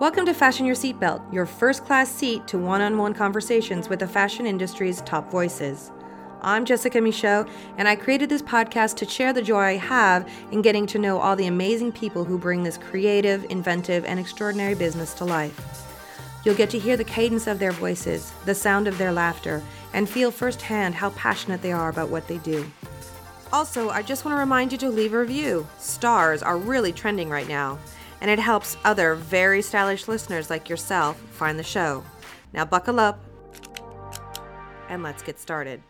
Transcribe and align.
Welcome 0.00 0.26
to 0.26 0.32
Fashion 0.32 0.64
Your 0.64 0.76
Seatbelt, 0.76 1.20
your 1.32 1.44
first 1.44 1.84
class 1.84 2.08
seat 2.08 2.46
to 2.46 2.56
one 2.56 2.80
on 2.80 2.98
one 2.98 3.14
conversations 3.14 3.88
with 3.88 3.98
the 3.98 4.06
fashion 4.06 4.46
industry's 4.46 5.00
top 5.00 5.28
voices. 5.28 5.90
I'm 6.40 6.64
Jessica 6.64 7.00
Michault, 7.00 7.48
and 7.78 7.88
I 7.88 7.96
created 7.96 8.28
this 8.28 8.40
podcast 8.40 8.94
to 8.98 9.08
share 9.08 9.32
the 9.32 9.42
joy 9.42 9.58
I 9.58 9.76
have 9.76 10.30
in 10.52 10.62
getting 10.62 10.86
to 10.86 11.00
know 11.00 11.18
all 11.18 11.34
the 11.34 11.48
amazing 11.48 11.90
people 11.90 12.24
who 12.24 12.38
bring 12.38 12.62
this 12.62 12.78
creative, 12.78 13.44
inventive, 13.50 14.04
and 14.04 14.20
extraordinary 14.20 14.76
business 14.76 15.14
to 15.14 15.24
life. 15.24 15.90
You'll 16.44 16.54
get 16.54 16.70
to 16.70 16.78
hear 16.78 16.96
the 16.96 17.02
cadence 17.02 17.48
of 17.48 17.58
their 17.58 17.72
voices, 17.72 18.32
the 18.44 18.54
sound 18.54 18.86
of 18.86 18.98
their 18.98 19.10
laughter, 19.10 19.64
and 19.94 20.08
feel 20.08 20.30
firsthand 20.30 20.94
how 20.94 21.10
passionate 21.10 21.60
they 21.60 21.72
are 21.72 21.88
about 21.88 22.08
what 22.08 22.28
they 22.28 22.38
do. 22.38 22.70
Also, 23.52 23.90
I 23.90 24.02
just 24.02 24.24
want 24.24 24.36
to 24.36 24.40
remind 24.40 24.70
you 24.70 24.78
to 24.78 24.90
leave 24.90 25.12
a 25.12 25.18
review. 25.18 25.66
Stars 25.78 26.40
are 26.40 26.56
really 26.56 26.92
trending 26.92 27.28
right 27.28 27.48
now 27.48 27.80
and 28.20 28.30
it 28.30 28.38
helps 28.38 28.76
other 28.84 29.14
very 29.14 29.62
stylish 29.62 30.08
listeners 30.08 30.50
like 30.50 30.68
yourself 30.68 31.16
find 31.30 31.58
the 31.58 31.62
show. 31.64 32.04
Now, 32.52 32.64
buckle 32.64 32.98
up 32.98 33.22
and 34.88 35.02
let's 35.02 35.22
get 35.22 35.38
started. 35.38 35.82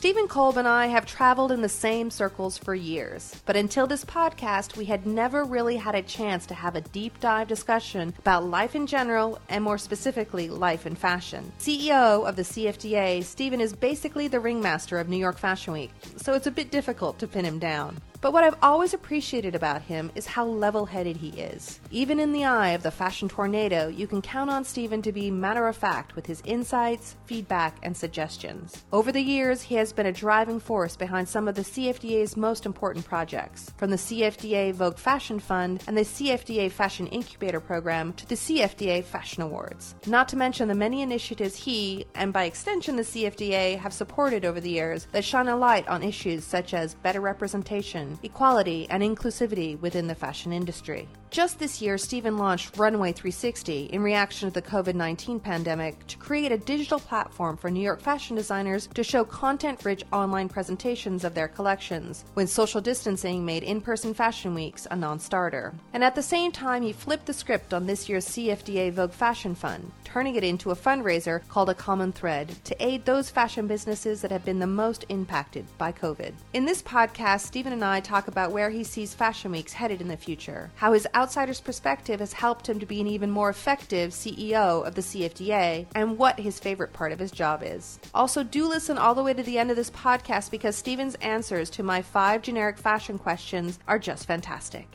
Stephen 0.00 0.28
Kolb 0.28 0.56
and 0.56 0.66
I 0.66 0.86
have 0.86 1.04
traveled 1.04 1.52
in 1.52 1.60
the 1.60 1.68
same 1.68 2.10
circles 2.10 2.56
for 2.56 2.74
years, 2.74 3.36
but 3.44 3.54
until 3.54 3.86
this 3.86 4.02
podcast, 4.02 4.78
we 4.78 4.86
had 4.86 5.04
never 5.04 5.44
really 5.44 5.76
had 5.76 5.94
a 5.94 6.00
chance 6.00 6.46
to 6.46 6.54
have 6.54 6.74
a 6.74 6.80
deep 6.80 7.20
dive 7.20 7.48
discussion 7.48 8.14
about 8.18 8.46
life 8.46 8.74
in 8.74 8.86
general 8.86 9.38
and 9.50 9.62
more 9.62 9.76
specifically, 9.76 10.48
life 10.48 10.86
in 10.86 10.94
fashion. 10.94 11.52
CEO 11.58 12.26
of 12.26 12.34
the 12.34 12.44
CFDA, 12.44 13.22
Stephen 13.22 13.60
is 13.60 13.74
basically 13.74 14.26
the 14.26 14.40
ringmaster 14.40 14.98
of 14.98 15.10
New 15.10 15.18
York 15.18 15.36
Fashion 15.36 15.74
Week, 15.74 15.90
so 16.16 16.32
it's 16.32 16.46
a 16.46 16.50
bit 16.50 16.70
difficult 16.70 17.18
to 17.18 17.28
pin 17.28 17.44
him 17.44 17.58
down. 17.58 18.00
But 18.20 18.34
what 18.34 18.44
I've 18.44 18.58
always 18.60 18.92
appreciated 18.92 19.54
about 19.54 19.80
him 19.80 20.10
is 20.14 20.26
how 20.26 20.44
level 20.44 20.84
headed 20.84 21.16
he 21.16 21.30
is. 21.30 21.80
Even 21.90 22.20
in 22.20 22.32
the 22.32 22.44
eye 22.44 22.70
of 22.70 22.82
the 22.82 22.90
fashion 22.90 23.30
tornado, 23.30 23.88
you 23.88 24.06
can 24.06 24.20
count 24.20 24.50
on 24.50 24.62
Stephen 24.62 25.00
to 25.02 25.12
be 25.12 25.30
matter 25.30 25.66
of 25.66 25.76
fact 25.76 26.14
with 26.14 26.26
his 26.26 26.42
insights, 26.44 27.16
feedback, 27.24 27.78
and 27.82 27.96
suggestions. 27.96 28.84
Over 28.92 29.10
the 29.10 29.22
years, 29.22 29.62
he 29.62 29.76
has 29.76 29.94
been 29.94 30.04
a 30.04 30.12
driving 30.12 30.60
force 30.60 30.96
behind 30.96 31.30
some 31.30 31.48
of 31.48 31.54
the 31.54 31.62
CFDA's 31.62 32.36
most 32.36 32.66
important 32.66 33.06
projects, 33.06 33.72
from 33.78 33.90
the 33.90 33.96
CFDA 33.96 34.74
Vogue 34.74 34.98
Fashion 34.98 35.38
Fund 35.38 35.82
and 35.86 35.96
the 35.96 36.02
CFDA 36.02 36.70
Fashion 36.70 37.06
Incubator 37.06 37.60
Program 37.60 38.12
to 38.14 38.26
the 38.26 38.34
CFDA 38.34 39.02
Fashion 39.02 39.42
Awards. 39.42 39.94
Not 40.06 40.28
to 40.28 40.36
mention 40.36 40.68
the 40.68 40.74
many 40.74 41.00
initiatives 41.00 41.56
he, 41.56 42.04
and 42.14 42.34
by 42.34 42.44
extension 42.44 42.96
the 42.96 43.02
CFDA, 43.02 43.78
have 43.78 43.94
supported 43.94 44.44
over 44.44 44.60
the 44.60 44.70
years 44.70 45.06
that 45.12 45.24
shine 45.24 45.48
a 45.48 45.56
light 45.56 45.88
on 45.88 46.02
issues 46.02 46.44
such 46.44 46.74
as 46.74 46.94
better 46.96 47.22
representation 47.22 48.09
equality, 48.22 48.86
and 48.90 49.02
inclusivity 49.02 49.80
within 49.80 50.06
the 50.06 50.14
fashion 50.14 50.52
industry. 50.52 51.08
Just 51.30 51.60
this 51.60 51.80
year, 51.80 51.96
Stephen 51.96 52.38
launched 52.38 52.76
Runway 52.76 53.12
360 53.12 53.84
in 53.84 54.02
reaction 54.02 54.48
to 54.48 54.52
the 54.52 54.66
COVID 54.68 54.96
19 54.96 55.38
pandemic 55.38 56.04
to 56.08 56.16
create 56.16 56.50
a 56.50 56.58
digital 56.58 56.98
platform 56.98 57.56
for 57.56 57.70
New 57.70 57.78
York 57.78 58.00
fashion 58.00 58.34
designers 58.34 58.88
to 58.94 59.04
show 59.04 59.24
content 59.24 59.84
rich 59.84 60.02
online 60.12 60.48
presentations 60.48 61.22
of 61.22 61.34
their 61.34 61.46
collections 61.46 62.24
when 62.34 62.48
social 62.48 62.80
distancing 62.80 63.44
made 63.44 63.62
in 63.62 63.80
person 63.80 64.12
fashion 64.12 64.56
weeks 64.56 64.88
a 64.90 64.96
non 64.96 65.20
starter. 65.20 65.72
And 65.92 66.02
at 66.02 66.16
the 66.16 66.22
same 66.22 66.50
time, 66.50 66.82
he 66.82 66.92
flipped 66.92 67.26
the 67.26 67.32
script 67.32 67.72
on 67.72 67.86
this 67.86 68.08
year's 68.08 68.26
CFDA 68.26 68.90
Vogue 68.90 69.12
Fashion 69.12 69.54
Fund, 69.54 69.92
turning 70.02 70.34
it 70.34 70.42
into 70.42 70.72
a 70.72 70.76
fundraiser 70.76 71.46
called 71.46 71.70
A 71.70 71.74
Common 71.74 72.10
Thread 72.10 72.52
to 72.64 72.84
aid 72.84 73.04
those 73.04 73.30
fashion 73.30 73.68
businesses 73.68 74.20
that 74.22 74.32
have 74.32 74.44
been 74.44 74.58
the 74.58 74.66
most 74.66 75.04
impacted 75.08 75.64
by 75.78 75.92
COVID. 75.92 76.32
In 76.54 76.64
this 76.64 76.82
podcast, 76.82 77.42
Stephen 77.42 77.72
and 77.72 77.84
I 77.84 78.00
talk 78.00 78.26
about 78.26 78.50
where 78.50 78.70
he 78.70 78.82
sees 78.82 79.14
fashion 79.14 79.52
weeks 79.52 79.72
headed 79.72 80.00
in 80.00 80.08
the 80.08 80.16
future, 80.16 80.72
how 80.74 80.92
his 80.92 81.06
outsider's 81.20 81.60
perspective 81.60 82.18
has 82.20 82.32
helped 82.32 82.66
him 82.66 82.80
to 82.80 82.86
be 82.86 82.98
an 82.98 83.06
even 83.06 83.30
more 83.30 83.50
effective 83.50 84.10
CEO 84.10 84.86
of 84.86 84.94
the 84.94 85.02
CFDA, 85.02 85.86
and 85.94 86.16
what 86.16 86.40
his 86.40 86.58
favorite 86.58 86.94
part 86.94 87.12
of 87.12 87.18
his 87.18 87.30
job 87.30 87.62
is. 87.62 87.98
Also, 88.14 88.42
do 88.42 88.66
listen 88.66 88.96
all 88.96 89.14
the 89.14 89.22
way 89.22 89.34
to 89.34 89.42
the 89.42 89.58
end 89.58 89.70
of 89.70 89.76
this 89.76 89.90
podcast 89.90 90.50
because 90.50 90.76
Stephen's 90.76 91.16
answers 91.16 91.68
to 91.70 91.82
my 91.82 92.00
five 92.00 92.40
generic 92.40 92.78
fashion 92.78 93.18
questions 93.18 93.78
are 93.86 93.98
just 93.98 94.26
fantastic. 94.26 94.88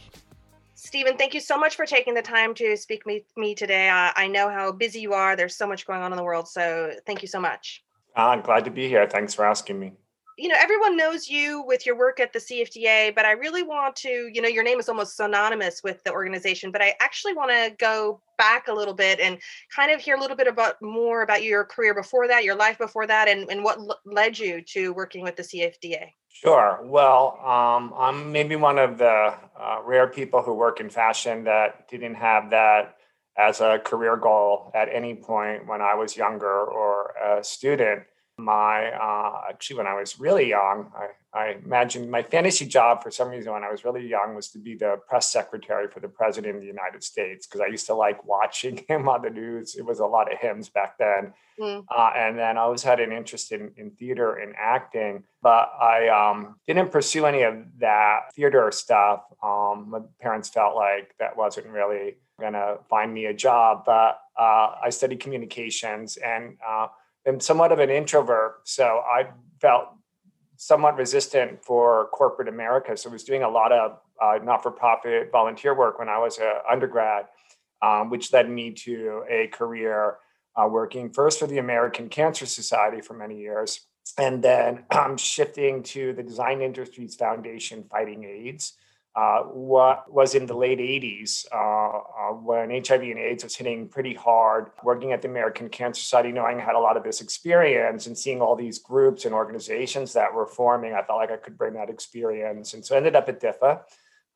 Stephen, 0.74 1.16
thank 1.16 1.36
you 1.36 1.40
so 1.40 1.58
much 1.58 1.76
for 1.76 1.86
taking 1.86 2.16
the 2.16 2.24
time 2.24 2.56
to 2.56 2.76
speak 2.76 3.06
me, 3.06 3.24
me 3.38 3.54
today. 3.54 3.88
Uh, 3.88 4.12
I 4.16 4.28
know 4.28 4.50
how 4.50 4.72
busy 4.72 5.02
you 5.02 5.14
are. 5.14 5.36
There's 5.36 5.56
so 5.56 5.68
much 5.68 5.86
going 5.86 6.02
on 6.02 6.12
in 6.12 6.18
the 6.18 6.24
world. 6.24 6.48
So 6.48 6.92
thank 7.06 7.22
you 7.22 7.28
so 7.28 7.40
much. 7.40 7.84
Uh, 8.18 8.30
I'm 8.30 8.42
glad 8.42 8.66
to 8.66 8.72
be 8.72 8.88
here. 8.88 9.08
Thanks 9.08 9.36
for 9.36 9.46
asking 9.46 9.80
me 9.80 9.94
you 10.38 10.50
know 10.50 10.56
everyone 10.60 10.98
knows 10.98 11.30
you 11.30 11.64
with 11.66 11.86
your 11.86 11.98
work 11.98 12.20
at 12.20 12.34
the 12.34 12.40
cfda 12.40 13.14
but 13.16 13.26
i 13.26 13.32
really 13.32 13.64
want 13.64 13.96
to 13.96 14.30
you 14.34 14.42
know 14.42 14.48
your 14.48 14.64
name 14.64 14.80
is 14.80 14.90
almost 14.90 15.16
synonymous 15.16 15.82
with 15.84 16.04
the 16.04 16.12
organization 16.12 16.72
but 16.72 16.82
i 16.82 16.94
actually 17.00 17.34
want 17.34 17.50
to 17.50 17.74
go 17.78 18.22
back 18.38 18.68
a 18.68 18.74
little 18.74 18.94
bit 18.94 19.20
and 19.20 19.38
kind 19.74 19.92
of 19.92 20.02
hear 20.02 20.16
a 20.16 20.20
little 20.20 20.36
bit 20.36 20.48
about 20.48 20.76
more 20.82 21.22
about 21.22 21.44
your 21.44 21.64
career 21.64 21.94
before 21.94 22.28
that 22.28 22.44
your 22.44 22.56
life 22.56 22.78
before 22.78 23.08
that 23.08 23.28
and, 23.28 23.50
and 23.50 23.64
what 23.64 23.78
l- 23.78 24.00
led 24.06 24.38
you 24.38 24.62
to 24.62 24.94
working 24.94 25.22
with 25.22 25.36
the 25.36 25.44
cfda 25.44 26.10
sure. 26.30 26.80
Well 26.84 27.40
um, 27.42 27.94
i'm 27.98 28.32
maybe 28.32 28.56
one 28.56 28.78
of 28.78 28.98
the 28.98 29.34
uh, 29.60 29.80
rare 29.86 30.08
people 30.08 30.42
who 30.42 30.54
work 30.54 30.80
in 30.80 30.90
fashion 30.90 31.46
that 31.46 31.88
didn't 31.88 32.16
have 32.16 32.50
that 32.50 32.98
as 33.38 33.62
a 33.62 33.80
career 33.80 34.18
goal 34.18 34.72
at 34.74 34.90
any 34.92 35.16
point 35.16 35.68
when 35.68 35.82
i 35.82 35.94
was 35.94 36.18
younger 36.18 36.64
or 36.66 37.14
a 37.24 37.44
student 37.44 38.04
my 38.38 38.90
uh, 38.92 39.42
actually 39.50 39.78
when 39.78 39.88
i 39.88 39.94
was 39.94 40.20
really 40.20 40.50
young 40.50 40.92
I, 40.96 41.40
I 41.40 41.52
imagined 41.64 42.12
my 42.12 42.22
fantasy 42.22 42.66
job 42.66 43.02
for 43.02 43.10
some 43.10 43.30
reason 43.30 43.54
when 43.54 43.64
i 43.64 43.72
was 43.72 43.86
really 43.86 44.06
young 44.06 44.36
was 44.36 44.50
to 44.50 44.60
be 44.60 44.76
the 44.76 44.98
press 45.08 45.32
secretary 45.32 45.88
for 45.88 46.02
the 46.02 46.10
president 46.10 46.56
of 46.56 46.62
the 46.62 46.68
united 46.68 47.02
states 47.02 47.48
because 47.48 47.62
i 47.62 47.68
used 47.68 47.86
to 47.88 47.94
like 47.94 48.26
watching 48.26 48.84
him 48.90 49.08
on 49.08 49.22
the 49.22 49.30
news. 49.30 49.76
It 49.76 49.86
was 49.86 50.00
a 50.00 50.06
lot 50.06 50.32
of 50.32 50.38
hymns 50.40 50.70
back 50.70 50.98
then. 50.98 51.34
Mm. 51.58 51.86
uh, 51.90 52.12
and 52.18 52.38
then 52.38 52.58
i 52.58 52.62
always 52.62 52.84
had 52.84 53.00
an 53.00 53.14
interest 53.14 53.54
in, 53.54 53.72
in 53.78 53.92
theater 53.92 54.34
and 54.34 54.54
acting 54.58 55.24
but 55.42 55.72
i 55.82 56.10
um, 56.10 56.56
didn't 56.68 56.92
pursue 56.92 57.26
any 57.26 57.44
of 57.44 57.56
that 57.80 58.34
theater 58.36 58.70
stuff. 58.74 59.22
Um, 59.42 59.86
my 59.90 60.00
parents 60.20 60.50
felt 60.50 60.76
like 60.76 61.16
that 61.20 61.38
wasn't 61.38 61.68
really 61.68 62.18
going 62.42 62.52
to 62.52 62.80
find 62.90 63.14
me 63.14 63.28
a 63.28 63.34
job 63.34 63.84
but 63.86 64.20
uh, 64.38 64.76
i 64.84 64.90
studied 64.90 65.22
communications 65.22 66.18
and 66.18 66.58
uh, 66.68 66.88
am 67.26 67.40
somewhat 67.40 67.72
of 67.72 67.80
an 67.80 67.90
introvert, 67.90 68.62
so 68.64 69.02
I 69.06 69.28
felt 69.60 69.90
somewhat 70.58 70.98
resistant 70.98 71.64
for 71.64 72.08
corporate 72.12 72.48
America. 72.48 72.96
So 72.96 73.10
I 73.10 73.14
was 73.14 73.24
doing 73.24 73.44
a 73.44 73.50
lot 73.50 73.72
of 73.72 74.00
uh, 74.22 74.40
not-for-profit 74.44 75.32
volunteer 75.32 75.76
work 75.76 76.00
when 76.00 76.08
I 76.08 76.18
was 76.18 76.38
an 76.38 76.54
undergrad, 76.70 77.26
um, 77.82 78.10
which 78.10 78.32
led 78.32 78.50
me 78.50 78.72
to 78.72 79.24
a 79.30 79.48
career 79.48 80.18
uh, 80.56 80.68
working 80.68 81.12
first 81.12 81.40
for 81.40 81.48
the 81.48 81.58
American 81.58 82.08
Cancer 82.08 82.46
Society 82.46 83.02
for 83.02 83.14
many 83.14 83.38
years, 83.38 83.82
and 84.18 84.42
then 84.42 84.86
um, 84.92 85.18
shifting 85.18 85.84
to 85.84 86.14
the 86.14 86.24
Design 86.24 86.62
Industries 86.62 87.16
Foundation 87.16 87.84
Fighting 87.90 88.24
AIDS 88.24 88.74
uh, 89.16 89.44
what 89.44 90.12
was 90.12 90.36
in 90.36 90.46
the 90.46 90.54
late 90.54 90.80
80s 90.80 91.46
uh, 91.54 91.56
uh, 91.56 92.34
when 92.34 92.70
HIV 92.70 93.02
and 93.02 93.18
AIDS 93.18 93.46
was 93.46 93.56
hitting 93.56 93.88
pretty 93.88 94.14
hard. 94.14 94.72
Working 94.84 95.14
at 95.14 95.22
the 95.22 95.30
American 95.30 95.70
Cancer 95.70 96.02
Society, 96.02 96.34
knowing 96.34 96.60
I 96.60 96.64
had 96.66 96.76
a 96.76 96.80
lot 96.80 96.98
of 96.98 97.04
this 97.04 97.22
experience 97.22 98.08
and 98.08 98.18
seeing 98.18 98.42
all 98.42 98.58
these 98.58 98.80
groups 98.80 99.24
and 99.24 99.34
organizations 99.34 100.12
that 100.14 100.34
were 100.34 100.46
forming, 100.46 100.94
I 100.94 101.02
felt 101.02 101.20
like 101.20 101.32
I 101.32 101.38
could 101.38 101.58
bring 101.58 101.76
that 101.76 101.90
experience. 101.90 102.74
And 102.74 102.86
so 102.86 102.96
I 102.96 102.98
ended 102.98 103.16
up 103.16 103.30
at 103.30 103.40
DIFFA, 103.40 103.82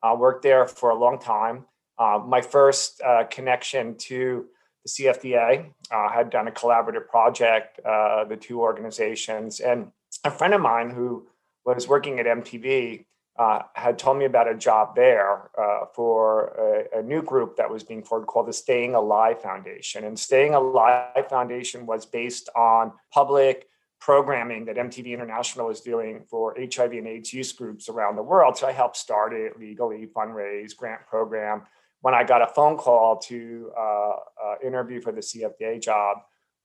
uh, 0.02 0.16
worked 0.18 0.42
there 0.42 0.66
for 0.66 0.90
a 0.90 0.98
long 0.98 1.18
time. 1.18 1.66
Uh, 1.98 2.22
my 2.26 2.40
first 2.40 3.02
uh, 3.02 3.24
connection 3.24 3.96
to 3.96 4.46
the 4.86 4.90
CFDA 4.90 5.72
had 5.90 6.30
done 6.30 6.48
a 6.48 6.52
collaborative 6.52 7.06
project, 7.06 7.78
the 7.84 8.38
two 8.40 8.62
organizations, 8.62 9.60
and 9.60 9.92
a 10.24 10.30
friend 10.30 10.54
of 10.54 10.62
mine 10.62 10.88
who 10.88 11.28
was 11.66 11.86
working 11.86 12.18
at 12.18 12.24
MTV 12.24 13.04
uh, 13.40 13.62
had 13.74 13.98
told 13.98 14.18
me 14.18 14.26
about 14.26 14.46
a 14.46 14.54
job 14.54 14.94
there 14.94 15.50
uh, 15.58 15.86
for 15.94 16.84
a, 16.92 16.98
a, 16.98 17.02
new 17.02 17.22
group 17.22 17.56
that 17.56 17.70
was 17.70 17.82
being 17.82 18.02
formed 18.02 18.26
called 18.26 18.46
the 18.46 18.52
Staying 18.52 18.94
Alive 18.94 19.40
Foundation. 19.40 20.04
And 20.04 20.18
Staying 20.18 20.52
Alive 20.52 21.26
Foundation 21.30 21.86
was 21.86 22.04
based 22.04 22.50
on 22.54 22.92
public 23.10 23.66
programming 23.98 24.66
that 24.66 24.76
MTV 24.76 25.14
International 25.14 25.68
was 25.68 25.80
doing 25.80 26.22
for 26.28 26.54
HIV 26.58 26.92
and 26.92 27.08
AIDS 27.08 27.32
use 27.32 27.50
groups 27.52 27.88
around 27.88 28.16
the 28.16 28.22
world. 28.22 28.58
So 28.58 28.66
I 28.66 28.72
helped 28.72 28.98
start 28.98 29.32
it 29.32 29.58
legally, 29.58 30.06
fundraise, 30.14 30.76
grant 30.76 31.06
program. 31.06 31.62
When 32.02 32.12
I 32.12 32.24
got 32.24 32.42
a 32.42 32.46
phone 32.46 32.76
call 32.76 33.20
to 33.20 33.72
uh, 33.74 33.80
uh 33.80 34.54
interview 34.62 35.00
for 35.00 35.12
the 35.12 35.22
CFDA 35.22 35.80
job, 35.80 36.18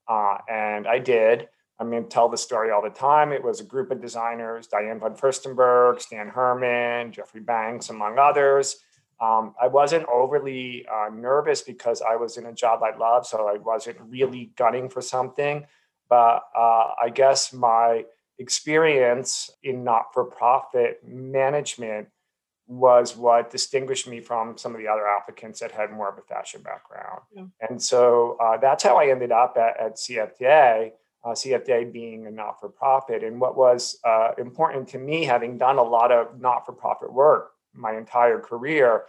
uh, 0.09 0.39
and 0.49 0.87
I 0.87 0.99
did. 0.99 1.47
I 1.79 1.83
mean, 1.83 2.07
tell 2.07 2.29
the 2.29 2.37
story 2.37 2.71
all 2.71 2.81
the 2.81 2.89
time. 2.89 3.33
It 3.33 3.43
was 3.43 3.59
a 3.59 3.63
group 3.63 3.91
of 3.91 4.01
designers, 4.01 4.67
Diane 4.67 4.99
von 4.99 5.15
Furstenberg, 5.15 6.01
Stan 6.01 6.29
Herman, 6.29 7.11
Jeffrey 7.11 7.41
Banks, 7.41 7.89
among 7.89 8.17
others. 8.17 8.77
Um, 9.19 9.55
I 9.61 9.67
wasn't 9.67 10.05
overly 10.07 10.85
uh, 10.91 11.09
nervous 11.13 11.61
because 11.61 12.01
I 12.01 12.15
was 12.15 12.37
in 12.37 12.45
a 12.45 12.53
job 12.53 12.81
I 12.83 12.95
loved, 12.97 13.27
so 13.27 13.47
I 13.47 13.57
wasn't 13.57 13.97
really 14.01 14.51
gunning 14.57 14.89
for 14.89 15.01
something. 15.01 15.65
But 16.09 16.43
uh, 16.55 16.91
I 17.01 17.09
guess 17.13 17.51
my 17.53 18.05
experience 18.37 19.49
in 19.63 19.83
not 19.83 20.13
for 20.13 20.25
profit 20.25 21.01
management 21.05 22.09
was 22.67 23.15
what 23.15 23.51
distinguished 23.51 24.07
me 24.07 24.19
from 24.19 24.57
some 24.57 24.73
of 24.73 24.81
the 24.81 24.87
other 24.87 25.07
applicants 25.07 25.59
that 25.59 25.71
had 25.71 25.91
more 25.91 26.09
of 26.09 26.17
a 26.17 26.21
fashion 26.21 26.61
background. 26.61 27.21
Yeah. 27.33 27.45
And 27.69 27.81
so 27.81 28.37
uh, 28.41 28.57
that's 28.57 28.83
how 28.83 28.97
I 28.97 29.09
ended 29.09 29.31
up 29.31 29.55
at, 29.57 29.79
at 29.79 29.95
CFDA, 29.97 30.91
uh, 31.25 31.29
CFDA 31.29 31.91
being 31.91 32.27
a 32.27 32.31
not 32.31 32.59
for 32.59 32.69
profit. 32.69 33.23
And 33.23 33.41
what 33.41 33.57
was 33.57 33.97
uh, 34.05 34.31
important 34.37 34.87
to 34.89 34.99
me, 34.99 35.25
having 35.25 35.57
done 35.57 35.77
a 35.77 35.83
lot 35.83 36.11
of 36.11 36.39
not 36.39 36.65
for 36.65 36.71
profit 36.71 37.11
work 37.11 37.51
my 37.73 37.97
entire 37.97 38.39
career, 38.39 39.03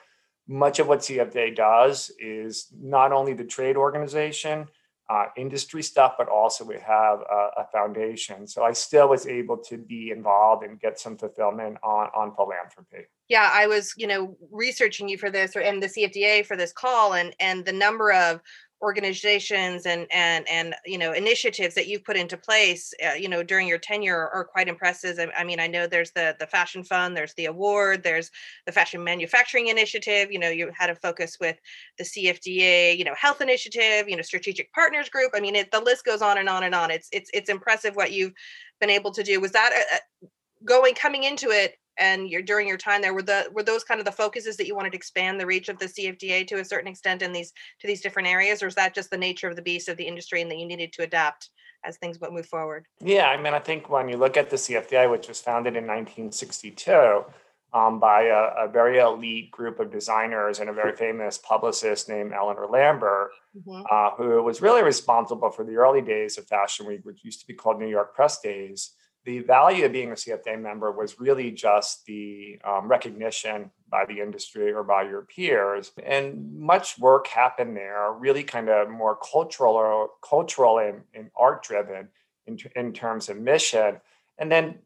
much 0.49 0.79
of 0.79 0.89
what 0.89 1.01
CFDA 1.01 1.55
does 1.55 2.11
is 2.19 2.69
not 2.81 3.13
only 3.13 3.35
the 3.35 3.45
trade 3.45 3.77
organization, 3.77 4.67
uh, 5.09 5.27
industry 5.37 5.83
stuff, 5.83 6.15
but 6.19 6.29
also 6.29 6.65
we 6.65 6.75
have 6.75 7.21
a, 7.21 7.51
a, 7.59 7.69
foundation. 7.73 8.45
So 8.45 8.65
I 8.65 8.73
still 8.73 9.09
was 9.09 9.25
able 9.25 9.57
to 9.59 9.79
be 9.79 10.11
involved 10.11 10.65
and 10.65 10.81
get 10.81 10.99
some 10.99 11.17
fulfillment 11.17 11.77
on, 11.85 12.09
on 12.13 12.35
philanthropy. 12.35 13.07
Yeah, 13.29 13.49
I 13.53 13.69
was, 13.69 13.95
you 13.97 14.09
know, 14.09 14.37
researching 14.51 15.09
you 15.09 15.17
for 15.17 15.31
this 15.31 15.55
or 15.55 15.61
and 15.61 15.81
the 15.81 15.87
CFDA 15.87 16.45
for 16.45 16.57
this 16.57 16.73
call 16.73 17.15
and 17.15 17.37
and 17.39 17.65
the 17.65 17.73
number 17.73 18.13
of 18.13 18.41
organizations 18.83 19.87
and 19.87 20.07
and 20.11 20.47
and 20.49 20.75
you 20.85 20.99
know 20.99 21.13
initiatives 21.13 21.75
that 21.75 21.87
you've 21.87 22.05
put 22.05 22.17
into 22.17 22.37
place 22.37 22.93
uh, 23.07 23.15
you 23.15 23.29
know 23.29 23.43
during 23.43 23.67
your 23.67 23.79
tenure 23.79 24.29
are 24.29 24.45
quite 24.45 24.69
impressive 24.69 25.19
I, 25.19 25.41
I, 25.41 25.45
mean 25.45 25.61
i 25.61 25.67
know 25.67 25.87
there's 25.87 26.11
the 26.13 26.37
the 26.39 26.47
fashion 26.47 26.85
fund 26.85 27.17
there's 27.17 27.35
the 27.35 27.47
award 27.47 28.03
there's 28.03 28.31
the 28.67 28.73
fashion 28.73 29.03
manufacturing 29.03 29.69
initiative 29.69 30.31
you 30.31 30.39
know 30.39 30.51
you 30.51 30.71
had 30.77 30.91
a 30.91 30.95
focus 30.95 31.39
with 31.41 31.57
the 31.97 32.05
cfda 32.05 32.97
you 32.97 33.05
know 33.05 33.15
health 33.19 33.41
initiative 33.41 34.09
you 34.09 34.17
know 34.17 34.23
strategic 34.23 34.71
partners 34.73 35.09
group 35.09 35.31
i 35.35 35.41
mean 35.41 35.57
it, 35.57 35.71
the 35.71 35.81
list 35.81 36.05
goes 36.05 36.23
on 36.23 36.39
and 36.39 36.49
on 36.49 36.65
and 36.65 36.75
on. 36.75 36.91
It's 36.91 37.09
it's 37.13 37.31
it's 37.33 37.49
impressive 37.49 37.97
what 37.97 38.13
you've 38.13 38.33
been 38.81 38.91
able 38.91 39.13
to 39.13 39.23
do. 39.23 39.41
Was 39.41 39.53
that 39.53 39.73
a, 39.73 39.77
uh, 39.77 39.99
a, 40.23 40.27
uh, 40.27 40.29
going 40.65 40.95
coming 40.95 41.25
into 41.25 41.51
it 41.51 41.77
and 41.99 42.29
your 42.29 42.43
during 42.43 42.69
your 42.69 42.77
time 42.77 43.01
there 43.03 43.15
were 43.15 43.23
the 43.23 43.49
were 43.53 43.63
those 43.63 43.85
kind 43.85 44.01
of 44.01 44.07
the 44.07 44.13
focuses 44.13 44.57
that 44.57 44.67
you 44.67 44.75
wanted 44.75 44.91
to 44.91 44.97
expand 44.97 45.41
the 45.41 45.47
reach 45.47 45.69
of 45.69 45.79
the 45.79 45.87
CFDA 45.87 46.47
to 46.49 46.61
a 46.61 46.65
certain 46.65 46.89
extent 46.89 47.23
in 47.23 47.33
these 47.33 47.53
to 47.81 47.87
these 47.87 48.01
different 48.01 48.29
areas 48.29 48.63
or 48.63 48.67
is 48.67 48.75
that 48.75 48.95
just 48.95 49.11
the 49.11 49.17
nature 49.17 49.49
of 49.49 49.57
the 49.57 49.63
beast 49.63 49.89
of 49.89 49.97
the 49.97 50.07
industry 50.07 50.43
and 50.43 50.51
that 50.51 50.59
you 50.59 50.67
needed 50.67 50.93
to 50.93 51.03
adapt 51.03 51.51
as 51.85 51.97
things 51.99 52.19
move 52.31 52.47
forward 52.47 52.87
yeah 53.01 53.27
i 53.27 53.37
mean 53.37 53.55
i 53.55 53.59
think 53.59 53.89
when 53.89 54.09
you 54.09 54.17
look 54.17 54.37
at 54.37 54.51
the 54.51 54.57
CFDA 54.57 55.11
which 55.11 55.29
was 55.29 55.41
founded 55.41 55.77
in 55.77 55.87
1962 55.87 57.25
um, 57.73 58.01
by 58.01 58.23
a, 58.23 58.65
a, 58.65 58.69
very 58.69 58.99
elite 58.99 59.51
group 59.51 59.81
of 59.81 59.91
designers 59.91 60.61
and 60.61 60.71
a 60.71 60.73
very 60.73 60.97
famous 60.97 61.37
publicist 61.37 62.09
named 62.09 62.33
Eleanor 62.33 62.67
Lambert, 62.67 63.33
mm-hmm. 63.55 63.83
uh, 63.91 64.11
who 64.13 64.43
was 64.43 64.63
really 64.63 64.83
responsible 64.83 65.51
for 65.51 65.65
the 65.65 65.75
early 65.75 66.01
days 66.01 66.39
of 66.39 66.47
Fashion 66.47 66.87
Week, 66.87 67.01
which 67.03 67.25
used 67.25 67.41
to 67.41 67.47
be 67.47 67.53
called 67.53 67.79
New 67.79 67.89
York 67.89 68.15
Press 68.15 68.41
Days 68.41 68.93
the 69.27 69.41
value 69.41 69.85
of 69.85 69.93
being 69.93 70.13
a 70.13 70.15
CFDA 70.15 70.63
member 70.63 70.93
was 70.93 71.19
really 71.19 71.51
just 71.51 72.07
the 72.07 72.61
um, 72.65 72.87
recognition 72.87 73.73
by 73.91 74.07
the 74.07 74.21
industry 74.21 74.73
or 74.73 74.85
by 74.85 75.03
your 75.03 75.23
peers. 75.23 75.91
And 76.05 76.57
much 76.57 76.97
work 76.97 77.27
happened 77.27 77.77
there, 77.77 78.13
really 78.13 78.45
kind 78.45 78.69
of 78.69 78.89
more 78.89 79.17
cultural 79.17 79.75
or 79.75 80.11
cultural 80.27 80.79
and, 80.79 81.03
and 81.13 81.31
art 81.37 81.65
driven 81.65 82.09
in, 82.47 82.57
in 82.77 82.93
terms 82.93 83.29
of 83.29 83.37
mission. 83.37 84.01
And 84.39 84.51
then 84.51 84.77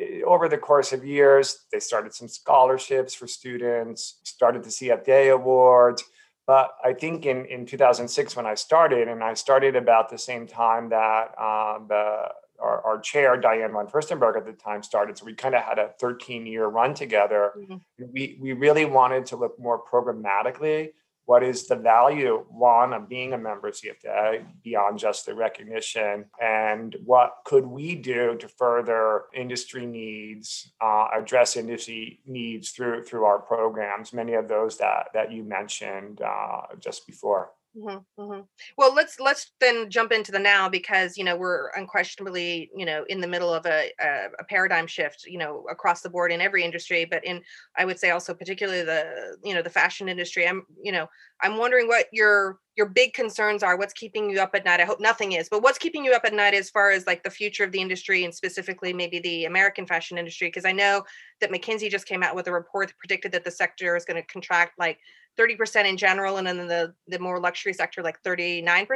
eh, 0.00 0.22
over 0.26 0.48
the 0.48 0.58
course 0.58 0.92
of 0.92 1.04
years, 1.04 1.66
they 1.70 1.78
started 1.78 2.12
some 2.12 2.26
scholarships 2.26 3.14
for 3.14 3.28
students, 3.28 4.18
started 4.24 4.64
the 4.64 4.70
CFDA 4.70 5.32
Awards. 5.32 6.02
But 6.44 6.72
I 6.84 6.92
think 6.92 7.24
in, 7.24 7.44
in 7.46 7.66
2006, 7.66 8.34
when 8.34 8.46
I 8.46 8.54
started, 8.54 9.06
and 9.06 9.22
I 9.22 9.34
started 9.34 9.76
about 9.76 10.10
the 10.10 10.18
same 10.18 10.48
time 10.48 10.88
that 10.88 11.34
uh, 11.38 11.78
the 11.86 12.28
our, 12.60 12.82
our 12.84 13.00
chair, 13.00 13.36
Diane 13.36 13.72
von 13.72 13.86
Furstenberg 13.86 14.36
at 14.36 14.46
the 14.46 14.52
time 14.52 14.82
started. 14.82 15.18
So 15.18 15.26
we 15.26 15.34
kind 15.34 15.54
of 15.54 15.62
had 15.62 15.78
a 15.78 15.90
13 16.00 16.46
year 16.46 16.66
run 16.66 16.94
together. 16.94 17.52
Mm-hmm. 17.56 18.04
We, 18.12 18.38
we 18.40 18.52
really 18.52 18.84
wanted 18.84 19.26
to 19.26 19.36
look 19.36 19.58
more 19.58 19.82
programmatically. 19.82 20.90
What 21.26 21.42
is 21.42 21.66
the 21.66 21.74
value, 21.74 22.44
one, 22.48 22.92
of 22.92 23.08
being 23.08 23.32
a 23.32 23.38
member 23.38 23.66
of 23.66 23.74
CFDA 23.74 24.46
beyond 24.62 25.00
just 25.00 25.26
the 25.26 25.34
recognition? 25.34 26.26
And 26.40 26.94
what 27.04 27.38
could 27.44 27.66
we 27.66 27.96
do 27.96 28.36
to 28.36 28.46
further 28.46 29.24
industry 29.34 29.86
needs, 29.86 30.72
uh, 30.80 31.08
address 31.12 31.56
industry 31.56 32.20
needs 32.26 32.70
through 32.70 33.02
through 33.02 33.24
our 33.24 33.40
programs, 33.40 34.12
many 34.12 34.34
of 34.34 34.46
those 34.46 34.78
that, 34.78 35.08
that 35.14 35.32
you 35.32 35.42
mentioned 35.42 36.22
uh, 36.22 36.62
just 36.78 37.08
before? 37.08 37.50
Mm-hmm, 37.76 38.22
mm-hmm. 38.22 38.40
Well, 38.78 38.94
let's 38.94 39.20
let's 39.20 39.52
then 39.60 39.90
jump 39.90 40.10
into 40.10 40.32
the 40.32 40.38
now 40.38 40.68
because 40.68 41.18
you 41.18 41.24
know 41.24 41.36
we're 41.36 41.68
unquestionably 41.76 42.70
you 42.74 42.86
know 42.86 43.04
in 43.08 43.20
the 43.20 43.26
middle 43.26 43.52
of 43.52 43.66
a, 43.66 43.90
a, 44.00 44.26
a 44.40 44.44
paradigm 44.44 44.86
shift 44.86 45.24
you 45.26 45.38
know 45.38 45.64
across 45.70 46.00
the 46.00 46.08
board 46.08 46.32
in 46.32 46.40
every 46.40 46.64
industry, 46.64 47.04
but 47.04 47.24
in 47.24 47.42
I 47.76 47.84
would 47.84 47.98
say 47.98 48.10
also 48.10 48.32
particularly 48.32 48.82
the 48.82 49.36
you 49.44 49.52
know 49.52 49.60
the 49.60 49.68
fashion 49.68 50.08
industry. 50.08 50.48
I'm 50.48 50.64
you 50.82 50.90
know 50.90 51.06
I'm 51.42 51.58
wondering 51.58 51.86
what 51.86 52.06
your 52.12 52.58
your 52.76 52.88
big 52.88 53.12
concerns 53.12 53.62
are. 53.62 53.76
What's 53.76 53.92
keeping 53.92 54.30
you 54.30 54.40
up 54.40 54.54
at 54.54 54.64
night? 54.64 54.80
I 54.80 54.84
hope 54.84 55.00
nothing 55.00 55.32
is, 55.32 55.48
but 55.50 55.62
what's 55.62 55.78
keeping 55.78 56.04
you 56.04 56.12
up 56.12 56.24
at 56.24 56.32
night 56.32 56.54
as 56.54 56.70
far 56.70 56.92
as 56.92 57.06
like 57.06 57.22
the 57.24 57.30
future 57.30 57.64
of 57.64 57.72
the 57.72 57.80
industry 57.80 58.24
and 58.24 58.34
specifically 58.34 58.94
maybe 58.94 59.18
the 59.18 59.44
American 59.44 59.86
fashion 59.86 60.16
industry? 60.16 60.48
Because 60.48 60.64
I 60.64 60.72
know 60.72 61.02
that 61.42 61.50
McKinsey 61.50 61.90
just 61.90 62.06
came 62.06 62.22
out 62.22 62.34
with 62.34 62.46
a 62.46 62.52
report 62.52 62.88
that 62.88 62.98
predicted 62.98 63.32
that 63.32 63.44
the 63.44 63.50
sector 63.50 63.96
is 63.96 64.06
going 64.06 64.20
to 64.20 64.26
contract 64.26 64.78
like 64.78 64.98
30% 65.36 65.88
in 65.88 65.96
general 65.96 66.36
and 66.36 66.46
then 66.46 66.66
the 66.66 66.94
the 67.08 67.18
more 67.18 67.38
luxury 67.38 67.72
sector 67.72 68.02
like 68.02 68.22
39% 68.22 68.86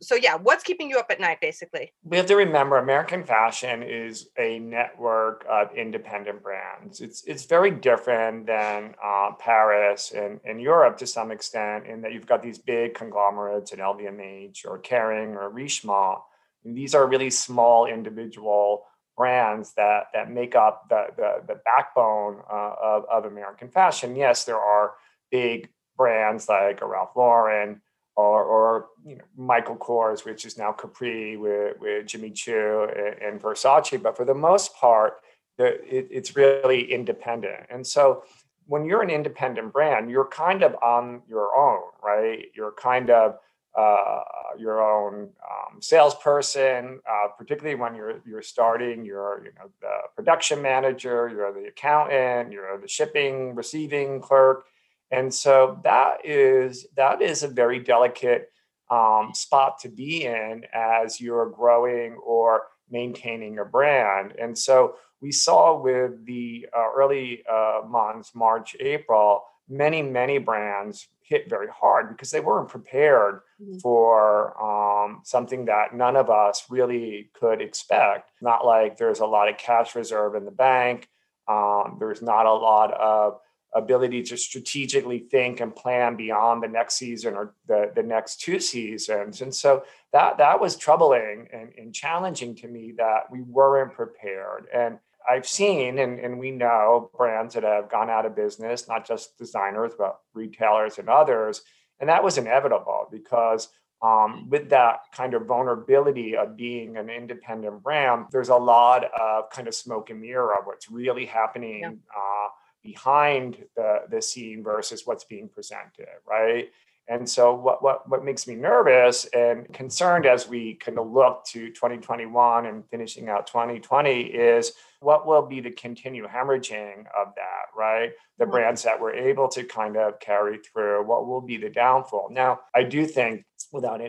so 0.00 0.14
yeah 0.14 0.36
what's 0.36 0.62
keeping 0.62 0.90
you 0.90 0.98
up 0.98 1.06
at 1.10 1.20
night 1.20 1.38
basically? 1.40 1.92
We 2.04 2.16
have 2.16 2.26
to 2.26 2.36
remember 2.36 2.78
american 2.78 3.24
fashion 3.24 3.82
is 3.82 4.28
a 4.38 4.58
network 4.58 5.44
of 5.48 5.74
independent 5.74 6.42
brands. 6.42 7.00
It's 7.00 7.24
it's 7.24 7.44
very 7.44 7.70
different 7.70 8.46
than 8.46 8.94
uh, 9.02 9.32
paris 9.38 10.12
and, 10.14 10.40
and 10.44 10.60
europe 10.60 10.98
to 10.98 11.06
some 11.06 11.30
extent 11.30 11.86
in 11.86 12.02
that 12.02 12.12
you've 12.12 12.26
got 12.26 12.42
these 12.42 12.58
big 12.58 12.94
conglomerates 12.94 13.72
in 13.72 13.78
lvmh 13.78 14.64
or 14.66 14.78
kering 14.80 15.34
or 15.34 15.50
richemont. 15.50 16.20
And 16.64 16.76
these 16.76 16.94
are 16.94 17.06
really 17.06 17.30
small 17.30 17.86
individual 17.86 18.84
brands 19.16 19.74
that 19.74 20.04
that 20.14 20.30
make 20.30 20.54
up 20.54 20.88
the 20.88 21.06
the, 21.16 21.42
the 21.46 21.60
backbone 21.64 22.40
uh, 22.50 22.74
of, 22.82 23.04
of 23.10 23.24
american 23.24 23.68
fashion. 23.68 24.16
Yes 24.16 24.44
there 24.44 24.58
are 24.58 24.94
big 25.30 25.68
brands 25.96 26.48
like 26.48 26.80
Ralph 26.80 27.16
Lauren 27.16 27.80
or, 28.16 28.42
or 28.44 28.86
you 29.06 29.16
know, 29.16 29.24
Michael 29.36 29.76
Kors, 29.76 30.24
which 30.24 30.44
is 30.44 30.58
now 30.58 30.72
Capri 30.72 31.36
with, 31.36 31.78
with 31.80 32.06
Jimmy 32.06 32.30
Choo 32.30 32.88
and, 32.96 33.22
and 33.22 33.40
Versace. 33.40 34.02
But 34.02 34.16
for 34.16 34.24
the 34.24 34.34
most 34.34 34.74
part, 34.74 35.20
the, 35.58 35.82
it, 35.84 36.08
it's 36.10 36.36
really 36.36 36.92
independent. 36.92 37.66
And 37.70 37.86
so 37.86 38.24
when 38.66 38.84
you're 38.84 39.02
an 39.02 39.10
independent 39.10 39.72
brand, 39.72 40.10
you're 40.10 40.26
kind 40.28 40.62
of 40.62 40.74
on 40.82 41.22
your 41.28 41.54
own, 41.56 41.82
right? 42.02 42.46
You're 42.54 42.72
kind 42.72 43.10
of 43.10 43.36
uh, 43.76 44.22
your 44.58 44.82
own 44.82 45.30
um, 45.48 45.80
salesperson, 45.80 47.00
uh, 47.08 47.28
particularly 47.38 47.76
when 47.76 47.94
you're 47.94 48.20
you're 48.26 48.42
starting. 48.42 49.04
You're 49.04 49.42
you 49.44 49.52
know 49.58 49.70
the 49.80 50.08
production 50.16 50.60
manager, 50.60 51.30
you're 51.32 51.52
the 51.52 51.68
accountant, 51.68 52.52
you're 52.52 52.80
the 52.80 52.88
shipping 52.88 53.54
receiving 53.54 54.20
clerk, 54.20 54.64
and 55.10 55.32
so 55.32 55.80
that 55.84 56.24
is 56.24 56.86
that 56.96 57.20
is 57.22 57.42
a 57.42 57.48
very 57.48 57.78
delicate 57.78 58.50
um, 58.90 59.30
spot 59.34 59.78
to 59.80 59.88
be 59.88 60.24
in 60.24 60.64
as 60.72 61.20
you're 61.20 61.50
growing 61.50 62.14
or 62.24 62.62
maintaining 62.90 63.58
a 63.58 63.64
brand. 63.64 64.34
And 64.38 64.56
so 64.56 64.96
we 65.20 65.32
saw 65.32 65.78
with 65.78 66.24
the 66.26 66.66
uh, 66.76 66.86
early 66.94 67.42
uh, 67.50 67.82
months, 67.86 68.34
March, 68.34 68.74
April, 68.80 69.44
many, 69.68 70.02
many 70.02 70.38
brands 70.38 71.08
hit 71.22 71.48
very 71.48 71.68
hard 71.68 72.08
because 72.08 72.30
they 72.30 72.40
weren't 72.40 72.68
prepared 72.68 73.42
mm-hmm. 73.62 73.78
for 73.78 74.60
um, 74.60 75.20
something 75.24 75.66
that 75.66 75.94
none 75.94 76.16
of 76.16 76.28
us 76.28 76.64
really 76.68 77.30
could 77.34 77.60
expect. 77.60 78.32
Not 78.40 78.66
like 78.66 78.96
there's 78.96 79.20
a 79.20 79.26
lot 79.26 79.48
of 79.48 79.56
cash 79.56 79.94
reserve 79.94 80.34
in 80.34 80.44
the 80.44 80.50
bank. 80.50 81.08
Um, 81.46 81.96
there's 82.00 82.22
not 82.22 82.46
a 82.46 82.52
lot 82.52 82.92
of 82.92 83.38
ability 83.74 84.22
to 84.24 84.36
strategically 84.36 85.18
think 85.18 85.60
and 85.60 85.74
plan 85.74 86.16
beyond 86.16 86.62
the 86.62 86.68
next 86.68 86.96
season 86.96 87.34
or 87.34 87.54
the, 87.68 87.92
the 87.94 88.02
next 88.02 88.40
two 88.40 88.58
seasons. 88.58 89.42
And 89.42 89.54
so 89.54 89.84
that 90.12 90.38
that 90.38 90.60
was 90.60 90.76
troubling 90.76 91.48
and, 91.52 91.72
and 91.78 91.94
challenging 91.94 92.54
to 92.56 92.68
me 92.68 92.94
that 92.96 93.30
we 93.30 93.42
weren't 93.42 93.94
prepared. 93.94 94.66
And 94.74 94.98
I've 95.28 95.46
seen 95.46 95.98
and, 95.98 96.18
and 96.18 96.38
we 96.38 96.50
know 96.50 97.10
brands 97.16 97.54
that 97.54 97.62
have 97.62 97.90
gone 97.90 98.10
out 98.10 98.26
of 98.26 98.34
business, 98.34 98.88
not 98.88 99.06
just 99.06 99.38
designers, 99.38 99.92
but 99.96 100.18
retailers 100.34 100.98
and 100.98 101.08
others. 101.08 101.62
And 102.00 102.08
that 102.08 102.24
was 102.24 102.38
inevitable 102.38 103.08
because 103.12 103.68
um, 104.02 104.48
with 104.48 104.70
that 104.70 105.00
kind 105.14 105.34
of 105.34 105.44
vulnerability 105.46 106.36
of 106.36 106.56
being 106.56 106.96
an 106.96 107.10
independent 107.10 107.82
brand, 107.82 108.26
there's 108.32 108.48
a 108.48 108.56
lot 108.56 109.04
of 109.04 109.50
kind 109.50 109.68
of 109.68 109.74
smoke 109.74 110.10
and 110.10 110.20
mirror 110.20 110.56
of 110.58 110.64
what's 110.64 110.90
really 110.90 111.26
happening 111.26 111.80
yeah. 111.80 111.88
uh, 111.90 112.48
behind 112.82 113.56
the, 113.76 114.02
the 114.10 114.22
scene 114.22 114.62
versus 114.62 115.02
what's 115.06 115.24
being 115.24 115.48
presented, 115.48 116.08
right? 116.28 116.70
And 117.10 117.28
so, 117.28 117.54
what, 117.54 117.82
what, 117.82 118.08
what 118.08 118.24
makes 118.24 118.46
me 118.46 118.54
nervous 118.54 119.24
and 119.34 119.70
concerned 119.72 120.26
as 120.26 120.48
we 120.48 120.74
kind 120.74 120.96
of 120.96 121.10
look 121.10 121.44
to 121.46 121.68
2021 121.70 122.66
and 122.66 122.88
finishing 122.88 123.28
out 123.28 123.48
2020 123.48 124.20
is 124.20 124.72
what 125.00 125.26
will 125.26 125.44
be 125.44 125.60
the 125.60 125.72
continued 125.72 126.28
hemorrhaging 126.28 127.00
of 127.20 127.34
that, 127.34 127.76
right? 127.76 128.12
The 128.38 128.44
mm-hmm. 128.44 128.52
brands 128.52 128.84
that 128.84 129.00
were 129.00 129.12
able 129.12 129.48
to 129.48 129.64
kind 129.64 129.96
of 129.96 130.20
carry 130.20 130.58
through, 130.58 131.04
what 131.04 131.26
will 131.26 131.40
be 131.40 131.56
the 131.56 131.68
downfall? 131.68 132.28
Now, 132.30 132.60
I 132.76 132.84
do 132.84 133.04
think, 133.04 133.44
without 133.72 134.00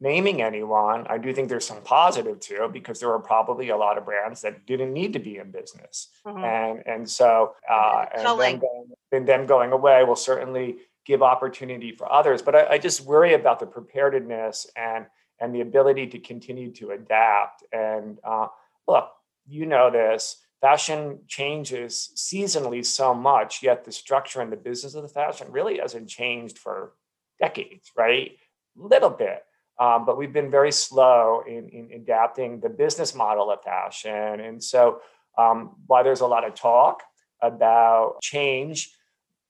naming 0.00 0.42
anyone, 0.42 1.06
I 1.08 1.18
do 1.18 1.32
think 1.34 1.48
there's 1.48 1.66
some 1.66 1.82
positive 1.82 2.40
too, 2.40 2.70
because 2.72 3.00
there 3.00 3.08
were 3.08 3.18
probably 3.20 3.68
a 3.68 3.76
lot 3.76 3.98
of 3.98 4.04
brands 4.04 4.40
that 4.42 4.66
didn't 4.66 4.92
need 4.92 5.12
to 5.12 5.18
be 5.18 5.36
in 5.36 5.50
business. 5.50 6.08
Mm-hmm. 6.26 6.44
And, 6.44 6.82
and 6.86 7.08
so, 7.08 7.54
uh, 7.68 8.06
and 8.14 8.40
then, 8.40 8.58
going, 8.58 8.86
and 9.12 9.28
them 9.28 9.46
going 9.46 9.72
away 9.72 10.04
will 10.04 10.16
certainly 10.16 10.76
give 11.04 11.22
opportunity 11.22 11.92
for 11.92 12.10
others. 12.10 12.40
But 12.40 12.54
I, 12.54 12.66
I, 12.72 12.78
just 12.78 13.02
worry 13.02 13.34
about 13.34 13.58
the 13.58 13.66
preparedness 13.66 14.66
and 14.76 15.06
and 15.40 15.54
the 15.54 15.62
ability 15.62 16.06
to 16.08 16.18
continue 16.18 16.70
to 16.72 16.90
adapt. 16.90 17.64
And 17.72 18.18
uh, 18.22 18.48
look, 18.86 19.10
you 19.46 19.66
know 19.66 19.90
this. 19.90 20.36
Fashion 20.60 21.20
changes 21.26 22.10
seasonally 22.14 22.84
so 22.84 23.14
much, 23.14 23.62
yet 23.62 23.84
the 23.84 23.92
structure 23.92 24.42
and 24.42 24.52
the 24.52 24.58
business 24.58 24.94
of 24.94 25.02
the 25.02 25.08
fashion 25.08 25.50
really 25.50 25.78
hasn't 25.78 26.08
changed 26.08 26.58
for 26.58 26.92
decades, 27.40 27.90
right? 27.96 28.32
Little 28.80 29.10
bit. 29.10 29.44
Um, 29.78 30.04
but 30.04 30.18
we've 30.18 30.32
been 30.32 30.50
very 30.50 30.72
slow 30.72 31.42
in, 31.46 31.68
in 31.68 31.90
adapting 31.94 32.60
the 32.60 32.68
business 32.68 33.14
model 33.14 33.50
of 33.50 33.62
fashion. 33.62 34.40
And 34.40 34.62
so, 34.62 35.00
um, 35.38 35.76
while 35.86 36.04
there's 36.04 36.20
a 36.20 36.26
lot 36.26 36.44
of 36.44 36.54
talk 36.54 37.02
about 37.40 38.20
change, 38.20 38.90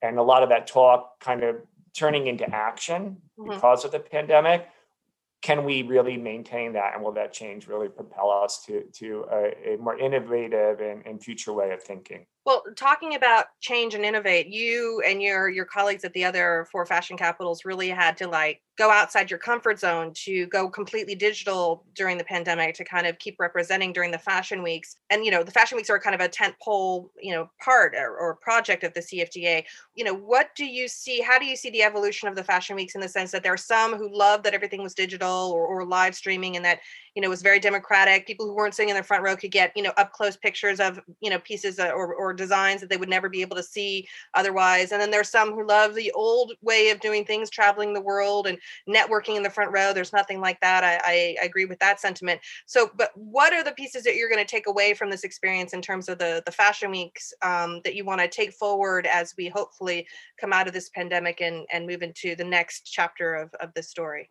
and 0.03 0.19
a 0.19 0.23
lot 0.23 0.43
of 0.43 0.49
that 0.51 0.67
talk 0.67 1.19
kind 1.21 1.43
of 1.43 1.57
turning 1.95 2.27
into 2.27 2.49
action 2.55 3.17
mm-hmm. 3.39 3.51
because 3.51 3.85
of 3.85 3.93
the 3.93 3.99
pandemic 3.99 4.69
can 5.43 5.65
we 5.65 5.83
really 5.83 6.19
maintain 6.19 6.75
that 6.75 6.95
and 6.95 7.03
will 7.03 7.13
that 7.13 7.33
change 7.33 7.67
really 7.67 7.89
propel 7.89 8.31
us 8.31 8.63
to 8.67 8.85
to 8.93 9.25
a, 9.33 9.75
a 9.75 9.77
more 9.79 9.99
innovative 9.99 10.81
and, 10.81 11.07
and 11.07 11.23
future 11.23 11.53
way 11.53 11.71
of 11.71 11.83
thinking 11.83 12.27
well, 12.47 12.63
talking 12.75 13.15
about 13.15 13.47
change 13.61 13.95
and 13.95 14.05
innovate, 14.05 14.47
you 14.47 15.03
and 15.07 15.23
your 15.23 15.51
your 15.51 15.67
colleagues 15.67 16.05
at 16.05 16.13
the 16.15 16.25
other 16.25 16.67
four 16.73 16.87
fashion 16.87 17.17
capitals 17.17 17.65
really 17.65 17.91
had 17.91 18.17
to 18.17 18.27
like 18.27 18.63
go 18.79 18.91
outside 18.91 19.31
your 19.31 19.39
comfort 19.39 19.79
zone 19.79 20.11
to 20.15 20.47
go 20.47 20.67
completely 20.67 21.15
digital 21.15 21.85
during 21.95 22.17
the 22.17 22.25
pandemic 22.25 22.75
to 22.75 22.83
kind 22.83 23.07
of 23.07 23.19
keep 23.19 23.37
representing 23.39 23.93
during 23.93 24.11
the 24.11 24.19
fashion 24.19 24.63
weeks. 24.63 24.97
And 25.11 25.23
you 25.23 25.31
know, 25.31 25.43
the 25.43 25.51
fashion 25.51 25.77
weeks 25.77 25.91
are 25.91 25.99
kind 25.99 26.15
of 26.15 26.23
a 26.23 26.29
tent 26.29 26.55
pole, 26.63 27.11
you 27.21 27.35
know, 27.35 27.51
part 27.63 27.95
or, 27.95 28.17
or 28.17 28.37
project 28.37 28.85
of 28.85 28.95
the 28.95 29.01
CFDA. 29.01 29.65
You 29.95 30.05
know, 30.05 30.15
what 30.15 30.49
do 30.57 30.65
you 30.65 30.89
see? 30.89 31.21
How 31.21 31.39
do 31.39 31.45
you 31.45 31.57
see 31.57 31.69
the 31.69 31.83
evolution 31.83 32.27
of 32.27 32.37
the 32.37 32.45
fashion 32.45 32.75
weeks 32.75 32.95
in 32.95 33.03
the 33.03 33.09
sense 33.09 33.33
that 33.33 33.43
there 33.43 33.53
are 33.53 33.59
some 33.59 33.97
who 33.97 34.09
love 34.11 34.43
that 34.45 34.55
everything 34.55 34.83
was 34.83 34.95
digital 34.95 35.53
or, 35.55 35.67
or 35.67 35.85
live 35.85 36.15
streaming 36.15 36.57
and 36.57 36.65
that 36.65 36.79
you 37.15 37.21
know 37.21 37.29
was 37.29 37.43
very 37.43 37.59
democratic 37.59 38.27
people 38.27 38.47
who 38.47 38.55
weren't 38.55 38.75
sitting 38.75 38.89
in 38.89 38.97
the 38.97 39.03
front 39.03 39.23
row 39.23 39.37
could 39.37 39.51
get 39.51 39.73
you 39.77 39.83
know 39.83 39.93
up 39.97 40.13
close 40.13 40.37
pictures 40.37 40.81
of 40.81 41.01
you 41.21 41.29
know 41.29 41.39
pieces 41.41 41.79
uh, 41.79 41.89
or, 41.89 42.15
or 42.15 42.30
designs 42.33 42.81
that 42.81 42.91
they 42.91 42.97
would 42.97 43.09
never 43.09 43.29
be 43.29 43.41
able 43.41 43.57
to 43.57 43.63
see 43.63 44.09
otherwise. 44.35 44.93
And 44.93 45.01
then 45.01 45.11
there's 45.11 45.29
some 45.29 45.53
who 45.53 45.67
love 45.67 45.95
the 45.95 46.13
old 46.13 46.53
way 46.63 46.91
of 46.91 47.01
doing 47.01 47.25
things 47.25 47.51
traveling 47.51 47.93
the 47.93 48.01
world 48.01 48.47
and 48.47 48.59
networking 48.89 49.37
in 49.37 49.43
the 49.43 49.51
front 49.51 49.73
row. 49.73 49.93
There's 49.93 50.13
nothing 50.13 50.41
like 50.41 50.61
that. 50.61 50.85
I, 50.85 51.01
I, 51.05 51.37
I 51.43 51.45
agree 51.45 51.65
with 51.65 51.79
that 51.81 52.01
sentiment. 52.01 52.41
So 52.67 52.91
but 52.97 53.11
what 53.15 53.53
are 53.53 53.65
the 53.65 53.73
pieces 53.73 54.03
that 54.05 54.17
you're 54.17 54.29
going 54.29 54.45
to 54.45 54.51
take 54.51 54.67
away 54.67 54.95
from 54.95 55.11
this 55.11 55.25
experience 55.25 55.73
in 55.73 55.83
terms 55.83 56.09
of 56.09 56.19
the 56.19 56.43
the 56.47 56.53
fashion 56.53 56.91
weeks 56.91 57.33
um, 57.43 57.81
that 57.85 57.95
you 57.95 58.05
want 58.05 58.21
to 58.21 58.29
take 58.29 58.53
forward 58.53 59.07
as 59.07 59.35
we 59.37 59.49
hopefully 59.49 60.07
come 60.41 60.53
out 60.53 60.67
of 60.67 60.73
this 60.73 60.89
pandemic 60.91 61.41
and 61.41 61.67
and 61.73 61.87
move 61.87 62.03
into 62.03 62.35
the 62.35 62.45
next 62.45 62.83
chapter 62.91 63.35
of, 63.35 63.53
of 63.55 63.73
this 63.75 63.89
story? 63.89 64.31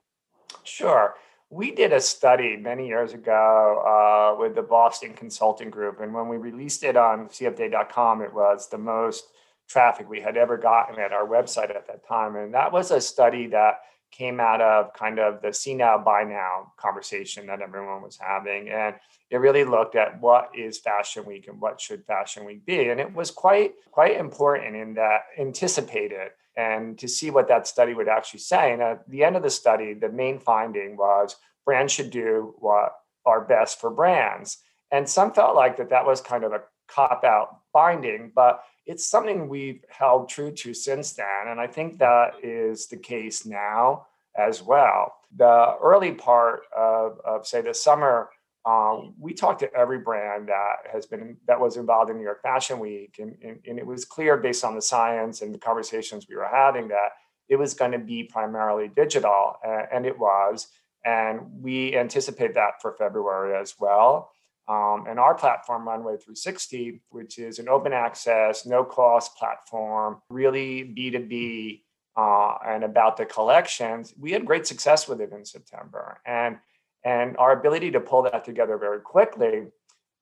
Sure 0.63 1.15
we 1.49 1.71
did 1.71 1.93
a 1.93 2.01
study 2.01 2.57
many 2.57 2.87
years 2.87 3.13
ago 3.13 3.83
uh, 3.85 4.39
with 4.39 4.55
the 4.55 4.61
Boston 4.61 5.13
Consulting 5.13 5.71
Group. 5.71 5.99
And 5.99 6.13
when 6.13 6.27
we 6.27 6.37
released 6.37 6.83
it 6.83 6.95
on 6.95 7.27
cfda.com, 7.27 8.21
it 8.21 8.33
was 8.33 8.69
the 8.69 8.77
most 8.77 9.25
traffic 9.67 10.07
we 10.09 10.21
had 10.21 10.37
ever 10.37 10.57
gotten 10.57 10.99
at 10.99 11.11
our 11.11 11.25
website 11.25 11.75
at 11.75 11.87
that 11.87 12.07
time. 12.07 12.35
And 12.35 12.53
that 12.53 12.71
was 12.71 12.91
a 12.91 13.01
study 13.01 13.47
that 13.47 13.81
came 14.11 14.39
out 14.39 14.61
of 14.61 14.93
kind 14.93 15.19
of 15.19 15.41
the 15.41 15.53
see 15.53 15.73
now, 15.73 15.97
buy 15.97 16.23
now 16.23 16.73
conversation 16.77 17.47
that 17.47 17.61
everyone 17.61 18.01
was 18.01 18.17
having. 18.17 18.69
And 18.69 18.95
it 19.29 19.37
really 19.37 19.63
looked 19.63 19.95
at 19.95 20.19
what 20.21 20.49
is 20.55 20.79
Fashion 20.79 21.25
Week 21.25 21.47
and 21.47 21.59
what 21.61 21.79
should 21.81 22.05
Fashion 22.05 22.45
Week 22.45 22.65
be. 22.65 22.89
And 22.89 22.99
it 22.99 23.13
was 23.13 23.29
quite, 23.31 23.73
quite 23.91 24.17
important 24.17 24.75
in 24.75 24.95
that 24.95 25.21
anticipated 25.37 26.29
and 26.59 26.99
to 26.99 27.07
see 27.07 27.29
what 27.31 27.47
that 27.47 27.67
study 27.67 27.93
would 27.93 28.09
actually 28.09 28.41
say. 28.41 28.73
And 28.73 28.81
at 28.81 29.09
the 29.09 29.23
end 29.23 29.37
of 29.37 29.43
the 29.43 29.49
study, 29.49 29.93
the 29.93 30.09
main 30.09 30.39
finding 30.39 30.97
was 30.97 31.37
brands 31.65 31.93
should 31.93 32.09
do 32.09 32.53
what 32.59 32.95
are 33.25 33.41
best 33.41 33.79
for 33.79 33.89
brands. 33.89 34.57
And 34.91 35.07
some 35.07 35.31
felt 35.31 35.55
like 35.55 35.77
that 35.77 35.89
that 35.91 36.05
was 36.05 36.19
kind 36.19 36.43
of 36.43 36.51
a 36.51 36.63
cop 36.89 37.23
out 37.23 37.59
finding, 37.71 38.33
but 38.35 38.61
it's 38.85 39.07
something 39.07 39.47
we've 39.47 39.85
held 39.89 40.27
true 40.27 40.51
to 40.51 40.73
since 40.73 41.13
then. 41.13 41.47
And 41.47 41.61
I 41.61 41.67
think 41.67 41.99
that 41.99 42.43
is 42.43 42.87
the 42.87 42.97
case 42.97 43.45
now 43.45 44.07
as 44.35 44.61
well. 44.61 45.13
The 45.37 45.77
early 45.81 46.11
part 46.11 46.63
of, 46.75 47.19
of 47.23 47.47
say, 47.47 47.61
the 47.61 47.73
summer 47.73 48.31
um, 48.65 49.13
we 49.17 49.33
talked 49.33 49.61
to 49.61 49.73
every 49.73 49.99
brand 49.99 50.49
that 50.49 50.91
has 50.91 51.05
been 51.05 51.37
that 51.47 51.59
was 51.59 51.77
involved 51.77 52.11
in 52.11 52.17
New 52.17 52.23
York 52.23 52.41
Fashion 52.41 52.79
Week, 52.79 53.15
and, 53.19 53.37
and, 53.43 53.59
and, 53.65 53.79
it 53.79 53.85
was 53.85 54.03
clear 54.03 54.35
based 54.35 54.65
on 54.65 54.75
the 54.75 54.81
science 54.81 55.41
and 55.41 55.53
the 55.53 55.59
conversations 55.59 56.27
we 56.27 56.35
were 56.35 56.49
having 56.51 56.89
that 56.89 57.11
it 57.47 57.55
was 57.55 57.73
going 57.73 57.91
to 57.91 57.99
be 57.99 58.23
primarily 58.23 58.89
digital, 58.89 59.55
and 59.91 60.05
it 60.05 60.17
was. 60.17 60.67
And 61.03 61.39
we 61.61 61.95
anticipate 61.97 62.53
that 62.55 62.81
for 62.81 62.93
February 62.93 63.59
as 63.59 63.75
well. 63.79 64.31
Um, 64.67 65.05
and 65.09 65.19
our 65.19 65.33
platform, 65.33 65.87
Runway 65.87 66.17
360, 66.17 67.01
which 67.09 67.39
is 67.39 67.57
an 67.57 67.67
open 67.67 67.91
access, 67.91 68.67
no 68.67 68.83
cost 68.83 69.35
platform, 69.35 70.21
really 70.29 70.83
B2B 70.83 71.81
uh, 72.15 72.57
and 72.67 72.83
about 72.83 73.17
the 73.17 73.25
collections, 73.25 74.13
we 74.19 74.31
had 74.31 74.45
great 74.45 74.67
success 74.67 75.07
with 75.07 75.21
it 75.21 75.31
in 75.31 75.43
September. 75.43 76.21
And 76.25 76.57
and 77.03 77.37
our 77.37 77.57
ability 77.57 77.91
to 77.91 77.99
pull 77.99 78.23
that 78.23 78.43
together 78.43 78.77
very 78.77 78.99
quickly 78.99 79.67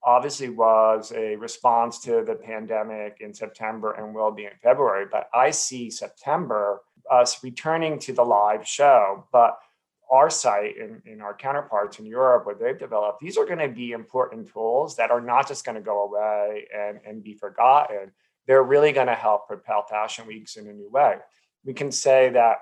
obviously 0.04 0.50
was 0.50 1.12
a 1.16 1.36
response 1.36 2.00
to 2.00 2.24
the 2.24 2.36
pandemic 2.36 3.18
in 3.20 3.34
September 3.34 3.92
and 3.94 4.16
will 4.16 4.32
be 4.32 4.46
in 4.46 4.52
February. 4.64 5.06
But 5.12 5.30
I 5.34 5.52
see 5.52 5.90
September 5.90 6.82
us 7.12 7.44
returning 7.44 8.00
to 8.00 8.14
the 8.14 8.24
live 8.24 8.66
show. 8.66 9.26
But 9.32 9.58
our 10.10 10.30
site 10.30 10.78
and, 10.78 11.02
and 11.06 11.22
our 11.22 11.36
counterparts 11.36 12.00
in 12.00 12.06
Europe, 12.06 12.46
what 12.46 12.60
they've 12.60 12.80
developed, 12.80 13.20
these 13.20 13.38
are 13.38 13.46
going 13.46 13.60
to 13.60 13.68
be 13.68 13.92
important 13.92 14.50
tools 14.50 14.96
that 14.96 15.12
are 15.12 15.20
not 15.20 15.48
just 15.48 15.66
going 15.66 15.76
to 15.76 15.82
go 15.82 16.04
away 16.04 16.68
and, 16.74 17.00
and 17.06 17.24
be 17.24 17.34
forgotten. 17.34 18.12
They're 18.46 18.64
really 18.64 18.94
going 18.94 19.08
to 19.08 19.16
help 19.16 19.48
propel 19.48 19.84
fashion 19.90 20.26
weeks 20.26 20.56
in 20.56 20.68
a 20.68 20.74
new 20.74 20.90
way. 20.90 21.18
We 21.66 21.74
can 21.74 21.92
say 21.92 22.30
that 22.30 22.60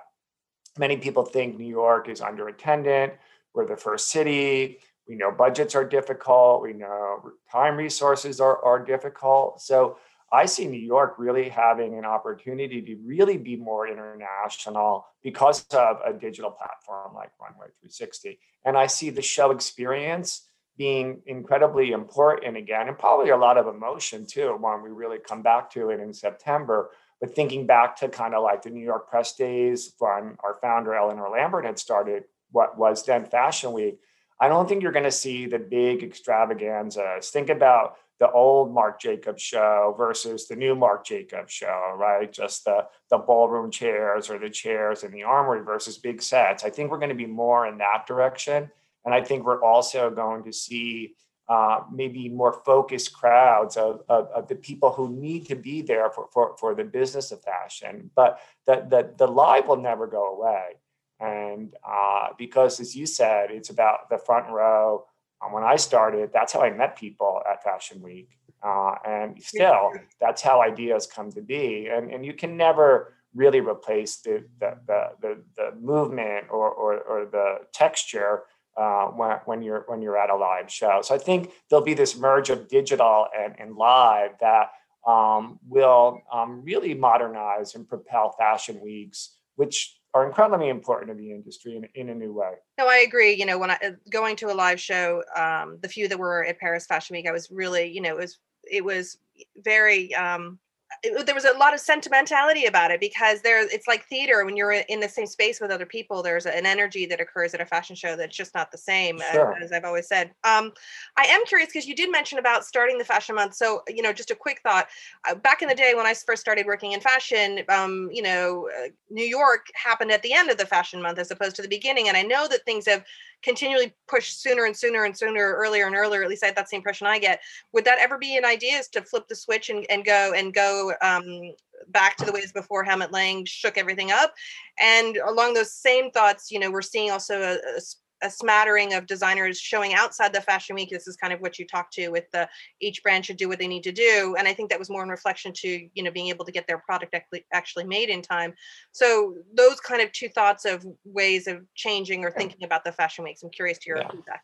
many 0.79 0.97
people 0.97 1.23
think 1.23 1.59
New 1.59 1.67
York 1.67 2.09
is 2.09 2.21
underattended 2.21 3.11
we're 3.55 3.67
the 3.67 3.77
first 3.77 4.09
city. 4.09 4.79
We 5.07 5.15
know 5.15 5.31
budgets 5.31 5.75
are 5.75 5.85
difficult. 5.85 6.61
We 6.61 6.73
know 6.73 7.31
time 7.51 7.77
resources 7.77 8.41
are, 8.41 8.63
are 8.63 8.83
difficult. 8.83 9.61
So 9.61 9.97
I 10.31 10.45
see 10.45 10.67
New 10.67 10.79
York 10.79 11.15
really 11.17 11.49
having 11.49 11.97
an 11.97 12.05
opportunity 12.05 12.81
to 12.81 12.97
really 13.05 13.37
be 13.37 13.55
more 13.55 13.87
international 13.87 15.05
because 15.23 15.65
of 15.71 15.97
a 16.05 16.11
digital 16.13 16.51
platform 16.51 17.13
like 17.13 17.31
Runway 17.39 17.67
360. 17.79 18.39
And 18.65 18.77
I 18.77 18.87
see 18.87 19.11
the 19.11 19.21
show 19.21 19.51
experience 19.51 20.49
being 20.77 21.21
incredibly 21.25 21.91
important 21.91 22.57
again, 22.57 22.89
and 22.89 22.97
probably 22.97 23.29
a 23.29 23.37
lot 23.37 23.57
of 23.57 23.67
emotion 23.67 24.25
too 24.25 24.57
when 24.59 24.81
we 24.81 24.89
really 24.89 25.19
come 25.19 25.41
back 25.41 25.71
to 25.71 25.89
it 25.89 26.01
in 26.01 26.11
September. 26.11 26.89
But 27.21 27.33
thinking 27.33 27.65
back 27.65 27.95
to 27.97 28.09
kind 28.09 28.35
of 28.35 28.43
like 28.43 28.63
the 28.63 28.71
New 28.71 28.83
York 28.83 29.09
press 29.09 29.35
days 29.35 29.93
when 29.99 30.35
our 30.43 30.57
founder, 30.61 30.95
Eleanor 30.95 31.29
Lambert, 31.29 31.65
had 31.65 31.79
started 31.79 32.23
what 32.55 32.77
was 32.77 33.05
then 33.05 33.25
Fashion 33.25 33.73
Week, 33.73 33.99
I 34.39 34.47
don't 34.47 34.67
think 34.67 34.81
you're 34.81 34.93
going 34.93 35.03
to 35.03 35.11
see 35.11 35.45
the 35.45 35.59
big 35.59 36.03
extravaganzas. 36.03 37.29
Think 37.29 37.49
about 37.49 37.97
the 38.19 38.31
old 38.31 38.73
Marc 38.73 39.01
Jacobs 39.01 39.41
show 39.41 39.93
versus 39.97 40.47
the 40.47 40.55
new 40.55 40.73
Marc 40.73 41.05
Jacobs 41.05 41.51
show, 41.51 41.93
right? 41.97 42.31
Just 42.31 42.63
the 42.63 42.87
the 43.09 43.17
ballroom 43.17 43.69
chairs 43.71 44.29
or 44.29 44.39
the 44.39 44.49
chairs 44.49 45.03
in 45.03 45.11
the 45.11 45.23
armory 45.23 45.63
versus 45.63 45.97
big 45.97 46.21
sets. 46.21 46.63
I 46.63 46.69
think 46.69 46.89
we're 46.89 46.97
going 46.97 47.09
to 47.09 47.15
be 47.15 47.25
more 47.25 47.67
in 47.67 47.77
that 47.79 48.07
direction, 48.07 48.71
and 49.03 49.13
I 49.13 49.21
think 49.21 49.43
we're 49.43 49.61
also 49.61 50.09
going 50.09 50.43
to 50.45 50.53
see 50.53 51.15
uh, 51.47 51.81
maybe 51.91 52.29
more 52.29 52.61
focused 52.65 53.13
crowds 53.13 53.77
of, 53.77 54.01
of, 54.09 54.27
of, 54.29 54.47
the 54.47 54.55
people 54.55 54.91
who 54.91 55.09
need 55.09 55.45
to 55.45 55.55
be 55.55 55.83
there 55.83 56.09
for, 56.09 56.27
for, 56.33 56.55
for 56.57 56.73
the 56.73 56.83
business 56.83 57.31
of 57.31 57.39
fashion. 57.43 58.09
But 58.15 58.39
the, 58.65 58.83
the, 58.89 59.13
the 59.15 59.27
live 59.27 59.67
will 59.67 59.77
never 59.77 60.07
go 60.07 60.33
away. 60.33 60.77
And 61.19 61.73
uh, 61.87 62.29
because, 62.37 62.79
as 62.79 62.95
you 62.95 63.05
said, 63.05 63.51
it's 63.51 63.69
about 63.69 64.09
the 64.09 64.17
front 64.17 64.49
row. 64.49 65.05
Um, 65.43 65.51
when 65.53 65.63
I 65.63 65.75
started, 65.75 66.31
that's 66.33 66.53
how 66.53 66.61
I 66.61 66.71
met 66.71 66.97
people 66.97 67.41
at 67.49 67.63
Fashion 67.63 68.01
Week. 68.01 68.37
Uh, 68.63 68.95
and 69.05 69.41
still, 69.41 69.91
that's 70.19 70.41
how 70.41 70.61
ideas 70.61 71.07
come 71.07 71.31
to 71.31 71.41
be. 71.41 71.87
And, 71.87 72.11
and 72.11 72.25
you 72.25 72.33
can 72.33 72.57
never 72.57 73.13
really 73.33 73.59
replace 73.59 74.17
the 74.17 74.45
the 74.59 74.77
the, 74.87 75.09
the, 75.21 75.43
the 75.55 75.75
movement 75.79 76.47
or, 76.49 76.69
or, 76.71 76.99
or 77.01 77.25
the 77.25 77.59
texture 77.73 78.43
uh, 78.77 79.05
when, 79.07 79.37
when 79.45 79.61
you're 79.61 79.83
when 79.87 80.01
you're 80.01 80.17
at 80.17 80.29
a 80.29 80.35
live 80.35 80.71
show. 80.71 81.01
So 81.03 81.13
I 81.13 81.17
think 81.17 81.51
there'll 81.69 81.85
be 81.85 81.93
this 81.93 82.17
merge 82.17 82.49
of 82.49 82.67
digital 82.67 83.27
and, 83.37 83.55
and 83.59 83.75
live 83.75 84.31
that 84.41 84.71
um, 85.07 85.59
will 85.67 86.21
um, 86.31 86.63
really 86.63 86.93
modernize 86.93 87.75
and 87.75 87.87
propel 87.87 88.31
fashion 88.37 88.81
weeks, 88.81 89.35
which 89.55 89.99
are 90.15 90.25
incredibly 90.25 90.69
important 90.69 91.11
to 91.11 91.13
the 91.13 91.29
industry 91.29 91.75
in, 91.75 91.85
in 91.93 92.09
a 92.09 92.15
new 92.15 92.33
way. 92.33 92.53
No, 92.77 92.87
I 92.87 93.03
agree. 93.05 93.33
You 93.33 93.45
know, 93.45 93.59
when 93.59 93.69
I 93.69 93.77
going 94.09 94.37
to 94.37 94.51
a 94.51 94.55
live 94.55 94.79
show, 94.79 95.21
um, 95.35 95.77
the 95.81 95.89
few 95.89 96.07
that 96.07 96.17
were 96.17 96.45
at 96.45 96.57
Paris 96.57 96.85
Fashion 96.85 97.15
Week, 97.15 97.27
I 97.27 97.33
was 97.33 97.51
really, 97.51 97.91
you 97.91 97.99
know, 97.99 98.11
it 98.11 98.17
was 98.17 98.39
it 98.63 98.83
was 98.83 99.17
very 99.57 100.15
um, 100.15 100.57
it, 101.03 101.25
there 101.25 101.35
was 101.35 101.45
a 101.45 101.57
lot 101.57 101.73
of 101.73 101.79
sentimentality 101.79 102.65
about 102.65 102.91
it 102.91 102.99
because 102.99 103.41
there 103.41 103.61
it's 103.73 103.87
like 103.87 104.05
theater 104.05 104.45
when 104.45 104.55
you're 104.55 104.71
in 104.71 104.99
the 104.99 105.09
same 105.09 105.25
space 105.25 105.59
with 105.59 105.71
other 105.71 105.85
people 105.85 106.21
there's 106.21 106.45
an 106.45 106.65
energy 106.65 107.05
that 107.05 107.19
occurs 107.19 107.53
at 107.53 107.61
a 107.61 107.65
fashion 107.65 107.95
show 107.95 108.15
that's 108.15 108.35
just 108.35 108.53
not 108.53 108.71
the 108.71 108.77
same 108.77 109.19
sure. 109.31 109.55
as, 109.55 109.65
as, 109.65 109.71
i've 109.71 109.83
always 109.83 110.07
said 110.07 110.31
um, 110.43 110.71
i 111.17 111.23
am 111.23 111.43
curious 111.45 111.69
because 111.69 111.87
you 111.87 111.95
did 111.95 112.11
mention 112.11 112.39
about 112.39 112.65
starting 112.65 112.97
the 112.97 113.03
fashion 113.03 113.35
month 113.35 113.53
so 113.53 113.81
you 113.87 114.01
know 114.01 114.13
just 114.13 114.31
a 114.31 114.35
quick 114.35 114.59
thought 114.61 114.87
uh, 115.29 115.35
back 115.35 115.61
in 115.61 115.67
the 115.67 115.75
day 115.75 115.93
when 115.95 116.05
i 116.05 116.13
first 116.13 116.41
started 116.41 116.65
working 116.65 116.91
in 116.91 116.99
fashion 116.99 117.61
um, 117.69 118.09
you 118.11 118.21
know 118.21 118.69
uh, 118.79 118.87
new 119.09 119.25
york 119.25 119.67
happened 119.73 120.11
at 120.11 120.21
the 120.21 120.33
end 120.33 120.49
of 120.49 120.57
the 120.57 120.65
fashion 120.65 121.01
month 121.01 121.17
as 121.17 121.31
opposed 121.31 121.55
to 121.55 121.61
the 121.61 121.67
beginning 121.67 122.07
and 122.07 122.17
i 122.17 122.21
know 122.21 122.47
that 122.47 122.63
things 122.65 122.85
have 122.85 123.03
continually 123.43 123.93
pushed 124.07 124.41
sooner 124.41 124.65
and 124.65 124.75
sooner 124.75 125.05
and 125.05 125.17
sooner, 125.17 125.53
earlier 125.55 125.87
and 125.87 125.95
earlier. 125.95 126.23
At 126.23 126.29
least 126.29 126.43
I, 126.43 126.51
that's 126.51 126.71
the 126.71 126.77
impression 126.77 127.07
I 127.07 127.19
get. 127.19 127.41
Would 127.73 127.85
that 127.85 127.99
ever 127.99 128.17
be 128.17 128.37
an 128.37 128.45
idea? 128.45 128.77
Is 128.77 128.87
to 128.89 129.01
flip 129.01 129.27
the 129.27 129.35
switch 129.35 129.69
and, 129.69 129.85
and 129.89 130.05
go 130.05 130.33
and 130.35 130.53
go 130.53 130.93
um, 131.01 131.53
back 131.89 132.17
to 132.17 132.25
the 132.25 132.31
ways 132.31 132.51
before 132.51 132.83
Helmut 132.83 133.11
Lang 133.11 133.45
shook 133.45 133.77
everything 133.77 134.11
up? 134.11 134.33
And 134.81 135.17
along 135.17 135.53
those 135.53 135.73
same 135.73 136.11
thoughts, 136.11 136.51
you 136.51 136.59
know, 136.59 136.71
we're 136.71 136.81
seeing 136.81 137.11
also 137.11 137.41
a, 137.41 137.53
a 137.55 137.81
a 138.25 138.29
smattering 138.29 138.93
of 138.93 139.05
designers 139.05 139.59
showing 139.59 139.93
outside 139.93 140.33
the 140.33 140.41
fashion 140.41 140.75
week 140.75 140.89
this 140.89 141.07
is 141.07 141.15
kind 141.15 141.31
of 141.31 141.39
what 141.39 141.59
you 141.59 141.65
talked 141.65 141.93
to 141.93 142.09
with 142.09 142.25
the 142.31 142.47
each 142.81 143.03
brand 143.03 143.25
should 143.25 143.37
do 143.37 143.47
what 143.47 143.59
they 143.59 143.67
need 143.67 143.83
to 143.83 143.91
do 143.91 144.35
and 144.37 144.47
i 144.47 144.53
think 144.53 144.69
that 144.69 144.79
was 144.79 144.89
more 144.89 145.03
in 145.03 145.09
reflection 145.09 145.53
to 145.53 145.87
you 145.93 146.03
know 146.03 146.11
being 146.11 146.27
able 146.27 146.43
to 146.43 146.51
get 146.51 146.67
their 146.67 146.79
product 146.79 147.15
actually 147.53 147.83
made 147.83 148.09
in 148.09 148.21
time 148.21 148.53
so 148.91 149.35
those 149.55 149.79
kind 149.79 150.01
of 150.01 150.11
two 150.11 150.27
thoughts 150.29 150.65
of 150.65 150.85
ways 151.05 151.47
of 151.47 151.61
changing 151.75 152.25
or 152.25 152.31
thinking 152.31 152.63
about 152.63 152.83
the 152.83 152.91
fashion 152.91 153.23
weeks 153.23 153.43
i'm 153.43 153.49
curious 153.49 153.77
to 153.77 153.85
hear 153.85 153.95
your 153.97 154.05
yeah. 154.05 154.11
feedback 154.11 154.41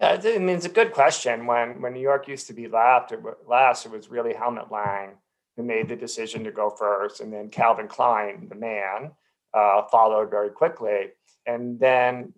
yeah, 0.00 0.20
I 0.22 0.38
mean 0.38 0.56
it's 0.56 0.66
a 0.66 0.70
good 0.70 0.92
question. 0.92 1.46
When 1.46 1.80
when 1.80 1.92
New 1.92 2.00
York 2.00 2.26
used 2.26 2.48
to 2.48 2.52
be 2.52 2.66
last, 2.66 3.12
it, 3.12 3.20
last 3.46 3.86
it 3.86 3.92
was 3.92 4.10
really 4.10 4.34
Helmut 4.34 4.72
Lang 4.72 5.12
who 5.56 5.62
made 5.62 5.88
the 5.88 5.94
decision 5.94 6.42
to 6.42 6.50
go 6.50 6.68
first, 6.68 7.20
and 7.20 7.32
then 7.32 7.48
Calvin 7.48 7.86
Klein, 7.86 8.48
the 8.48 8.56
man, 8.56 9.12
uh, 9.54 9.82
followed 9.90 10.30
very 10.30 10.50
quickly. 10.50 11.12
And 11.46 11.78
then 11.78 12.32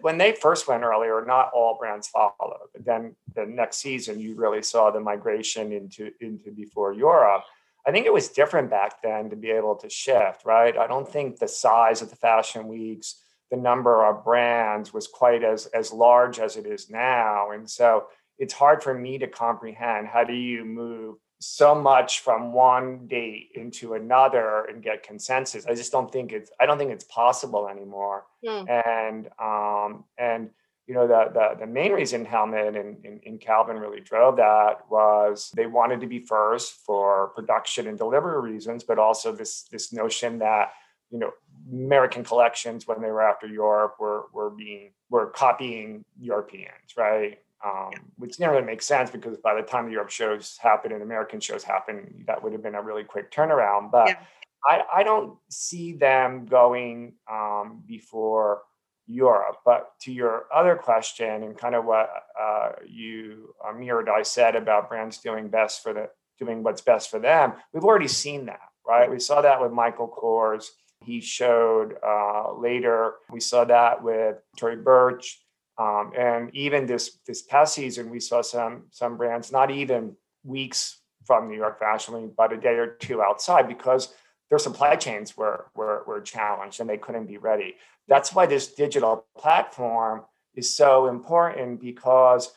when 0.00 0.18
they 0.18 0.32
first 0.32 0.66
went 0.66 0.82
earlier, 0.82 1.24
not 1.26 1.50
all 1.52 1.76
brands 1.78 2.08
followed. 2.08 2.68
But 2.72 2.84
then 2.84 3.14
the 3.34 3.44
next 3.46 3.78
season, 3.78 4.18
you 4.18 4.34
really 4.34 4.62
saw 4.62 4.90
the 4.90 5.00
migration 5.00 5.72
into, 5.72 6.10
into 6.20 6.50
before 6.50 6.92
Europe. 6.92 7.44
I 7.86 7.92
think 7.92 8.06
it 8.06 8.12
was 8.12 8.28
different 8.28 8.70
back 8.70 9.02
then 9.02 9.30
to 9.30 9.36
be 9.36 9.50
able 9.50 9.76
to 9.76 9.88
shift, 9.88 10.44
right? 10.44 10.76
I 10.76 10.86
don't 10.86 11.08
think 11.08 11.38
the 11.38 11.48
size 11.48 12.02
of 12.02 12.10
the 12.10 12.16
fashion 12.16 12.66
weeks, 12.66 13.22
the 13.50 13.56
number 13.56 14.04
of 14.04 14.24
brands 14.24 14.92
was 14.92 15.06
quite 15.06 15.44
as, 15.44 15.66
as 15.66 15.92
large 15.92 16.40
as 16.40 16.56
it 16.56 16.66
is 16.66 16.90
now. 16.90 17.52
And 17.52 17.70
so 17.70 18.06
it's 18.38 18.54
hard 18.54 18.82
for 18.82 18.92
me 18.92 19.18
to 19.18 19.28
comprehend 19.28 20.08
how 20.08 20.24
do 20.24 20.34
you 20.34 20.64
move 20.64 21.16
so 21.38 21.74
much 21.74 22.20
from 22.20 22.52
one 22.52 23.06
date 23.06 23.50
into 23.54 23.94
another 23.94 24.64
and 24.64 24.82
get 24.82 25.02
consensus. 25.02 25.66
I 25.66 25.74
just 25.74 25.92
don't 25.92 26.10
think 26.10 26.32
it's 26.32 26.50
I 26.58 26.66
don't 26.66 26.78
think 26.78 26.90
it's 26.90 27.04
possible 27.04 27.68
anymore. 27.68 28.24
Mm. 28.44 28.86
And 28.86 29.28
um 29.38 30.04
and 30.18 30.50
you 30.86 30.94
know 30.94 31.06
the 31.06 31.30
the, 31.32 31.60
the 31.60 31.66
main 31.66 31.92
reason 31.92 32.24
Helmut 32.24 32.76
and, 32.76 33.04
and, 33.04 33.20
and, 33.26 33.40
Calvin 33.40 33.76
really 33.76 34.00
drove 34.00 34.36
that 34.36 34.88
was 34.90 35.50
they 35.54 35.66
wanted 35.66 36.00
to 36.00 36.06
be 36.06 36.20
first 36.20 36.74
for 36.86 37.28
production 37.34 37.86
and 37.86 37.98
delivery 37.98 38.40
reasons, 38.52 38.84
but 38.84 38.98
also 38.98 39.32
this 39.32 39.64
this 39.64 39.92
notion 39.92 40.38
that 40.38 40.72
you 41.10 41.18
know 41.18 41.32
American 41.70 42.24
collections 42.24 42.86
when 42.86 43.02
they 43.02 43.10
were 43.10 43.22
after 43.22 43.46
Europe 43.46 43.96
were 43.98 44.26
were 44.32 44.50
being 44.50 44.92
were 45.10 45.26
copying 45.26 46.04
Europeans, 46.18 46.96
right? 46.96 47.40
Um, 47.64 47.90
which 48.16 48.36
didn't 48.36 48.52
really 48.52 48.64
make 48.64 48.82
sense 48.82 49.10
because 49.10 49.38
by 49.38 49.54
the 49.54 49.62
time 49.62 49.86
the 49.86 49.92
Europe 49.92 50.10
shows 50.10 50.58
happen 50.60 50.92
and 50.92 51.02
American 51.02 51.40
shows 51.40 51.64
happen, 51.64 52.24
that 52.26 52.42
would 52.42 52.52
have 52.52 52.62
been 52.62 52.74
a 52.74 52.82
really 52.82 53.04
quick 53.04 53.30
turnaround. 53.32 53.90
But 53.90 54.08
yeah. 54.08 54.18
I, 54.64 54.82
I, 54.96 55.02
don't 55.02 55.38
see 55.48 55.92
them 55.92 56.46
going 56.46 57.14
um, 57.30 57.82
before 57.86 58.62
Europe. 59.06 59.56
But 59.64 59.92
to 60.02 60.12
your 60.12 60.46
other 60.54 60.76
question 60.76 61.42
and 61.42 61.56
kind 61.56 61.74
of 61.74 61.84
what 61.84 62.10
uh, 62.40 62.72
you 62.86 63.54
uh, 63.66 63.72
mirrored, 63.72 64.08
I 64.08 64.22
said 64.22 64.56
about 64.56 64.88
brands 64.88 65.18
doing 65.18 65.48
best 65.48 65.82
for 65.82 65.92
the 65.92 66.10
doing 66.38 66.62
what's 66.62 66.82
best 66.82 67.10
for 67.10 67.18
them. 67.18 67.54
We've 67.72 67.84
already 67.84 68.08
seen 68.08 68.46
that, 68.46 68.60
right? 68.86 69.10
We 69.10 69.20
saw 69.20 69.40
that 69.40 69.60
with 69.60 69.72
Michael 69.72 70.08
Kors. 70.08 70.66
He 71.02 71.20
showed 71.20 71.94
uh, 72.06 72.52
later. 72.54 73.14
We 73.30 73.40
saw 73.40 73.64
that 73.64 74.02
with 74.02 74.36
Tory 74.56 74.76
Burch. 74.76 75.40
Um, 75.78 76.12
and 76.16 76.54
even 76.54 76.86
this 76.86 77.18
this 77.26 77.42
past 77.42 77.74
season, 77.74 78.10
we 78.10 78.20
saw 78.20 78.42
some 78.42 78.84
some 78.90 79.16
brands 79.16 79.52
not 79.52 79.70
even 79.70 80.16
weeks 80.44 81.00
from 81.24 81.48
New 81.48 81.56
York 81.56 81.78
Fashion 81.78 82.14
Week, 82.14 82.36
but 82.36 82.52
a 82.52 82.56
day 82.56 82.76
or 82.76 82.86
two 82.86 83.22
outside 83.22 83.68
because 83.68 84.14
their 84.48 84.58
supply 84.58 84.96
chains 84.96 85.36
were 85.36 85.66
were, 85.74 86.04
were 86.06 86.20
challenged 86.20 86.80
and 86.80 86.88
they 86.88 86.96
couldn't 86.96 87.26
be 87.26 87.38
ready. 87.38 87.74
That's 88.08 88.34
why 88.34 88.46
this 88.46 88.68
digital 88.68 89.26
platform 89.36 90.22
is 90.54 90.74
so 90.74 91.08
important 91.08 91.80
because 91.80 92.52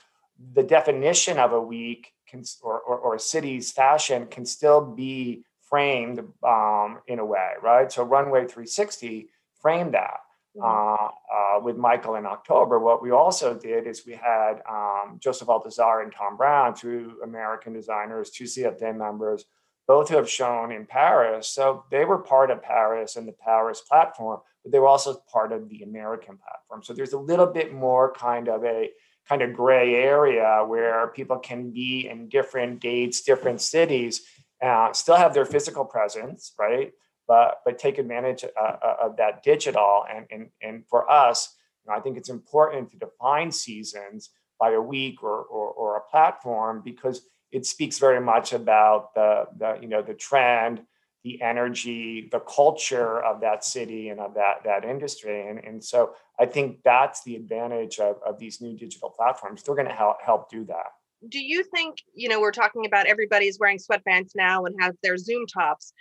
the 0.53 0.63
definition 0.63 1.38
of 1.38 1.51
a 1.51 1.62
week 1.62 2.13
can, 2.27 2.43
or, 2.62 2.79
or, 2.79 2.97
or 2.97 3.15
a 3.15 3.19
city's 3.19 3.71
fashion 3.71 4.27
can 4.27 4.45
still 4.45 4.82
be 4.82 5.43
framed 5.62 6.19
um, 6.43 6.99
in 7.08 7.19
a 7.19 7.25
way, 7.25 7.51
right? 7.62 7.91
So 7.91 8.03
Runway 8.03 8.41
360 8.41 9.29
framed 9.62 9.93
that. 9.93 10.21
Uh, 10.62 11.10
uh, 11.34 11.60
with 11.62 11.78
Michael 11.78 12.15
in 12.15 12.26
October. 12.26 12.80
What 12.80 13.02
we 13.02 13.12
also 13.12 13.54
did 13.54 13.88
is 13.88 14.06
we 14.06 14.13
had 14.13 14.62
um, 14.69 15.17
Joseph 15.19 15.48
Altuzarra 15.48 16.04
and 16.04 16.13
Thom 16.13 16.38
Browne, 16.38 16.74
two 16.74 17.17
American 17.24 17.74
designers, 17.74 18.30
two 18.30 18.45
CFDA 18.45 18.95
members, 18.95 19.45
both 19.88 20.10
who 20.10 20.15
have 20.15 20.30
shown 20.30 20.72
in 20.72 20.86
Paris. 20.86 21.48
So 21.48 21.86
they 21.91 22.06
were 22.06 22.17
part 22.17 22.52
of 22.52 22.62
Paris 22.62 23.15
and 23.15 23.28
the 23.28 23.34
Paris 23.34 23.82
platform, 23.82 24.41
but 24.63 24.72
they 24.72 24.80
were 24.80 24.88
also 24.88 25.22
part 25.32 25.52
of 25.52 25.69
the 25.69 25.84
American 25.84 26.38
platform. 26.38 26.84
So 26.84 26.93
there's 26.93 27.13
a 27.13 27.19
little 27.19 27.48
bit 27.48 27.74
more 27.74 28.13
kind 28.13 28.48
of 28.48 28.63
a 28.63 28.89
kind 29.28 29.41
of 29.41 29.54
gray 29.54 29.95
area 29.95 30.63
where 30.65 31.08
people 31.08 31.38
can 31.38 31.72
be 31.72 32.08
in 32.08 32.30
different 32.30 32.82
dates, 32.82 33.22
different 33.22 33.62
cities, 33.62 34.22
uh, 34.62 34.91
still 34.93 35.15
have 35.15 35.34
their 35.34 35.45
physical 35.45 35.86
presence, 35.86 36.54
right? 36.60 36.91
But 37.30 37.60
but 37.63 37.80
take 37.80 37.98
advantage 38.00 38.44
uh, 38.44 38.60
uh, 38.60 38.96
of 39.06 39.15
that 39.18 39.44
digital. 39.44 40.04
And, 40.13 40.26
and, 40.32 40.50
and 40.62 40.84
for 40.89 41.10
us, 41.10 41.56
you 41.86 41.92
know, 41.92 41.98
I 41.98 42.02
think 42.02 42.18
it's 42.18 42.30
important 42.30 42.89
to 42.92 42.98
define 42.98 43.52
seasons 43.52 44.32
by 44.60 44.72
a 44.72 44.82
week 44.82 45.24
or, 45.24 45.44
or, 45.44 45.68
or 45.70 45.98
a 45.98 46.02
platform 46.12 46.82
because 46.84 47.22
it 47.52 47.65
speaks 47.65 48.00
very 48.00 48.20
much 48.20 48.52
about 48.52 49.13
the, 49.13 49.46
the 49.58 49.78
you 49.82 49.88
know 49.88 50.02
the 50.02 50.15
trend 50.15 50.82
the 51.26 51.42
energy, 51.42 52.30
the 52.32 52.39
culture 52.39 53.22
of 53.22 53.42
that 53.42 53.65
city 53.65 54.08
and 54.08 54.22
of 54.22 54.34
that 54.36 54.63
that 54.63 54.86
industry. 54.86 55.48
And, 55.50 55.60
and 55.60 55.84
so 55.84 56.13
I 56.39 56.46
think 56.46 56.80
that's 56.84 57.24
the 57.24 57.36
advantage 57.36 58.00
of, 58.00 58.15
of 58.26 58.39
these 58.39 58.62
new 58.62 58.78
digital 58.78 59.10
platforms. 59.10 59.62
They're 59.62 59.76
going 59.76 59.88
to 59.88 59.94
help 59.94 60.18
help 60.24 60.50
do 60.50 60.63
that. 60.65 60.92
Do 61.28 61.39
you 61.39 61.63
think, 61.63 61.98
you 62.13 62.30
know, 62.30 62.39
we're 62.39 62.52
talking 62.52 62.86
about 62.86 63.06
everybody's 63.06 63.60
wearing 63.60 63.78
sweatpants 63.78 64.32
now 64.36 64.63
and 64.63 64.74
have 64.80 64.96
their 65.04 65.18
Zoom 65.18 65.46
tops 65.46 65.92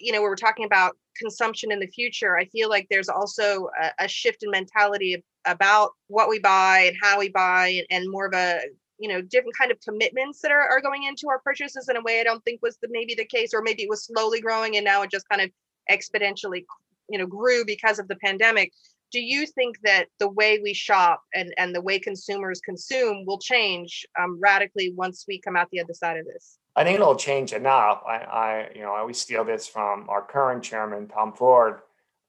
you 0.00 0.12
know, 0.12 0.20
we 0.20 0.28
were 0.28 0.36
talking 0.36 0.64
about 0.64 0.96
consumption 1.16 1.72
in 1.72 1.80
the 1.80 1.86
future, 1.86 2.36
I 2.36 2.46
feel 2.46 2.68
like 2.68 2.86
there's 2.90 3.08
also 3.08 3.68
a, 3.80 4.04
a 4.04 4.08
shift 4.08 4.42
in 4.42 4.50
mentality 4.50 5.22
about 5.44 5.90
what 6.08 6.28
we 6.28 6.38
buy 6.38 6.84
and 6.88 6.96
how 7.00 7.18
we 7.18 7.28
buy, 7.28 7.68
and, 7.68 7.86
and, 7.90 8.10
more 8.10 8.26
of 8.26 8.34
a 8.34 8.60
you 8.98 9.08
know 9.08 9.20
different 9.20 9.56
kind 9.56 9.72
of 9.72 9.80
commitments 9.80 10.40
that 10.40 10.52
are, 10.52 10.68
are 10.68 10.80
going 10.80 11.04
into 11.04 11.28
our 11.28 11.40
purchases 11.40 11.88
in 11.88 11.96
a 11.96 12.02
way 12.02 12.20
I 12.20 12.24
don't 12.24 12.44
think 12.44 12.62
was 12.62 12.78
the, 12.80 12.88
maybe 12.90 13.14
the 13.14 13.24
case, 13.24 13.52
or 13.52 13.62
maybe 13.62 13.82
it 13.82 13.88
was 13.88 14.06
slowly 14.06 14.40
growing 14.40 14.76
and 14.76 14.84
now 14.84 15.02
it 15.02 15.10
just 15.10 15.28
kind 15.28 15.42
of 15.42 15.50
exponentially 15.90 16.64
you 17.08 17.18
know 17.18 17.26
grew 17.26 17.64
because 17.64 17.98
of 17.98 18.08
the 18.08 18.16
pandemic. 18.16 18.72
Do 19.10 19.20
you 19.20 19.46
think 19.46 19.76
that 19.82 20.06
the 20.18 20.28
way 20.28 20.60
we 20.62 20.72
shop 20.72 21.22
and 21.34 21.52
and 21.58 21.74
the 21.74 21.82
way 21.82 21.98
consumers 21.98 22.60
consume 22.60 23.24
will 23.26 23.38
change 23.38 24.06
um, 24.18 24.38
radically 24.40 24.92
once 24.96 25.24
we 25.26 25.40
come 25.40 25.56
out 25.56 25.68
the 25.70 25.80
other 25.80 25.94
side 25.94 26.16
of 26.16 26.26
this? 26.26 26.58
I 26.74 26.84
think 26.84 26.96
it'll 26.96 27.16
change 27.16 27.52
enough. 27.52 28.02
I, 28.06 28.16
I, 28.16 28.70
you 28.74 28.82
know, 28.82 28.92
I 28.92 29.00
always 29.00 29.20
steal 29.20 29.44
this 29.44 29.66
from 29.66 30.08
our 30.08 30.22
current 30.22 30.64
chairman, 30.64 31.08
Tom 31.08 31.32
Ford. 31.34 31.80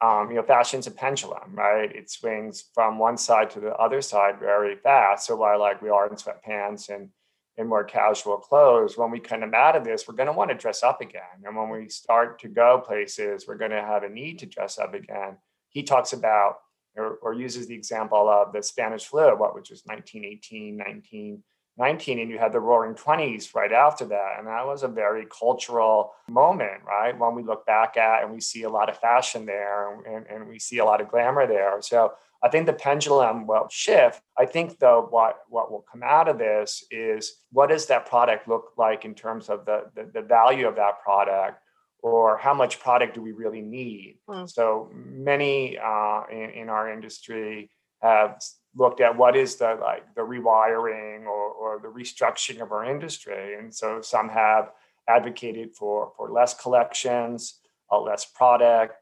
Um, 0.01 0.29
you 0.29 0.35
know, 0.35 0.43
fashion's 0.43 0.85
a 0.87 0.91
pendulum, 0.91 1.53
right? 1.53 1.93
It 1.95 2.09
swings 2.09 2.65
from 2.73 2.99
one 2.99 3.17
side 3.17 3.49
to 3.51 3.61
the 3.61 3.73
other 3.75 4.01
side 4.01 4.39
very 4.39 4.75
fast. 4.75 5.27
So 5.27 5.37
while 5.37 5.59
like 5.59 5.81
we 5.81 5.89
are 5.89 6.07
in 6.07 6.15
sweatpants 6.15 6.89
and 6.89 7.09
in 7.57 7.67
more 7.67 7.83
casual 7.83 8.37
clothes. 8.37 8.97
When 8.97 9.11
we 9.11 9.19
come 9.19 9.43
out 9.53 9.75
of 9.75 9.83
this, 9.83 10.07
we're 10.07 10.15
going 10.15 10.27
to 10.27 10.33
want 10.33 10.49
to 10.49 10.57
dress 10.57 10.83
up 10.83 11.01
again. 11.01 11.21
And 11.43 11.55
when 11.55 11.69
we 11.69 11.87
start 11.89 12.39
to 12.39 12.47
go 12.47 12.83
places, 12.85 13.45
we're 13.47 13.57
going 13.57 13.71
to 13.71 13.81
have 13.81 14.03
a 14.03 14.09
need 14.09 14.39
to 14.39 14.45
dress 14.45 14.79
up 14.79 14.93
again. 14.93 15.37
He 15.69 15.83
talks 15.83 16.13
about 16.13 16.57
or, 16.95 17.15
or 17.21 17.33
uses 17.33 17.67
the 17.67 17.75
example 17.75 18.29
of 18.29 18.53
the 18.53 18.61
Spanish 18.61 19.05
flu, 19.05 19.35
what 19.35 19.55
which 19.55 19.69
was 19.69 19.83
1918, 19.85 21.43
1919, 21.75 22.19
and 22.19 22.29
you 22.29 22.37
had 22.37 22.53
the 22.53 22.59
roaring 22.59 22.93
20s 22.93 23.55
right 23.55 23.71
after 23.71 24.05
that. 24.05 24.35
And 24.37 24.47
that 24.47 24.65
was 24.65 24.83
a 24.83 24.87
very 24.87 25.25
cultural 25.25 26.11
moment, 26.29 26.83
right? 26.85 27.17
When 27.17 27.33
we 27.33 27.43
look 27.43 27.65
back 27.65 27.97
at 27.97 28.23
and 28.23 28.31
we 28.31 28.41
see 28.41 28.63
a 28.63 28.69
lot 28.69 28.89
of 28.89 28.97
fashion 28.99 29.45
there 29.45 29.99
and, 30.05 30.27
and 30.27 30.47
we 30.47 30.59
see 30.59 30.77
a 30.77 30.85
lot 30.85 31.01
of 31.01 31.09
glamour 31.09 31.47
there. 31.47 31.81
So 31.81 32.13
I 32.43 32.49
think 32.49 32.65
the 32.65 32.73
pendulum 32.73 33.47
will 33.47 33.67
shift. 33.71 34.21
I 34.37 34.45
think 34.45 34.77
though 34.77 35.07
what 35.09 35.39
what 35.47 35.71
will 35.71 35.85
come 35.89 36.03
out 36.03 36.27
of 36.27 36.37
this 36.37 36.83
is 36.91 37.37
what 37.51 37.69
does 37.69 37.85
that 37.87 38.05
product 38.05 38.49
look 38.49 38.73
like 38.77 39.05
in 39.05 39.15
terms 39.15 39.49
of 39.49 39.65
the 39.65 39.85
the, 39.95 40.11
the 40.13 40.21
value 40.21 40.67
of 40.67 40.75
that 40.75 41.01
product 41.01 41.59
or 42.03 42.37
how 42.37 42.53
much 42.53 42.81
product 42.81 43.15
do 43.15 43.21
we 43.21 43.31
really 43.31 43.61
need? 43.61 44.19
Mm. 44.27 44.49
So 44.49 44.91
many 44.93 45.77
uh, 45.77 46.23
in, 46.29 46.49
in, 46.49 46.69
our 46.69 46.91
industry 46.91 47.71
have 48.03 48.39
looked 48.75 49.01
at 49.01 49.17
what 49.17 49.35
is 49.35 49.55
the 49.55 49.71
like 49.81 50.03
the 50.15 50.21
rewiring 50.21 51.25
or, 51.25 51.45
or 51.61 51.79
the 51.81 51.87
restructuring 51.87 52.61
of 52.61 52.71
our 52.71 52.85
industry, 52.85 53.55
and 53.57 53.73
so 53.73 54.01
some 54.01 54.29
have 54.29 54.65
advocated 55.07 55.75
for 55.75 56.11
for 56.15 56.31
less 56.31 56.53
collections, 56.53 57.59
uh, 57.91 57.99
less 57.99 58.25
product, 58.25 58.93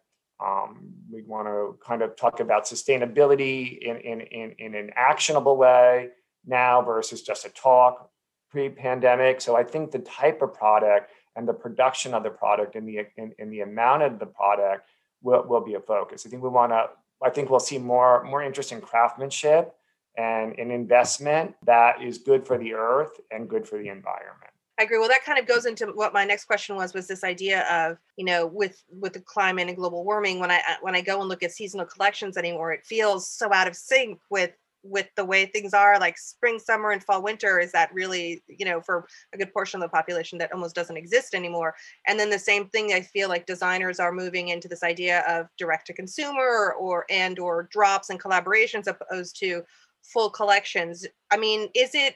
um, 0.41 0.91
we 1.11 1.21
want 1.21 1.47
to 1.47 1.77
kind 1.85 2.01
of 2.01 2.15
talk 2.15 2.39
about 2.39 2.65
sustainability 2.65 3.77
in, 3.79 3.97
in, 3.97 4.21
in, 4.21 4.55
in 4.57 4.75
an 4.75 4.89
actionable 4.95 5.55
way 5.55 6.09
now 6.45 6.81
versus 6.81 7.21
just 7.21 7.45
a 7.45 7.49
talk 7.49 8.09
pre-pandemic. 8.49 9.39
So 9.39 9.55
I 9.55 9.63
think 9.63 9.91
the 9.91 9.99
type 9.99 10.41
of 10.41 10.53
product 10.53 11.11
and 11.35 11.47
the 11.47 11.53
production 11.53 12.13
of 12.13 12.23
the 12.23 12.31
product 12.31 12.75
and 12.75 12.87
the 12.87 13.05
in 13.17 13.49
the 13.49 13.61
amount 13.61 14.03
of 14.03 14.19
the 14.19 14.25
product 14.25 14.87
will, 15.21 15.45
will 15.47 15.63
be 15.63 15.75
a 15.75 15.79
focus. 15.79 16.25
I 16.25 16.29
think 16.29 16.43
we 16.43 16.49
want 16.49 16.71
to. 16.71 16.89
I 17.23 17.29
think 17.29 17.49
we'll 17.49 17.59
see 17.59 17.77
more 17.77 18.23
more 18.23 18.41
interest 18.43 18.71
in 18.71 18.81
craftsmanship 18.81 19.75
and 20.17 20.57
an 20.57 20.71
investment 20.71 21.55
that 21.65 22.01
is 22.01 22.17
good 22.17 22.45
for 22.45 22.57
the 22.57 22.73
earth 22.73 23.19
and 23.31 23.49
good 23.49 23.67
for 23.67 23.77
the 23.77 23.87
environment. 23.87 24.51
I 24.79 24.83
agree. 24.83 24.97
Well, 24.97 25.09
that 25.09 25.23
kind 25.23 25.37
of 25.37 25.45
goes 25.45 25.65
into 25.65 25.87
what 25.87 26.11
my 26.11 26.25
next 26.25 26.45
question 26.45 26.75
was 26.75 26.93
was 26.93 27.07
this 27.07 27.23
idea 27.23 27.67
of 27.69 27.97
you 28.17 28.25
know 28.25 28.47
with 28.47 28.83
with 28.89 29.13
the 29.13 29.19
climate 29.19 29.67
and 29.67 29.77
global 29.77 30.03
warming. 30.03 30.39
When 30.39 30.49
I 30.49 30.61
when 30.81 30.95
I 30.95 31.01
go 31.01 31.19
and 31.19 31.29
look 31.29 31.43
at 31.43 31.51
seasonal 31.51 31.85
collections 31.85 32.35
anymore, 32.35 32.71
it 32.71 32.85
feels 32.85 33.29
so 33.29 33.53
out 33.53 33.67
of 33.67 33.75
sync 33.75 34.19
with 34.29 34.51
with 34.83 35.07
the 35.15 35.25
way 35.25 35.45
things 35.45 35.73
are 35.73 35.99
like 35.99 36.17
spring 36.17 36.57
summer 36.57 36.91
and 36.91 37.03
fall 37.03 37.21
winter 37.21 37.59
is 37.59 37.71
that 37.71 37.93
really 37.93 38.43
you 38.47 38.65
know 38.65 38.81
for 38.81 39.07
a 39.33 39.37
good 39.37 39.53
portion 39.53 39.81
of 39.81 39.87
the 39.87 39.95
population 39.95 40.37
that 40.37 40.51
almost 40.51 40.75
doesn't 40.75 40.97
exist 40.97 41.33
anymore. 41.33 41.75
And 42.07 42.19
then 42.19 42.29
the 42.29 42.39
same 42.39 42.67
thing 42.69 42.93
i 42.93 43.01
feel 43.01 43.29
like 43.29 43.45
designers 43.45 43.99
are 43.99 44.11
moving 44.11 44.49
into 44.49 44.67
this 44.67 44.83
idea 44.83 45.23
of 45.27 45.47
direct 45.57 45.87
to 45.87 45.93
consumer 45.93 46.73
or, 46.79 47.05
and 47.09 47.39
or 47.39 47.63
drops 47.71 48.09
and 48.09 48.21
collaborations 48.21 48.87
opposed 48.87 49.37
to 49.39 49.63
full 50.03 50.29
collections. 50.29 51.05
I 51.31 51.37
mean 51.37 51.69
is 51.75 51.91
it 51.93 52.15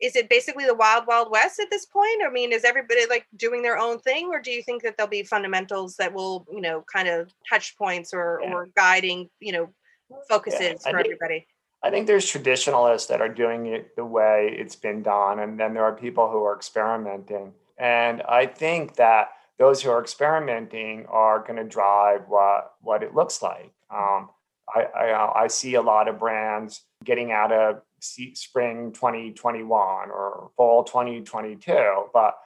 is 0.00 0.14
it 0.14 0.28
basically 0.28 0.64
the 0.64 0.74
wild 0.74 1.06
wild 1.06 1.30
west 1.30 1.58
at 1.60 1.70
this 1.70 1.86
point? 1.86 2.22
I 2.26 2.30
mean 2.30 2.52
is 2.52 2.64
everybody 2.64 3.06
like 3.08 3.26
doing 3.36 3.62
their 3.62 3.78
own 3.78 3.98
thing 3.98 4.28
or 4.32 4.40
do 4.40 4.50
you 4.50 4.62
think 4.62 4.82
that 4.82 4.96
there'll 4.96 5.10
be 5.10 5.24
fundamentals 5.24 5.96
that 5.96 6.12
will 6.12 6.46
you 6.50 6.60
know 6.60 6.84
kind 6.90 7.08
of 7.08 7.30
touch 7.48 7.76
points 7.76 8.14
or 8.14 8.40
yeah. 8.42 8.52
or 8.52 8.68
guiding 8.74 9.28
you 9.40 9.52
know 9.52 9.68
focuses 10.28 10.60
yeah, 10.60 10.72
for 10.72 10.96
think, 10.96 11.06
everybody 11.06 11.46
i 11.82 11.90
think 11.90 12.06
there's 12.06 12.26
traditionalists 12.26 13.08
that 13.08 13.20
are 13.20 13.28
doing 13.28 13.66
it 13.66 13.94
the 13.96 14.04
way 14.04 14.54
it's 14.58 14.76
been 14.76 15.02
done 15.02 15.38
and 15.40 15.58
then 15.58 15.74
there 15.74 15.84
are 15.84 15.94
people 15.94 16.30
who 16.30 16.44
are 16.44 16.56
experimenting 16.56 17.52
and 17.78 18.22
i 18.22 18.46
think 18.46 18.96
that 18.96 19.28
those 19.58 19.82
who 19.82 19.90
are 19.90 20.00
experimenting 20.00 21.04
are 21.06 21.40
going 21.40 21.56
to 21.56 21.64
drive 21.64 22.22
what 22.28 22.72
what 22.80 23.02
it 23.02 23.14
looks 23.14 23.42
like 23.42 23.72
um, 23.90 24.28
I, 24.74 24.82
I, 24.82 25.42
I 25.44 25.46
see 25.46 25.74
a 25.74 25.82
lot 25.82 26.08
of 26.08 26.18
brands 26.18 26.82
getting 27.04 27.32
out 27.32 27.52
of 27.52 27.80
spring 28.00 28.92
2021 28.92 29.70
or 30.10 30.50
fall 30.56 30.84
2022. 30.84 32.06
But 32.12 32.36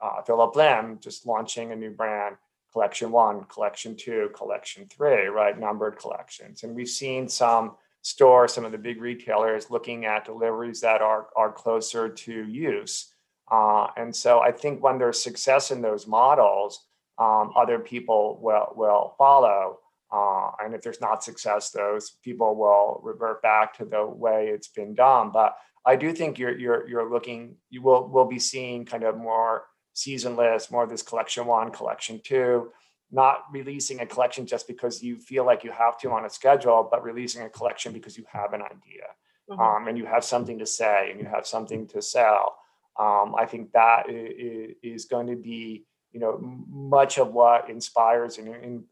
uh, 0.00 0.22
Phillip 0.22 0.56
Lim 0.56 0.98
just 1.00 1.26
launching 1.26 1.72
a 1.72 1.76
new 1.76 1.90
brand, 1.90 2.36
collection 2.72 3.10
one, 3.10 3.44
collection 3.44 3.96
two, 3.96 4.30
collection 4.34 4.86
three, 4.88 5.26
right? 5.26 5.58
Numbered 5.58 5.98
collections. 5.98 6.62
And 6.62 6.74
we've 6.74 6.88
seen 6.88 7.28
some 7.28 7.76
stores, 8.08 8.54
some 8.54 8.64
of 8.64 8.72
the 8.72 8.78
big 8.78 9.02
retailers 9.02 9.70
looking 9.70 10.06
at 10.06 10.24
deliveries 10.24 10.80
that 10.80 11.02
are, 11.02 11.26
are 11.36 11.52
closer 11.52 12.08
to 12.08 12.48
use. 12.48 13.12
Uh, 13.50 13.88
and 13.98 14.14
so 14.14 14.40
I 14.40 14.50
think 14.50 14.82
when 14.82 14.98
there's 14.98 15.22
success 15.22 15.70
in 15.70 15.82
those 15.82 16.06
models, 16.06 16.86
um, 17.18 17.52
other 17.54 17.78
people 17.78 18.38
will, 18.40 18.72
will 18.74 19.14
follow. 19.18 19.78
Uh, 20.10 20.50
and 20.60 20.74
if 20.74 20.80
there's 20.80 21.02
not 21.02 21.22
success, 21.22 21.70
those 21.70 22.16
people 22.24 22.56
will 22.56 23.00
revert 23.02 23.42
back 23.42 23.76
to 23.76 23.84
the 23.84 24.06
way 24.06 24.48
it's 24.48 24.68
been 24.68 24.94
done. 24.94 25.30
But 25.30 25.56
I 25.84 25.96
do 25.96 26.12
think 26.12 26.38
you're 26.38 26.58
you're 26.58 26.88
you're 26.88 27.10
looking 27.10 27.56
you 27.70 27.82
will 27.82 28.08
will 28.08 28.24
be 28.26 28.38
seeing 28.38 28.84
kind 28.84 29.04
of 29.04 29.16
more 29.16 29.64
seasonless, 29.92 30.70
more 30.70 30.84
of 30.84 30.90
this 30.90 31.02
collection 31.02 31.44
one, 31.46 31.70
collection 31.72 32.20
two, 32.24 32.70
not 33.10 33.44
releasing 33.52 34.00
a 34.00 34.06
collection 34.06 34.46
just 34.46 34.66
because 34.66 35.02
you 35.02 35.18
feel 35.18 35.44
like 35.44 35.64
you 35.64 35.72
have 35.72 35.98
to 35.98 36.10
on 36.10 36.24
a 36.24 36.30
schedule, 36.30 36.86
but 36.90 37.02
releasing 37.02 37.42
a 37.42 37.48
collection 37.48 37.92
because 37.92 38.16
you 38.18 38.24
have 38.30 38.52
an 38.52 38.62
idea 38.62 39.06
mm-hmm. 39.50 39.60
um, 39.60 39.88
and 39.88 39.96
you 39.96 40.06
have 40.06 40.24
something 40.24 40.58
to 40.58 40.66
say 40.66 41.10
and 41.10 41.20
you 41.20 41.26
have 41.26 41.46
something 41.46 41.86
to 41.88 42.02
sell. 42.02 42.56
Um, 42.98 43.34
I 43.38 43.46
think 43.46 43.72
that 43.72 44.04
is 44.08 45.04
going 45.04 45.28
to 45.28 45.36
be 45.36 45.86
you 46.12 46.20
know 46.20 46.38
much 46.68 47.18
of 47.18 47.32
what 47.32 47.68
inspires 47.68 48.38
and, 48.38 48.84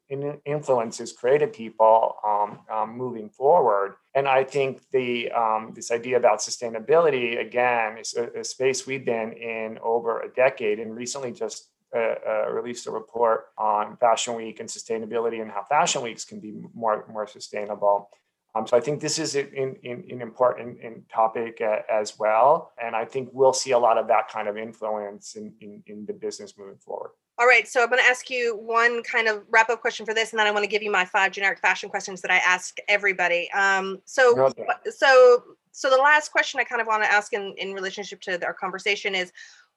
influences 0.44 1.12
creative 1.12 1.52
people 1.52 2.16
um, 2.24 2.60
um, 2.70 2.96
moving 2.96 3.30
forward 3.30 3.94
and 4.14 4.28
i 4.28 4.44
think 4.44 4.82
the 4.92 5.30
um, 5.32 5.72
this 5.74 5.90
idea 5.90 6.16
about 6.16 6.40
sustainability 6.40 7.40
again 7.40 7.96
is 7.98 8.14
a, 8.14 8.40
a, 8.40 8.44
space 8.44 8.86
we've 8.86 9.06
been 9.06 9.32
in 9.32 9.78
over 9.82 10.20
a 10.20 10.28
decade 10.34 10.78
and 10.78 10.94
recently 10.94 11.32
just 11.32 11.70
uh, 11.96 12.14
uh, 12.28 12.50
released 12.50 12.86
a 12.86 12.90
report 12.90 13.46
on 13.58 13.96
fashion 13.96 14.34
week 14.34 14.60
and 14.60 14.68
sustainability 14.68 15.40
and 15.40 15.50
how 15.50 15.64
fashion 15.64 16.02
weeks 16.02 16.24
can 16.24 16.38
be 16.40 16.52
more 16.74 17.06
more 17.08 17.26
sustainable 17.26 18.10
um, 18.56 18.66
so 18.66 18.76
I 18.76 18.80
think 18.80 19.00
this 19.00 19.18
is 19.18 19.34
an, 19.36 19.76
an, 19.84 20.04
an 20.08 20.22
important 20.22 20.80
in 20.80 21.02
topic 21.12 21.60
uh, 21.60 21.80
as 21.90 22.18
well. 22.18 22.72
And 22.82 22.96
I 22.96 23.04
think 23.04 23.28
we'll 23.32 23.52
see 23.52 23.72
a 23.72 23.78
lot 23.78 23.98
of 23.98 24.08
that 24.08 24.28
kind 24.28 24.48
of 24.48 24.56
influence 24.56 25.34
in, 25.34 25.52
in, 25.60 25.82
in 25.86 26.06
the 26.06 26.14
business 26.14 26.54
moving 26.56 26.78
forward. 26.78 27.10
All 27.38 27.46
right, 27.46 27.68
so 27.68 27.82
I'm 27.82 27.90
going 27.90 28.02
to 28.02 28.08
ask 28.08 28.30
you 28.30 28.56
one 28.56 29.02
kind 29.02 29.28
of 29.28 29.42
wrap 29.50 29.68
up 29.68 29.82
question 29.82 30.06
for 30.06 30.14
this, 30.14 30.30
and 30.30 30.40
then 30.40 30.46
I 30.46 30.50
want 30.52 30.62
to 30.62 30.70
give 30.70 30.82
you 30.82 30.90
my 30.90 31.04
five 31.04 31.32
generic 31.32 31.58
fashion 31.58 31.90
questions 31.90 32.22
that 32.22 32.30
I 32.30 32.38
ask 32.38 32.78
everybody. 32.88 33.50
Um, 33.52 34.00
so, 34.06 34.40
okay. 34.40 34.64
so, 34.88 35.42
so 35.70 35.90
the 35.90 35.98
last 35.98 36.32
question 36.32 36.58
I 36.58 36.64
kind 36.64 36.80
of 36.80 36.86
want 36.86 37.02
to 37.02 37.12
ask 37.12 37.34
in 37.34 37.54
in 37.58 37.74
relationship 37.74 38.22
to 38.22 38.42
our 38.42 38.54
conversation 38.54 39.14
is, 39.14 39.32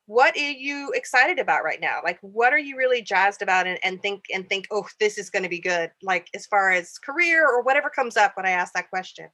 what 0.09 0.35
are 0.35 0.39
you 0.39 0.91
excited 0.95 1.37
about 1.37 1.63
right 1.63 1.79
now? 1.79 1.99
Like 2.03 2.17
what 2.21 2.51
are 2.51 2.57
you 2.57 2.75
really 2.75 3.03
jazzed 3.03 3.43
about 3.43 3.67
and, 3.67 3.77
and 3.83 4.01
think 4.01 4.23
and 4.33 4.49
think 4.49 4.65
oh 4.71 4.87
this 4.99 5.19
is 5.19 5.29
going 5.29 5.43
to 5.43 5.49
be 5.49 5.59
good 5.59 5.91
like 6.01 6.27
as 6.33 6.47
far 6.47 6.71
as 6.71 6.97
career 6.97 7.47
or 7.47 7.61
whatever 7.61 7.91
comes 7.91 8.17
up 8.17 8.35
when 8.35 8.47
i 8.47 8.49
ask 8.49 8.73
that 8.73 8.89
question? 8.89 9.27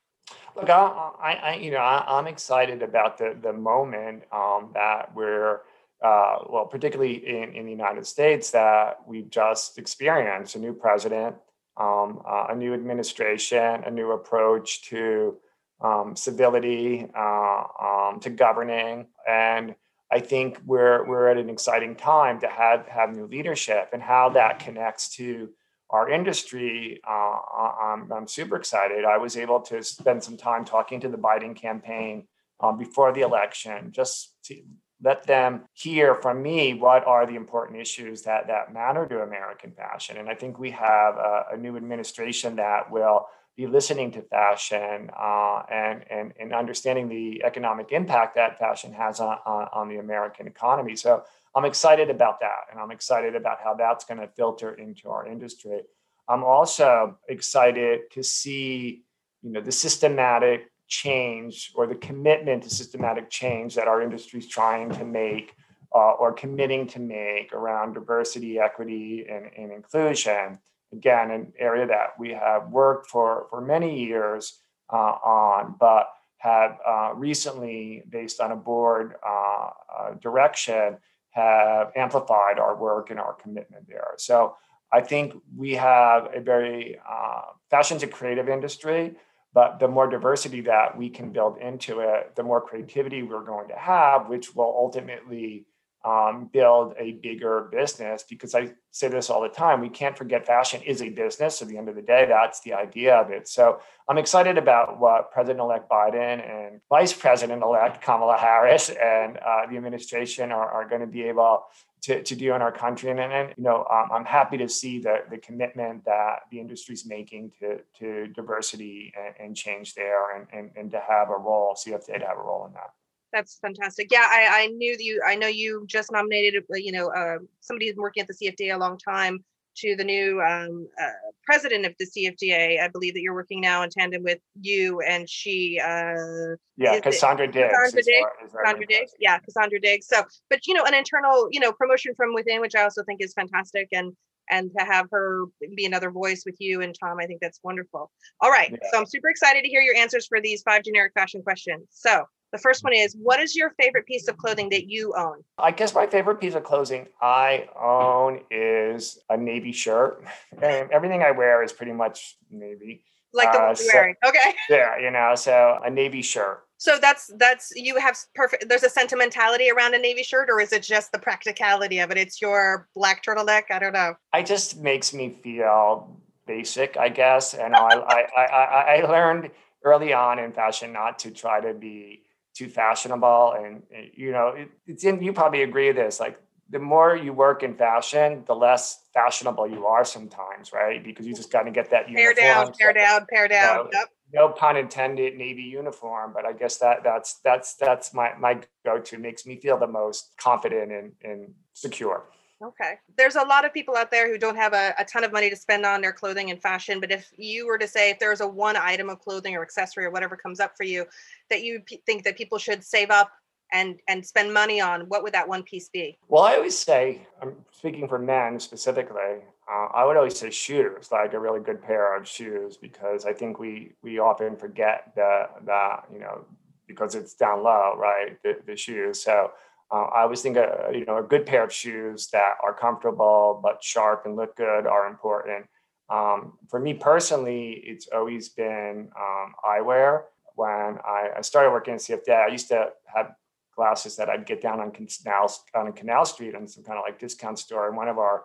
Look 0.54 0.70
i, 0.70 1.40
I 1.42 1.56
you 1.56 1.72
know 1.72 1.78
I, 1.78 2.20
am 2.20 2.28
excited 2.28 2.84
about 2.84 3.18
the 3.18 3.38
the 3.42 3.54
moment 3.54 4.24
um, 4.34 4.72
that 4.74 5.16
we're 5.16 5.62
uh, 6.04 6.40
well 6.50 6.66
particularly 6.66 7.26
in, 7.26 7.54
in 7.54 7.66
the 7.66 7.72
united 7.72 8.06
states 8.06 8.52
that 8.52 9.00
we've 9.08 9.30
just 9.30 9.78
experienced 9.78 10.56
a 10.56 10.60
new 10.60 10.74
president 10.74 11.38
um, 11.78 12.22
uh, 12.28 12.48
a 12.50 12.56
new 12.56 12.74
administration 12.74 13.86
a 13.86 13.92
new 13.92 14.12
approach 14.12 14.82
to 14.90 15.38
um, 15.82 16.16
civility 16.16 17.08
uh, 17.16 17.64
um, 17.82 18.20
to 18.22 18.30
governing. 18.30 19.08
And 19.28 19.76
I 20.16 20.22
think 20.22 20.62
we're 20.66 21.06
we're 21.06 21.28
at 21.28 21.38
an 21.38 21.50
exciting 21.50 21.94
time 21.94 22.40
to 22.40 22.48
have 22.48 22.88
have 22.88 23.14
new 23.14 23.26
leadership 23.26 23.90
and 23.92 24.02
how 24.02 24.30
that 24.30 24.60
connects 24.60 25.10
to 25.18 25.50
our 25.90 26.10
industry. 26.10 27.02
Uh, 27.06 27.38
I'm, 27.84 28.10
I'm, 28.12 28.28
super 28.28 28.56
excited. 28.56 29.04
I 29.04 29.18
was 29.18 29.36
able 29.36 29.60
to 29.64 29.84
spend 29.84 30.24
some 30.24 30.38
time 30.38 30.64
talking 30.64 31.02
to 31.02 31.10
the 31.10 31.18
Biden 31.18 31.54
campaign 31.54 32.28
um, 32.62 32.78
before 32.78 33.12
the 33.12 33.22
election, 33.22 33.92
just 33.92 34.34
to 34.46 34.62
let 35.04 35.28
them 35.28 35.66
hear 35.74 36.16
from 36.16 36.42
me 36.42 36.74
what 36.76 37.06
are 37.06 37.26
the 37.26 37.36
important 37.36 37.82
issues 37.82 38.22
that 38.22 38.48
that 38.48 38.74
matter 38.74 39.06
to 39.08 39.22
American 39.22 39.74
fashion. 39.74 40.16
And 40.16 40.30
I 40.30 40.36
think 40.36 40.58
we 40.58 40.72
have 40.72 41.16
a, 41.18 41.46
a 41.52 41.58
new 41.58 41.76
administration 41.76 42.56
that 42.56 42.90
will 42.90 43.28
be 43.56 43.68
listening 43.68 44.12
to 44.12 44.22
fashion 44.24 45.10
uh, 45.18 45.64
and, 45.72 46.04
and, 46.10 46.34
and 46.40 46.54
understanding 46.54 47.08
the 47.08 47.44
economic 47.44 47.92
impact 47.92 48.36
that 48.36 48.60
fashion 48.60 48.92
has 48.92 49.20
on, 49.20 49.38
on, 49.46 49.68
on, 49.72 49.90
the 49.90 49.98
American 49.98 50.46
economy. 50.46 50.96
So 50.96 51.24
I'm 51.56 51.66
excited 51.66 52.10
about 52.10 52.42
that. 52.42 52.66
And 52.70 52.80
I'm 52.80 52.92
excited 52.92 53.36
about 53.36 53.60
how 53.64 53.74
that's 53.74 54.04
going 54.04 54.20
to 54.20 54.28
filter 54.28 54.74
into 54.74 55.10
our 55.10 55.26
industry. 55.26 55.82
I'm 56.28 56.44
also 56.44 57.18
excited 57.30 58.12
to 58.12 58.24
see 58.24 59.04
you 59.42 59.52
know, 59.52 59.62
the 59.62 59.72
systematic 59.72 60.72
change 60.88 61.72
or 61.76 61.88
the 61.88 61.96
commitment 61.96 62.64
to 62.64 62.70
systematic 62.70 63.30
change 63.30 63.76
that 63.76 63.88
our 63.88 64.02
industry 64.02 64.40
is 64.40 64.48
trying 64.48 64.90
to 64.92 65.06
make 65.06 65.56
uh, 65.94 66.12
or 66.12 66.34
committing 66.34 66.88
to 66.88 67.00
make 67.00 67.54
around 67.54 67.94
diversity, 67.94 68.60
equity, 68.60 69.26
and, 69.30 69.50
and, 69.58 69.72
inclusion. 69.72 70.60
Again, 70.94 71.32
an 71.32 71.54
area 71.60 71.88
that 71.88 72.20
we 72.20 72.32
have 72.32 72.70
worked 72.70 73.10
for, 73.10 73.48
for 73.50 73.62
many 73.62 74.06
years 74.06 74.60
uh, 74.92 74.96
on, 74.96 75.76
but 75.80 76.10
have 76.38 76.78
uh, 76.88 77.12
recently, 77.16 78.04
based 78.10 78.40
on 78.40 78.52
a 78.52 78.56
board 78.56 79.16
uh, 79.26 79.70
uh, 79.98 80.14
direction, 80.22 80.98
have 81.32 81.92
amplified 81.96 82.60
our 82.60 82.76
work 82.76 83.10
and 83.10 83.20
our 83.20 83.34
commitment 83.34 83.88
there. 83.90 84.14
So 84.18 84.56
I 84.92 85.02
think 85.02 85.34
we 85.58 85.74
have 85.74 86.30
a 86.34 86.40
very 86.40 87.00
uh, 87.10 87.42
fashion's 87.70 88.04
a 88.04 88.08
creative 88.08 88.48
industry, 88.48 89.16
but 89.54 89.80
the 89.80 89.88
more 89.88 90.08
diversity 90.08 90.62
that 90.62 90.98
we 90.98 91.10
can 91.10 91.32
build 91.32 91.58
into 91.58 92.00
it, 92.00 92.36
the 92.36 92.44
more 92.44 92.62
creativity 92.62 93.24
we're 93.24 93.44
going 93.44 93.68
to 93.70 93.76
have, 93.76 94.30
which 94.30 94.56
will 94.56 94.74
ultimately 94.78 95.66
um, 96.06 96.50
build 96.54 96.94
a 97.00 97.14
bigger 97.14 97.68
business 97.72 98.24
because 98.30 98.54
I 98.54 98.74
say 98.92 99.08
this 99.08 99.32
all 99.32 99.42
the 99.42 99.50
time. 99.50 99.82
We 99.82 99.90
can't 99.90 100.16
forget 100.16 100.46
fashion 100.46 100.82
is 100.84 101.02
a 101.02 101.10
business. 101.10 101.62
At 101.62 101.68
the 101.68 101.78
end 101.78 101.90
of 101.90 101.96
the 101.96 102.02
day, 102.04 102.28
that's 102.30 102.62
the 102.62 102.74
idea 102.74 103.16
of 103.16 103.32
it. 103.32 103.48
So 103.48 103.80
I'm 104.08 104.20
excited 104.20 104.60
about 104.60 105.00
what 105.00 105.32
President 105.32 105.60
elect 105.60 105.90
Biden 105.90 106.48
and 106.48 106.80
Vice 106.90 107.12
President 107.12 107.64
elect 107.64 108.04
Kamala 108.04 108.38
Harris 108.38 108.90
and 108.90 109.38
uh, 109.38 109.66
the 109.70 109.78
administration 109.78 110.52
are, 110.52 110.70
are 110.70 110.88
going 110.88 111.02
to 111.02 111.08
be 111.08 111.24
able 111.24 111.64
to, 112.04 112.22
to 112.22 112.36
do 112.36 112.54
in 112.54 112.62
our 112.62 112.72
country. 112.72 113.10
And, 113.10 113.20
and 113.20 113.54
you 113.58 113.64
know, 113.64 113.88
um, 113.92 114.10
I'm 114.14 114.26
happy 114.26 114.58
to 114.58 114.70
see 114.70 115.00
the, 115.00 115.24
the 115.32 115.40
commitment 115.40 116.06
that 116.06 116.42
the 116.52 116.60
industry 116.60 116.94
is 116.94 117.04
making 117.08 117.52
to, 117.60 117.80
to 117.98 118.28
diversity 118.28 119.12
and, 119.18 119.48
and 119.48 119.58
change 119.58 119.96
there 119.96 120.38
and, 120.38 120.46
and, 120.54 120.70
and 120.76 120.92
to 120.92 121.00
have 121.00 121.30
a 121.30 121.38
role, 121.38 121.76
CFDA 121.76 122.20
to 122.20 122.28
have 122.28 122.38
a 122.38 122.44
role 122.44 122.68
in 122.68 122.74
that 122.74 122.92
that's 123.36 123.60
fantastic. 123.60 124.08
Yeah, 124.12 124.26
I, 124.28 124.64
I 124.64 124.68
knew 124.68 124.96
that 124.96 125.04
you. 125.04 125.22
I 125.28 125.36
know 125.36 125.48
you 125.48 125.86
just 125.88 126.12
nominated. 126.12 126.64
Uh, 126.72 126.78
you 126.78 126.92
know, 126.92 127.10
uh, 127.10 127.38
somebody 127.60 127.88
who's 127.88 127.98
working 127.98 128.22
at 128.22 128.28
the 128.28 128.34
CFDA 128.34 128.74
a 128.74 128.78
long 128.78 128.98
time 128.98 129.44
to 129.78 129.96
the 129.98 130.06
new 130.06 130.42
um, 130.42 130.88
uh, 131.02 131.10
president 131.44 131.86
of 131.86 131.94
the 132.00 132.06
CFDA. 132.06 132.82
I 132.82 132.88
believe 132.88 133.14
that 133.14 133.22
you're 133.22 133.34
working 133.34 133.60
now 133.60 133.84
in 133.84 133.90
tandem 133.90 134.24
with 134.24 134.40
you 134.60 135.02
and 135.02 135.30
she. 135.30 135.80
Uh, 135.84 136.56
yeah, 136.78 137.00
Cassandra 137.02 137.52
Diggs. 137.52 137.74
Cassandra 137.74 138.04
Diggs. 138.04 138.52
Cassandra 138.54 138.88
Diggs. 138.88 139.12
Yeah, 139.20 139.38
Cassandra 139.40 139.80
Diggs. 139.82 140.08
So, 140.08 140.24
but 140.50 140.66
you 140.66 140.74
know, 140.74 140.86
an 140.86 140.94
internal, 140.94 141.50
you 141.52 141.60
know, 141.60 141.74
promotion 141.74 142.14
from 142.16 142.34
within, 142.34 142.62
which 142.62 142.76
I 142.76 142.84
also 142.84 143.04
think 143.04 143.22
is 143.22 143.34
fantastic, 143.34 143.90
and 143.92 144.16
and 144.50 144.72
to 144.78 144.86
have 144.86 145.08
her 145.12 145.46
be 145.76 145.86
another 145.86 146.12
voice 146.12 146.44
with 146.46 146.56
you 146.60 146.82
and 146.82 146.96
Tom, 147.00 147.18
I 147.20 147.26
think 147.26 147.42
that's 147.42 147.60
wonderful. 147.64 148.12
All 148.42 148.52
right, 148.52 148.70
yeah. 148.72 148.78
so 148.92 149.00
I'm 149.00 149.06
super 149.06 149.30
excited 149.30 149.64
to 149.64 149.70
hear 149.70 149.82
your 149.82 149.96
answers 149.96 150.28
for 150.28 150.40
these 150.40 150.62
five 150.62 150.84
generic 150.84 151.14
fashion 151.14 151.42
questions. 151.42 151.88
So 151.90 152.26
the 152.52 152.60
first 152.60 152.84
one 152.84 152.94
is 152.94 153.16
What 153.22 153.40
is 153.40 153.56
your 153.56 153.72
favorite 153.82 154.06
piece 154.06 154.28
of 154.28 154.38
clothing 154.38 154.70
that 154.70 154.90
you 154.90 155.14
own? 155.18 155.44
I 155.58 155.72
guess 155.72 155.94
my 155.94 156.08
favorite 156.08 156.40
piece 156.40 156.56
of 156.56 156.64
clothing 156.64 157.08
I 157.22 157.68
own 157.80 158.42
is 158.50 159.20
a 159.30 159.38
navy 159.38 159.72
shirt. 159.72 160.24
And 160.62 160.90
everything 160.92 161.22
I 161.22 161.32
wear 161.32 161.64
is 161.64 161.74
pretty 161.74 161.94
much 161.94 162.38
navy. 162.50 163.04
Like 163.34 163.52
the 163.52 163.60
uh, 163.60 163.62
one 163.62 163.68
you're 163.70 163.76
so, 163.76 163.90
wearing. 163.94 164.16
Okay. 164.26 164.54
Yeah, 164.70 164.98
you 164.98 165.12
know, 165.12 165.36
so 165.36 165.80
a 165.84 165.90
navy 165.90 166.22
shirt. 166.22 166.64
So 166.78 166.98
that's 167.02 167.32
that's 167.38 167.72
you 167.76 167.98
have 167.98 168.18
perfect 168.36 168.68
there's 168.68 168.84
a 168.84 168.90
sentimentality 168.90 169.70
around 169.70 169.94
a 169.94 169.98
navy 169.98 170.24
shirt 170.24 170.50
or 170.50 170.60
is 170.60 170.74
it 170.74 170.84
just 170.84 171.12
the 171.12 171.20
practicality 171.20 172.00
of 172.00 172.12
it? 172.12 172.18
It's 172.18 172.42
your 172.42 172.88
black 172.96 173.24
turtleneck? 173.24 173.64
I 173.72 173.80
don't 173.80 173.94
know. 173.94 174.16
It 174.34 174.46
just 174.46 174.78
makes 174.78 175.14
me 175.14 175.30
feel 175.42 176.20
basic, 176.46 176.98
I 176.98 177.10
guess. 177.10 177.54
And 177.54 177.76
I, 177.76 177.96
I, 177.96 178.42
I, 178.42 178.98
I 178.98 179.06
learned 179.06 179.52
early 179.84 180.14
on 180.14 180.40
in 180.40 180.52
fashion 180.52 180.92
not 180.92 181.20
to 181.20 181.32
try 181.32 181.62
to 181.62 181.74
be 181.74 182.22
too 182.56 182.70
fashionable 182.70 183.54
and 183.58 183.84
eh, 183.94 184.06
you 184.14 184.32
know 184.32 184.48
it, 184.48 184.70
it's 184.88 185.04
in 185.04 185.22
you 185.22 185.34
probably 185.34 185.62
agree 185.62 185.88
with 185.88 185.98
this 185.98 186.20
like 186.20 186.40
the 186.70 186.80
more 186.80 187.16
you 187.16 187.32
work 187.32 187.62
in 187.62 187.76
fashion 187.76 188.44
the 188.48 188.56
less 188.56 189.04
fashionable 189.14 189.68
you 189.68 189.86
are 189.86 190.04
sometimes 190.04 190.74
right? 190.74 191.04
Because 191.04 191.28
you 191.28 191.36
just 191.36 191.52
got 191.52 191.64
to 191.64 191.72
get 191.72 191.92
that 191.92 192.08
pair 192.08 192.34
down 192.34 192.72
pair 192.80 192.94
down 192.94 193.26
pair 193.30 193.48
down 193.48 193.78
you 193.78 193.84
know, 193.84 193.90
yep. 193.94 194.10
no 194.34 194.50
pun 194.50 194.78
intended 194.78 195.38
navy 195.38 195.62
uniform 195.62 196.32
but 196.34 196.46
i 196.46 196.54
guess 196.54 196.78
that 196.78 197.04
that's 197.04 197.40
that's 197.44 197.76
that's 197.76 198.14
my 198.14 198.32
my 198.40 198.60
go-to. 198.86 199.18
Makes 199.18 199.46
me 199.46 199.60
feel 199.60 199.78
the 199.78 199.88
most 199.88 200.32
confident 200.38 200.92
and, 200.92 201.12
and 201.24 201.54
secure 201.74 202.24
Okay. 202.64 202.96
There's 203.18 203.36
a 203.36 203.44
lot 203.44 203.66
of 203.66 203.74
people 203.74 203.96
out 203.98 204.12
there 204.12 204.32
who 204.32 204.38
don't 204.38 204.56
have 204.56 204.74
a, 204.74 204.94
a, 204.98 205.04
ton 205.04 205.24
of 205.26 205.34
money 205.34 205.50
to 205.50 205.56
spend 205.56 205.86
on 205.86 206.02
their 206.02 206.14
clothing 206.14 206.52
and 206.52 206.62
fashion. 206.62 207.02
But 207.02 207.12
if 207.12 207.32
you 207.38 207.68
were 207.68 207.78
to 207.78 207.88
say, 207.88 208.10
if 208.12 208.20
there's 208.20 208.40
a 208.40 208.48
one 208.48 208.78
item 208.78 209.10
of 209.10 209.20
clothing 209.20 209.56
or 209.56 209.62
accessory 209.62 210.06
or 210.06 210.10
whatever 210.10 210.38
comes 210.38 210.60
up 210.62 210.78
for 210.78 210.84
you 210.84 211.06
that 211.50 211.64
you 211.64 211.82
p- 211.86 212.02
think 212.06 212.24
that 212.24 212.38
people 212.38 212.58
should 212.58 212.84
save 212.84 213.10
up 213.12 213.32
and 213.74 214.00
and 214.08 214.26
spend 214.26 214.54
money 214.54 214.80
on, 214.80 215.02
what 215.10 215.22
would 215.24 215.34
that 215.34 215.48
one 215.48 215.64
piece 215.64 215.90
be? 215.90 216.18
Well, 216.30 216.44
I 216.44 216.56
always 216.56 216.78
say, 216.78 217.28
I'm 217.42 217.56
speaking 217.72 218.08
for 218.08 218.20
men 218.20 218.60
specifically. 218.60 219.42
Uh, 219.70 219.88
I 219.94 220.06
would 220.06 220.16
always 220.16 220.40
say 220.40 220.50
shoes, 220.52 221.12
like 221.12 221.34
a 221.34 221.40
really 221.40 221.60
good 221.60 221.82
pair 221.82 222.16
of 222.16 222.28
shoes, 222.28 222.78
because 222.78 223.26
I 223.26 223.34
think 223.34 223.60
we 223.60 223.94
we 224.02 224.20
often 224.20 224.56
forget 224.56 225.12
that 225.18 225.66
that 225.66 226.06
you 226.14 226.20
know 226.20 226.46
because 226.88 227.16
it's 227.16 227.34
down 227.34 227.64
low, 227.64 227.96
right? 227.98 228.38
The, 228.44 228.60
the 228.66 228.78
shoes. 228.78 229.22
So 229.22 229.52
uh, 229.92 230.08
I 230.16 230.22
always 230.24 230.42
think 230.42 230.58
a 230.58 230.90
you 230.94 231.06
know 231.06 231.18
a 231.18 231.24
good 231.24 231.46
pair 231.46 231.64
of 231.64 231.72
shoes 231.72 232.28
that 232.30 232.54
are 232.64 232.74
comfortable 232.74 233.60
but 233.62 233.84
sharp 233.84 234.24
and 234.26 234.36
look 234.36 234.56
good 234.56 234.88
are 234.88 235.08
important. 235.08 235.66
Um, 236.10 236.54
for 236.70 236.80
me 236.80 236.94
personally, 236.94 237.84
it's 237.86 238.08
always 238.14 238.50
been 238.50 239.10
um, 239.20 239.54
eyewear. 239.64 240.24
When 240.56 240.70
I, 241.04 241.30
I, 241.38 241.42
started 241.42 241.72
working 241.72 241.96
at 241.96 242.00
CFDA, 242.00 242.46
I 242.46 242.48
used 242.48 242.70
to 242.70 242.90
have 243.14 243.34
glasses 243.76 244.16
that 244.16 244.30
I'd 244.30 244.46
get 244.46 244.62
down 244.62 244.80
on 244.80 244.92
Canal 244.92 245.52
on 245.74 245.92
Canal 245.94 246.26
Street 246.26 246.54
in 246.54 246.68
some 246.68 246.84
kind 246.84 246.98
of 246.98 247.04
like 247.06 247.20
discount 247.20 247.60
store. 247.60 247.88
And 247.88 247.98
one 247.98 248.08
of 248.08 248.18
our 248.18 248.44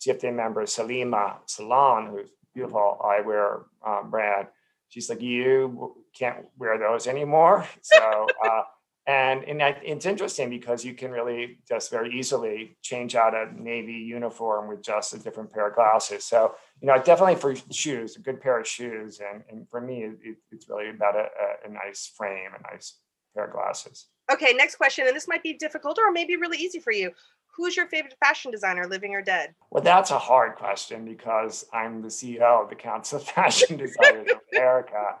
CFDA 0.00 0.34
members, 0.34 0.76
Selima 0.76 1.38
Salaun, 1.46 2.10
who's 2.10 2.30
beautiful 2.54 2.98
eyewear 3.02 3.64
um, 3.84 4.10
brand, 4.10 4.48
she's 4.88 5.08
like, 5.08 5.20
"You 5.20 5.96
can't 6.16 6.46
wear 6.58 6.78
those 6.78 7.06
anymore." 7.06 7.66
So. 7.82 8.26
Uh, 8.44 8.62
and, 9.08 9.42
and 9.44 9.62
it's 9.82 10.04
interesting 10.04 10.50
because 10.50 10.84
you 10.84 10.92
can 10.92 11.10
really 11.10 11.60
just 11.66 11.90
very 11.90 12.14
easily 12.14 12.76
change 12.82 13.14
out 13.14 13.34
a 13.34 13.50
navy 13.58 13.94
uniform 13.94 14.68
with 14.68 14.82
just 14.82 15.14
a 15.14 15.18
different 15.18 15.50
pair 15.50 15.68
of 15.68 15.74
glasses. 15.74 16.24
So, 16.24 16.54
you 16.82 16.88
know, 16.88 17.02
definitely 17.02 17.36
for 17.36 17.54
shoes, 17.72 18.16
a 18.16 18.20
good 18.20 18.38
pair 18.38 18.60
of 18.60 18.68
shoes. 18.68 19.20
And, 19.20 19.42
and 19.48 19.66
for 19.70 19.80
me, 19.80 20.02
it, 20.02 20.36
it's 20.52 20.68
really 20.68 20.90
about 20.90 21.16
a, 21.16 21.26
a, 21.66 21.70
nice 21.70 22.12
frame, 22.18 22.50
a 22.58 22.70
nice 22.70 22.98
pair 23.34 23.46
of 23.46 23.52
glasses. 23.52 24.08
Okay, 24.30 24.52
next 24.52 24.74
question. 24.74 25.06
And 25.06 25.16
this 25.16 25.26
might 25.26 25.42
be 25.42 25.54
difficult 25.54 25.98
or 25.98 26.12
maybe 26.12 26.36
really 26.36 26.58
easy 26.58 26.78
for 26.78 26.92
you. 26.92 27.10
Who's 27.56 27.78
your 27.78 27.86
favorite 27.86 28.14
fashion 28.22 28.50
designer, 28.50 28.86
living 28.86 29.14
or 29.14 29.22
dead? 29.22 29.54
Well, 29.70 29.82
that's 29.82 30.10
a 30.10 30.18
hard 30.18 30.56
question 30.56 31.06
because 31.06 31.64
I'm 31.72 32.02
the 32.02 32.08
CEO 32.08 32.62
of 32.62 32.68
the 32.68 32.76
Council 32.76 33.18
of 33.18 33.24
Fashion 33.28 33.78
Designers 33.78 34.30
of 34.32 34.40
America 34.52 35.14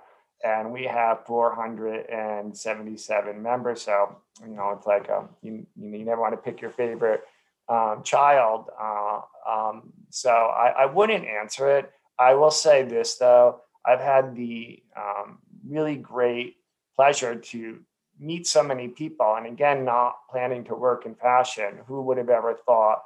and 0.44 0.72
we 0.72 0.84
have 0.84 1.26
477 1.26 3.42
members. 3.42 3.82
So 3.82 4.16
you 4.42 4.54
know, 4.54 4.70
it's 4.76 4.86
like 4.86 5.10
um, 5.10 5.30
you 5.42 5.66
you 5.76 6.04
never 6.04 6.20
want 6.20 6.34
to 6.34 6.38
pick 6.38 6.60
your 6.60 6.70
favorite 6.70 7.22
um, 7.68 8.02
child. 8.04 8.70
Uh, 8.80 9.20
um, 9.48 9.92
so 10.10 10.30
I, 10.30 10.74
I, 10.78 10.86
wouldn't 10.86 11.26
answer 11.26 11.78
it. 11.78 11.92
I 12.18 12.34
will 12.34 12.50
say 12.50 12.82
this 12.82 13.16
though: 13.16 13.60
I've 13.84 14.00
had 14.00 14.34
the 14.34 14.82
um, 14.96 15.38
really 15.66 15.96
great 15.96 16.56
pleasure 16.96 17.34
to 17.34 17.78
meet 18.18 18.46
so 18.46 18.62
many 18.62 18.88
people, 18.88 19.34
and 19.36 19.46
again, 19.46 19.84
not 19.84 20.16
planning 20.30 20.64
to 20.64 20.74
work 20.74 21.06
in 21.06 21.14
fashion. 21.14 21.80
Who 21.86 22.02
would 22.02 22.18
have 22.18 22.30
ever 22.30 22.54
thought? 22.54 23.02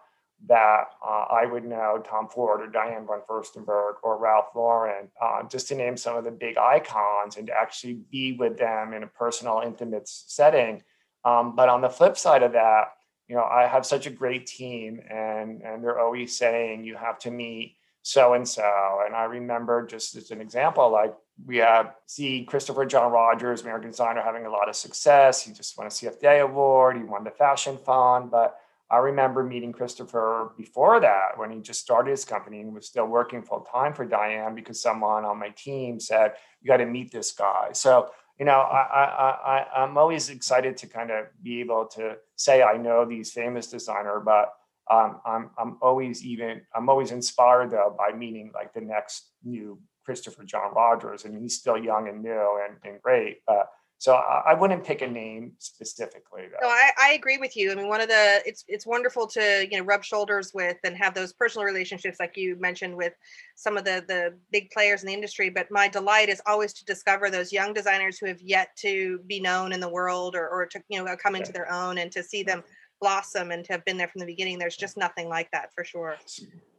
That 0.49 0.85
uh, 1.07 1.27
I 1.31 1.47
would 1.47 1.65
know 1.65 2.03
Tom 2.05 2.29
Ford 2.29 2.61
or 2.61 2.67
Diane 2.67 3.07
von 3.07 3.21
Furstenberg 3.29 3.95
or 4.03 4.19
Ralph 4.19 4.49
Lauren, 4.55 5.09
uh, 5.21 5.43
just 5.45 5.69
to 5.69 5.75
name 5.75 5.97
some 5.97 6.17
of 6.17 6.25
the 6.25 6.31
big 6.31 6.57
icons 6.59 7.37
and 7.37 7.47
to 7.47 7.53
actually 7.53 8.01
be 8.11 8.33
with 8.33 8.59
them 8.59 8.93
in 8.93 9.03
a 9.03 9.07
personal, 9.07 9.63
intimate 9.65 10.09
setting. 10.09 10.83
Um, 11.25 11.55
but 11.55 11.69
on 11.69 11.81
the 11.81 11.89
flip 11.89 12.17
side 12.17 12.43
of 12.43 12.53
that, 12.53 12.95
you 13.29 13.37
know, 13.37 13.45
I 13.45 13.67
have 13.67 13.87
such 13.87 14.07
a 14.07 14.11
great 14.11 14.47
team, 14.47 15.01
and 15.09 15.63
and 15.63 15.83
they're 15.83 16.01
always 16.01 16.37
saying 16.37 16.85
you 16.85 16.97
have 16.97 17.19
to 17.21 17.31
meet 17.31 17.77
so 18.03 18.35
and 18.35 18.47
so. 18.47 19.01
And 19.07 19.15
I 19.15 19.25
remember 19.25 19.87
just 19.87 20.17
as 20.17 20.31
an 20.33 20.41
example, 20.41 20.91
like 20.91 21.15
we 21.47 21.59
have 21.59 21.95
see 22.07 22.45
Christopher 22.45 22.85
John 22.85 23.13
Rogers, 23.13 23.63
American 23.63 23.91
designer, 23.91 24.23
having 24.23 24.45
a 24.45 24.51
lot 24.51 24.69
of 24.69 24.77
success. 24.77 25.43
He 25.43 25.53
just 25.53 25.79
won 25.79 25.87
a 25.87 25.91
CFDA 25.91 26.43
award. 26.43 26.97
He 26.97 27.05
won 27.05 27.25
the 27.25 27.31
Fashion 27.31 27.79
Fund, 27.79 28.31
but 28.31 28.59
I 28.93 28.99
remember 28.99 29.43
meeting 29.43 29.73
Christopher 29.73 30.53
before 30.59 31.01
that 31.01 31.39
when 31.39 31.51
he 31.51 31.61
just 31.61 31.81
started 31.81 32.11
his 32.11 32.27
company 32.27 32.61
and 32.61 32.75
was 32.75 32.87
still 32.87 33.07
working 33.07 33.43
full 33.43 33.61
time 33.61 33.95
for 33.95 34.05
Diane 34.05 34.55
because 34.55 34.83
someone 34.83 35.25
on 35.25 35.39
my 35.39 35.49
team 35.49 35.99
said, 35.99 36.35
You 36.61 36.69
got 36.69 36.77
to 36.77 36.85
meet 36.85 37.11
this 37.11 37.33
guy. 37.33 37.71
So, 37.73 38.11
you 38.39 38.45
know, 38.45 38.61
I, 38.61 38.83
I, 38.83 39.31
I, 39.31 39.83
I'm 39.83 39.97
always 39.97 40.29
excited 40.29 40.77
to 40.77 40.87
kind 40.87 41.11
of 41.11 41.25
be 41.43 41.61
able 41.61 41.87
to 41.95 42.17
say 42.37 42.63
I 42.63 42.77
know 42.77 43.07
these 43.07 43.33
famous 43.33 43.69
designer, 43.69 44.21
but 44.21 44.53
um, 44.91 45.21
I'm, 45.25 45.51
I'm 45.59 45.79
always 45.81 46.23
even, 46.23 46.61
I'm 46.75 46.91
always 46.91 47.13
inspired 47.13 47.71
though 47.71 47.97
by 47.97 48.15
meeting 48.15 48.53
like 48.55 48.75
the 48.75 48.83
next 48.83 49.31
new 49.43 49.79
Christopher 50.05 50.45
John 50.45 50.75
Rogers, 50.75 51.25
and 51.25 51.41
he's 51.41 51.57
still 51.57 51.79
young 51.79 52.09
and 52.09 52.23
new 52.23 52.61
and, 52.69 52.77
and 52.85 53.01
great. 53.01 53.39
But 53.47 53.69
so 54.03 54.15
I, 54.15 54.43
I 54.49 54.55
wouldn't 54.55 54.83
pick 54.83 55.01
a 55.01 55.07
name 55.07 55.53
specifically. 55.59 56.49
Though. 56.51 56.67
No, 56.67 56.69
I, 56.69 56.91
I 57.01 57.13
agree 57.13 57.39
with 57.39 57.57
you. 57.57 57.71
I 57.71 57.77
mean, 57.77 57.87
one 57.87 58.01
of 58.01 58.09
the 58.09 58.43
it's 58.45 58.65
it's 58.67 58.85
wonderful 58.85 59.29
to 59.29 59.65
you 59.71 59.79
know 59.79 59.85
rub 59.85 60.03
shoulders 60.03 60.51
with 60.53 60.77
and 60.83 60.97
have 60.97 61.15
those 61.15 61.33
personal 61.33 61.65
relationships 61.65 62.19
like 62.19 62.37
you 62.37 62.57
mentioned 62.57 62.97
with 62.97 63.13
some 63.55 63.77
of 63.77 63.85
the 63.85 64.05
the 64.09 64.35
big 64.51 64.73
players 64.73 65.03
in 65.03 65.07
the 65.07 65.15
industry. 65.15 65.51
But 65.51 65.71
my 65.71 65.87
delight 65.87 66.31
is 66.31 66.43
always 66.47 66.73
to 66.73 66.85
discover 66.85 67.31
those 67.31 67.53
young 67.53 67.73
designers 67.73 68.19
who 68.19 68.27
have 68.27 68.43
yet 68.43 68.75
to 68.79 69.21
be 69.29 69.39
known 69.39 69.73
in 69.73 69.79
the 69.79 69.89
world 69.89 70.35
or 70.35 70.49
or 70.49 70.67
to 70.67 70.83
you 70.89 71.05
know 71.05 71.17
come 71.17 71.37
into 71.37 71.53
their 71.53 71.71
own 71.73 71.99
and 71.99 72.11
to 72.11 72.25
see 72.25 72.43
them 72.43 72.65
blossom 73.01 73.53
and 73.53 73.65
to 73.67 73.73
have 73.73 73.85
been 73.85 73.99
there 73.99 74.09
from 74.09 74.19
the 74.19 74.27
beginning. 74.27 74.59
There's 74.59 74.77
just 74.77 74.97
nothing 74.97 75.29
like 75.29 75.49
that 75.53 75.73
for 75.77 75.85
sure. 75.85 76.17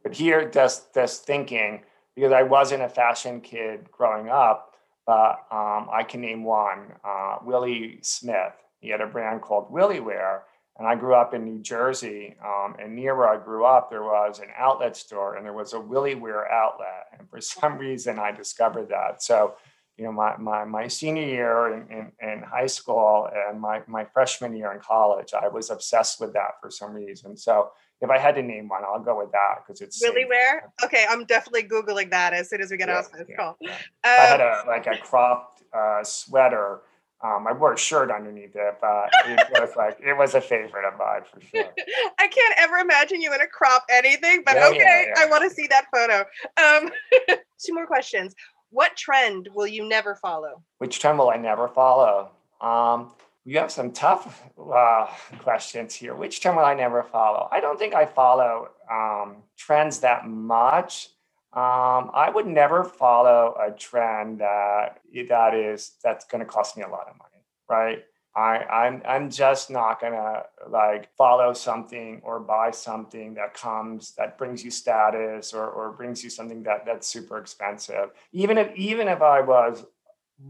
But 0.02 0.14
here, 0.14 0.50
just 0.50 0.92
just 0.92 1.24
thinking 1.24 1.84
because 2.14 2.32
I 2.32 2.42
wasn't 2.42 2.82
a 2.82 2.88
fashion 2.90 3.40
kid 3.40 3.90
growing 3.90 4.28
up 4.28 4.73
but 5.06 5.46
um, 5.50 5.88
I 5.92 6.04
can 6.08 6.20
name 6.20 6.44
one 6.44 6.92
uh, 7.04 7.36
Willi 7.44 7.98
Smith. 8.02 8.54
He 8.80 8.88
had 8.88 9.00
a 9.00 9.06
brand 9.06 9.42
called 9.42 9.70
WilliWear. 9.70 10.40
And 10.76 10.88
I 10.88 10.96
grew 10.96 11.14
up 11.14 11.34
in 11.34 11.44
New 11.44 11.62
Jersey. 11.62 12.34
Um, 12.44 12.74
and 12.80 12.96
near 12.96 13.14
where 13.16 13.28
I 13.28 13.42
grew 13.42 13.64
up, 13.64 13.90
there 13.90 14.02
was 14.02 14.40
an 14.40 14.48
outlet 14.56 14.96
store 14.96 15.36
and 15.36 15.44
there 15.44 15.52
was 15.52 15.72
a 15.72 15.78
WilliWear 15.78 16.50
outlet. 16.50 17.06
And 17.16 17.28
for 17.30 17.40
some 17.40 17.78
reason, 17.78 18.18
I 18.18 18.32
discovered 18.32 18.88
that. 18.88 19.22
So, 19.22 19.54
you 19.96 20.04
know, 20.04 20.12
my, 20.12 20.36
my, 20.36 20.64
my 20.64 20.88
senior 20.88 21.22
year 21.22 21.72
in, 21.74 21.86
in, 21.92 22.12
in 22.28 22.42
high 22.42 22.66
school 22.66 23.28
and 23.32 23.60
my, 23.60 23.82
my 23.86 24.04
freshman 24.12 24.56
year 24.56 24.72
in 24.72 24.80
college, 24.80 25.32
I 25.32 25.46
was 25.46 25.70
obsessed 25.70 26.20
with 26.20 26.32
that 26.32 26.60
for 26.60 26.70
some 26.70 26.92
reason. 26.92 27.36
So, 27.36 27.70
if 28.00 28.10
I 28.10 28.18
had 28.18 28.34
to 28.34 28.42
name 28.42 28.68
one, 28.68 28.82
I'll 28.84 29.02
go 29.02 29.18
with 29.18 29.32
that 29.32 29.62
because 29.66 29.80
it's 29.80 30.02
really 30.02 30.22
safe. 30.22 30.28
where. 30.28 30.72
Okay, 30.84 31.06
I'm 31.08 31.24
definitely 31.24 31.64
googling 31.64 32.10
that 32.10 32.32
as 32.32 32.50
soon 32.50 32.60
as 32.60 32.70
we 32.70 32.76
get 32.76 32.88
yeah, 32.88 32.98
off 32.98 33.12
this 33.12 33.26
yeah, 33.28 33.36
call. 33.36 33.56
Yeah. 33.60 33.72
Um, 33.72 33.78
I 34.04 34.26
had 34.26 34.40
a 34.40 34.64
like 34.66 34.86
a 34.86 34.98
cropped 34.98 35.62
uh, 35.72 36.04
sweater. 36.04 36.82
Um, 37.22 37.46
I 37.46 37.52
wore 37.52 37.72
a 37.72 37.78
shirt 37.78 38.10
underneath 38.10 38.54
it, 38.54 38.74
but 38.80 39.08
it 39.26 39.48
was 39.60 39.70
like 39.76 39.98
it 40.04 40.14
was 40.14 40.34
a 40.34 40.40
favorite 40.40 40.86
of 40.86 40.98
mine 40.98 41.22
for 41.32 41.40
sure. 41.40 41.72
I 42.18 42.26
can't 42.26 42.54
ever 42.58 42.76
imagine 42.76 43.22
you 43.22 43.32
in 43.32 43.40
a 43.40 43.46
crop 43.46 43.84
anything, 43.90 44.42
but 44.44 44.56
okay, 44.56 45.12
I 45.16 45.26
want 45.26 45.48
to 45.48 45.54
see 45.54 45.66
that 45.68 45.86
photo. 45.92 46.24
Um, 46.62 46.90
two 47.64 47.74
more 47.74 47.86
questions. 47.86 48.34
What 48.70 48.96
trend 48.96 49.48
will 49.54 49.68
you 49.68 49.88
never 49.88 50.16
follow? 50.16 50.62
Which 50.78 50.98
trend 50.98 51.18
will 51.18 51.30
I 51.30 51.36
never 51.36 51.68
follow? 51.68 52.32
Um, 52.60 53.12
you 53.44 53.58
have 53.58 53.70
some 53.70 53.92
tough 53.92 54.42
uh, 54.58 55.06
questions 55.38 55.94
here. 55.94 56.14
Which 56.14 56.40
trend 56.40 56.56
will 56.56 56.64
I 56.64 56.74
never 56.74 57.02
follow? 57.02 57.48
I 57.52 57.60
don't 57.60 57.78
think 57.78 57.94
I 57.94 58.06
follow 58.06 58.68
um, 58.90 59.36
trends 59.56 60.00
that 60.00 60.26
much. 60.26 61.10
Um, 61.52 62.10
I 62.14 62.30
would 62.34 62.46
never 62.46 62.82
follow 62.82 63.54
a 63.60 63.70
trend 63.70 64.40
that 64.40 65.00
that 65.28 65.54
is 65.54 65.92
that's 66.02 66.24
going 66.24 66.40
to 66.40 66.46
cost 66.46 66.76
me 66.76 66.82
a 66.82 66.88
lot 66.88 67.06
of 67.08 67.16
money, 67.16 67.44
right? 67.68 68.02
I, 68.36 68.64
I'm 68.64 69.02
I'm 69.06 69.30
just 69.30 69.70
not 69.70 70.00
gonna 70.00 70.42
like 70.68 71.08
follow 71.16 71.52
something 71.52 72.20
or 72.24 72.40
buy 72.40 72.72
something 72.72 73.34
that 73.34 73.54
comes 73.54 74.12
that 74.16 74.36
brings 74.36 74.64
you 74.64 74.72
status 74.72 75.54
or 75.54 75.68
or 75.68 75.92
brings 75.92 76.24
you 76.24 76.30
something 76.30 76.64
that 76.64 76.84
that's 76.84 77.06
super 77.06 77.38
expensive. 77.38 78.10
Even 78.32 78.58
if 78.58 78.74
even 78.74 79.06
if 79.06 79.22
I 79.22 79.40
was 79.40 79.84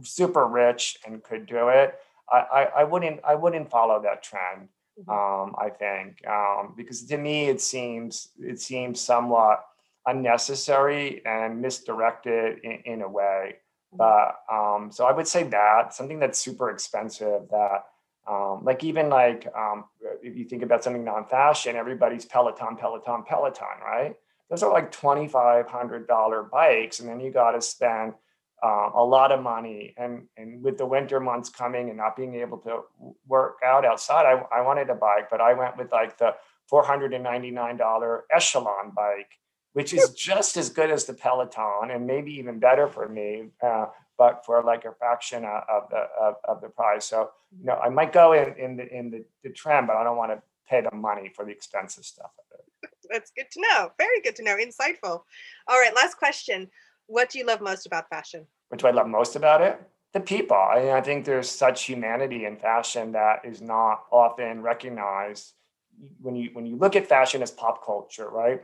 super 0.01 0.47
rich 0.47 0.97
and 1.07 1.23
could 1.23 1.45
do 1.45 1.69
it, 1.69 1.99
I, 2.41 2.69
I, 2.77 2.85
wouldn't 2.85 3.21
I 3.25 3.35
wouldn't 3.35 3.71
follow 3.71 4.03
that 4.03 4.23
trend. 4.23 4.69
Mm-hmm. 4.99 5.11
Um, 5.11 5.55
I 5.59 5.71
think 5.71 6.27
um, 6.27 6.75
because 6.77 7.05
to 7.05 7.17
me 7.17 7.49
it 7.49 7.61
seems 7.61 8.29
it 8.39 8.61
seems 8.61 9.01
somewhat 9.01 9.65
unnecessary 10.07 11.23
and 11.27 11.61
misdirected 11.61 12.61
in, 12.63 12.83
in 12.85 13.03
a 13.03 13.09
way. 13.09 13.57
Mm-hmm. 13.95 13.97
But 13.99 14.55
um, 14.55 14.93
so 14.93 15.05
I 15.07 15.13
would 15.13 15.27
say 15.27 15.43
that 15.45 15.95
something 15.95 16.19
that's 16.19 16.39
super 16.39 16.71
expensive 16.71 17.43
that 17.51 17.85
um, 18.29 18.65
like 18.65 18.83
even 18.85 19.09
like 19.09 19.47
um, 19.57 19.85
if 20.23 20.37
you 20.37 20.45
think 20.45 20.63
about 20.63 20.83
something 20.83 21.05
non-fashion, 21.05 21.77
everybody's 21.77 22.25
Peloton, 22.25 22.77
Peloton, 22.77 23.25
Peloton, 23.29 23.81
right? 23.85 24.15
Those 24.49 24.63
are 24.63 24.73
like 24.73 24.93
twenty 24.93 25.29
five 25.29 25.69
hundred 25.69 26.07
dollar 26.07 26.43
bikes, 26.43 27.01
and 27.01 27.09
then 27.09 27.21
you 27.21 27.31
got 27.31 27.53
to 27.53 27.61
spend 27.61 28.15
uh, 28.65 28.91
a 28.95 29.05
lot 29.05 29.31
of 29.31 29.43
money. 29.43 29.95
And, 29.99 30.27
and 30.39 30.63
with 30.63 30.79
the 30.79 30.87
winter 30.87 31.21
months 31.21 31.51
coming 31.51 31.91
and 31.91 31.99
not 31.99 32.17
being 32.17 32.35
able 32.37 32.59
to 32.59 32.81
work 33.29 33.59
out 33.65 33.85
outside, 33.85 34.25
I, 34.25 34.43
I 34.57 34.63
wanted 34.63 34.89
a 34.89 34.95
bike, 34.95 35.29
but 35.31 35.41
I 35.41 35.53
went 35.53 35.77
with 35.77 35.93
like 35.93 36.17
the 36.17 36.35
$499 36.73 38.21
Echelon 38.35 38.93
bike, 38.97 39.33
which 39.75 39.93
is 39.93 40.11
just 40.15 40.57
as 40.57 40.71
good 40.71 40.91
as 40.91 41.05
the 41.05 41.13
Peloton 41.13 41.91
and 41.91 42.07
maybe 42.07 42.33
even 42.33 42.59
better 42.59 42.89
for 42.89 43.07
me, 43.07 43.51
uh, 43.63 43.87
but 44.17 44.47
for 44.47 44.63
like 44.63 44.87
a 44.87 44.95
fraction 44.99 45.45
of 45.45 45.91
the 45.91 46.07
of, 46.19 46.37
of, 46.49 46.61
the 46.63 46.69
price. 46.69 47.05
So 47.05 47.31
you 47.59 47.67
know, 47.67 47.75
I 47.75 47.91
might 47.91 48.13
go 48.13 48.33
in 48.33 48.55
in 48.57 48.77
the 48.77 48.89
in 48.97 49.11
the, 49.11 49.25
the 49.43 49.51
trend, 49.51 49.89
but 49.89 49.97
I 49.97 50.05
don't 50.05 50.17
want 50.17 50.31
to 50.31 50.41
pay 50.69 50.81
the 50.81 50.95
money 50.95 51.31
for 51.35 51.45
the 51.45 51.51
expensive 51.51 52.05
stuff 52.05 52.31
of 52.39 52.59
it. 52.59 52.91
That's 53.11 53.33
good 53.37 53.51
to 53.53 53.61
know. 53.61 53.91
Very 53.99 54.21
good 54.23 54.37
to 54.37 54.45
know. 54.45 54.57
Insightful. 54.57 55.23
All 55.69 55.79
right, 55.79 55.95
last 55.95 56.17
question. 56.17 56.71
What 57.07 57.31
do 57.31 57.39
you 57.39 57.47
love 57.47 57.61
most 57.61 57.87
about 57.87 58.09
fashion? 58.09 58.47
What 58.69 58.81
do 58.81 58.87
I 58.87 58.91
love 58.91 59.09
most 59.09 59.37
about 59.37 59.61
it? 59.61 59.81
The 60.13 60.21
people. 60.21 60.57
I, 60.57 60.81
mean, 60.81 60.91
I 60.91 61.01
think 61.01 61.25
there's 61.25 61.51
such 61.51 61.85
humanity 61.85 62.45
in 62.45 62.57
fashion 62.57 63.13
that 63.13 63.45
is 63.45 63.61
not 63.61 64.05
often 64.11 64.63
recognized. 64.63 65.53
When 66.21 66.35
you 66.35 66.51
when 66.53 66.67
you 66.67 66.77
look 66.77 66.97
at 66.97 67.07
fashion 67.07 67.43
as 67.43 67.51
pop 67.51 67.85
culture, 67.85 68.29
right? 68.29 68.63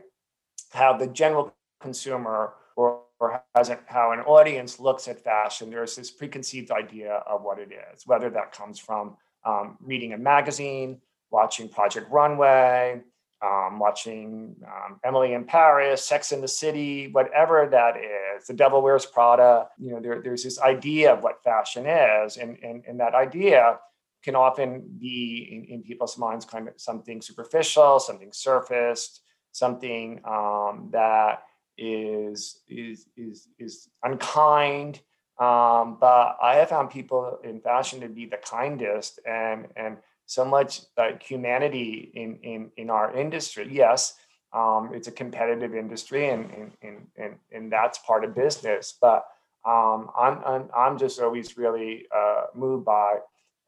How 0.71 0.97
the 0.97 1.07
general 1.07 1.53
consumer 1.79 2.53
or, 2.75 3.01
or 3.19 3.43
how 3.53 4.11
an 4.11 4.19
audience 4.19 4.79
looks 4.79 5.07
at 5.07 5.23
fashion, 5.23 5.69
there's 5.69 5.95
this 5.95 6.11
preconceived 6.11 6.71
idea 6.71 7.15
of 7.27 7.43
what 7.43 7.59
it 7.59 7.71
is, 7.93 8.05
whether 8.05 8.29
that 8.29 8.51
comes 8.51 8.79
from 8.79 9.17
um, 9.45 9.77
reading 9.81 10.13
a 10.13 10.17
magazine, 10.17 10.99
watching 11.29 11.69
Project 11.69 12.09
Runway, 12.11 13.01
um, 13.43 13.79
watching 13.79 14.55
um, 14.65 14.99
Emily 15.03 15.33
in 15.33 15.45
Paris, 15.45 16.05
Sex 16.05 16.31
in 16.31 16.41
the 16.41 16.47
City, 16.47 17.07
whatever 17.11 17.67
that 17.71 17.95
is, 17.97 18.47
The 18.47 18.53
Devil 18.53 18.81
Wears 18.81 19.05
Prada. 19.05 19.67
You 19.79 19.93
know, 19.93 19.99
there, 19.99 20.21
there's 20.21 20.43
this 20.43 20.59
idea 20.59 21.13
of 21.13 21.23
what 21.23 21.43
fashion 21.43 21.85
is, 21.85 22.37
and, 22.37 22.57
and, 22.63 22.83
and 22.87 22.99
that 22.99 23.15
idea 23.15 23.79
can 24.23 24.35
often 24.35 24.83
be 24.99 25.49
in, 25.51 25.75
in 25.75 25.83
people's 25.83 26.17
minds 26.17 26.45
kind 26.45 26.67
of 26.67 26.75
something 26.77 27.21
superficial, 27.21 27.99
something 27.99 28.31
surfaced, 28.31 29.21
something 29.51 30.21
um, 30.25 30.89
that 30.91 31.43
is 31.77 32.59
is 32.67 33.07
is 33.17 33.47
is 33.57 33.89
unkind. 34.03 34.99
Um, 35.39 35.97
but 35.99 36.37
I 36.41 36.57
have 36.57 36.69
found 36.69 36.91
people 36.91 37.39
in 37.43 37.61
fashion 37.61 38.01
to 38.01 38.07
be 38.07 38.25
the 38.25 38.37
kindest 38.37 39.19
and 39.25 39.67
and 39.75 39.97
so 40.31 40.45
much 40.45 40.81
like 40.97 41.21
humanity 41.21 42.09
in 42.13 42.37
in 42.41 42.71
in 42.77 42.89
our 42.89 43.13
industry. 43.13 43.67
Yes, 43.69 44.13
um, 44.53 44.91
it's 44.93 45.09
a 45.09 45.11
competitive 45.11 45.75
industry, 45.75 46.29
and 46.29 46.49
and, 46.81 47.07
and 47.17 47.35
and 47.51 47.69
that's 47.69 47.97
part 47.99 48.23
of 48.23 48.33
business. 48.33 48.97
But 49.01 49.25
um, 49.65 50.09
I'm, 50.17 50.41
I'm 50.45 50.69
I'm 50.73 50.97
just 50.97 51.19
always 51.19 51.57
really 51.57 52.05
uh, 52.15 52.43
moved 52.55 52.85
by 52.85 53.17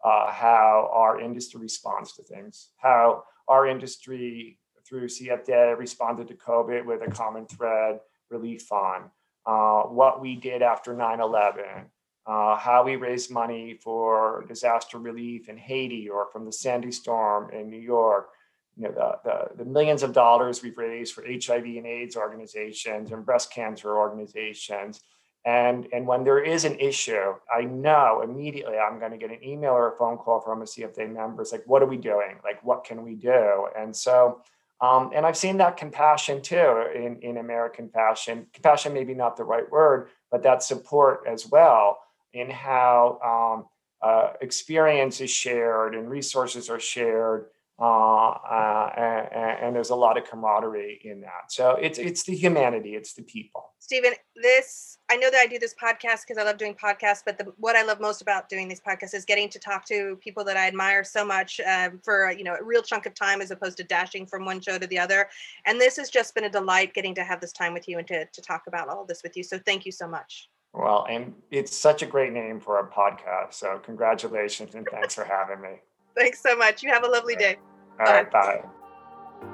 uh, 0.06 0.32
how 0.32 0.90
our 0.94 1.20
industry 1.20 1.60
responds 1.60 2.14
to 2.14 2.24
things, 2.24 2.70
how 2.78 3.26
our 3.50 3.68
industry 3.68 4.58
through 4.88 5.08
CFDA 5.08 5.78
responded 5.78 6.30
to 6.30 6.34
COVID 6.36 6.86
with 6.86 7.02
a 7.02 7.12
common 7.12 7.46
thread 7.46 8.00
relief 8.30 8.62
fund, 8.64 9.06
uh, 9.46 9.82
what 9.84 10.22
we 10.22 10.36
did 10.38 10.62
after 10.62 10.94
9 10.94 11.20
11, 11.20 11.64
uh, 12.26 12.58
how 12.58 12.84
we 12.84 12.96
raise 12.96 13.30
money 13.30 13.74
for 13.74 14.46
disaster 14.48 14.98
relief 14.98 15.50
in 15.50 15.58
Haiti 15.58 16.08
or 16.08 16.28
from 16.32 16.46
the 16.46 16.52
Sandy 16.52 16.92
storm 16.92 17.52
in 17.52 17.70
New 17.70 17.80
York, 17.80 18.30
you 18.78 18.84
know, 18.84 18.92
the, 18.92 19.18
the, 19.24 19.64
the, 19.64 19.70
millions 19.70 20.04
of 20.04 20.14
dollars 20.14 20.64
we've 20.64 20.78
raised 20.78 21.14
for 21.14 21.24
HIV 21.24 21.66
and 21.66 21.86
AIDS 21.86 22.16
organizations 22.16 23.12
and 23.12 23.26
breast 23.26 23.52
cancer 23.52 23.98
organizations. 23.98 25.02
And, 25.46 25.88
and 25.92 26.08
when 26.08 26.24
there 26.24 26.42
is 26.42 26.64
an 26.64 26.80
issue, 26.80 27.34
I 27.54 27.64
know 27.66 28.22
immediately 28.24 28.78
I'm 28.78 29.00
going 29.00 29.12
to 29.12 29.18
get 29.18 29.30
an 29.30 29.44
email 29.44 29.74
or 29.74 29.94
a 29.94 29.98
phone 29.98 30.18
call 30.18 30.40
from 30.40 30.62
a 30.62 30.66
CFDA 30.66 31.14
member. 31.14 31.42
It's 31.42 31.52
like, 31.52 31.66
what 31.66 31.84
are 31.84 31.88
we 31.88 31.98
doing? 31.98 32.38
Like, 32.44 32.64
what 32.64 32.86
can 32.86 33.04
we 33.04 33.16
do? 33.16 33.68
And 33.78 33.94
so, 33.94 34.42
um, 34.80 35.12
and 35.14 35.26
I've 35.26 35.38
seen 35.38 35.58
that 35.58 35.76
compassion 35.76 36.42
too 36.42 36.86
in, 36.96 37.20
in 37.22 37.38
American 37.38 37.90
fashion. 37.90 38.48
Compassion, 38.54 38.94
maybe 38.94 39.14
not 39.14 39.36
the 39.36 39.44
right 39.44 39.70
word, 39.70 40.08
but 40.32 40.44
that 40.44 40.64
support 40.64 41.26
as 41.28 41.48
well 41.48 42.00
in 42.34 42.50
how 42.50 43.20
um, 43.24 43.66
uh, 44.08 44.34
experience 44.42 45.22
is 45.22 45.30
shared 45.30 45.96
and 45.96 46.10
resources 46.10 46.70
are 46.70 46.80
shared 46.80 47.46
uh, 47.80 48.30
uh, 48.30 48.92
and, 48.96 49.66
and, 49.66 49.76
there's 49.76 49.90
a 49.90 49.96
lot 49.96 50.16
of 50.16 50.30
camaraderie 50.30 51.02
in 51.04 51.22
that. 51.22 51.50
So 51.50 51.72
it's 51.72 51.98
it's 51.98 52.24
the 52.24 52.36
humanity, 52.36 52.96
it's 52.96 53.14
the 53.14 53.24
people. 53.24 53.74
Stephen, 53.80 54.14
this 54.36 55.00
I 55.12 55.18
know 55.18 55.32
that 55.32 55.40
I 55.40 55.48
do 55.48 55.58
this 55.58 55.74
podcast 55.74 56.22
because 56.28 56.38
I 56.38 56.44
love 56.44 56.58
doing 56.58 56.76
podcasts, 56.76 57.24
but 57.26 57.40
the, 57.40 57.52
what 57.58 57.76
I 57.76 57.82
love 57.82 58.00
most 58.00 58.22
about 58.22 58.48
doing 58.48 58.68
these 58.68 58.80
podcasts 58.80 59.16
is 59.16 59.26
getting 59.26 59.50
to 59.50 59.60
talk 59.60 59.86
to 59.88 60.18
people 60.18 60.44
that 60.44 60.56
I 60.56 60.68
admire 60.68 61.04
so 61.04 61.26
much 61.26 61.60
um, 61.62 62.00
for 62.04 62.32
you 62.32 62.44
know 62.44 62.56
a 62.56 62.64
real 62.64 62.84
chunk 62.84 63.08
of 63.08 63.16
time 63.16 63.42
as 63.42 63.50
opposed 63.50 63.78
to 63.78 63.84
dashing 63.84 64.28
from 64.28 64.46
one 64.46 64.62
show 64.62 64.78
to 64.78 64.86
the 64.86 65.00
other. 65.00 65.28
And 65.66 65.82
this 65.82 65.98
has 65.98 66.12
just 66.12 66.36
been 66.36 66.44
a 66.44 66.50
delight 66.52 66.94
getting 66.94 67.16
to 67.16 67.24
have 67.24 67.42
this 67.42 67.52
time 67.52 67.74
with 67.74 67.88
you 67.88 67.98
and 67.98 68.08
to 68.08 68.26
to 68.26 68.42
talk 68.42 68.68
about 68.68 68.88
all 68.88 69.04
this 69.04 69.24
with 69.24 69.36
you. 69.36 69.42
So 69.42 69.58
thank 69.58 69.84
you 69.84 69.92
so 69.92 70.08
much. 70.08 70.48
Well, 70.74 71.06
and 71.10 71.36
it's 71.52 71.76
such 71.76 72.02
a 72.02 72.06
great 72.06 72.34
name 72.34 72.60
for 72.60 72.80
a 72.80 72.88
podcast. 72.88 73.54
So 73.54 73.80
congratulations 73.84 74.74
and 74.76 74.88
thanks 74.90 75.14
for 75.14 75.24
having 75.24 75.62
me. 75.62 75.82
Thanks 76.18 76.42
so 76.42 76.56
much. 76.56 76.82
You 76.84 76.92
have 76.92 77.04
a 77.04 77.08
lovely 77.08 77.36
day. 77.36 77.58
All 78.00 78.12
right, 78.12 78.30
bye. 78.32 78.64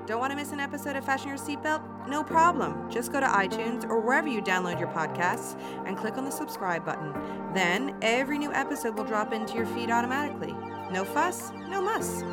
Don't 0.05 0.19
want 0.19 0.31
to 0.31 0.37
miss 0.37 0.51
an 0.51 0.59
episode 0.59 0.95
of 0.95 1.05
Fashion 1.05 1.29
Your 1.29 1.37
Seatbelt? 1.37 2.07
No 2.07 2.23
problem. 2.23 2.89
Just 2.89 3.11
go 3.11 3.19
to 3.19 3.25
iTunes 3.25 3.83
or 3.83 3.99
wherever 3.99 4.27
you 4.27 4.41
download 4.41 4.79
your 4.79 4.89
podcasts 4.89 5.59
and 5.85 5.97
click 5.97 6.17
on 6.17 6.25
the 6.25 6.31
subscribe 6.31 6.85
button. 6.85 7.13
Then 7.53 7.97
every 8.01 8.37
new 8.37 8.53
episode 8.53 8.97
will 8.97 9.03
drop 9.03 9.33
into 9.33 9.55
your 9.55 9.65
feed 9.65 9.91
automatically. 9.91 10.53
No 10.91 11.03
fuss, 11.03 11.51
no 11.67 11.81
muss. 11.81 12.23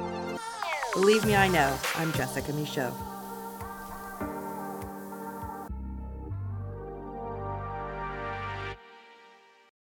Believe 0.92 1.24
me, 1.24 1.34
I 1.34 1.48
know. 1.48 1.76
I'm 1.96 2.12
Jessica 2.12 2.52
Michault. 2.52 2.94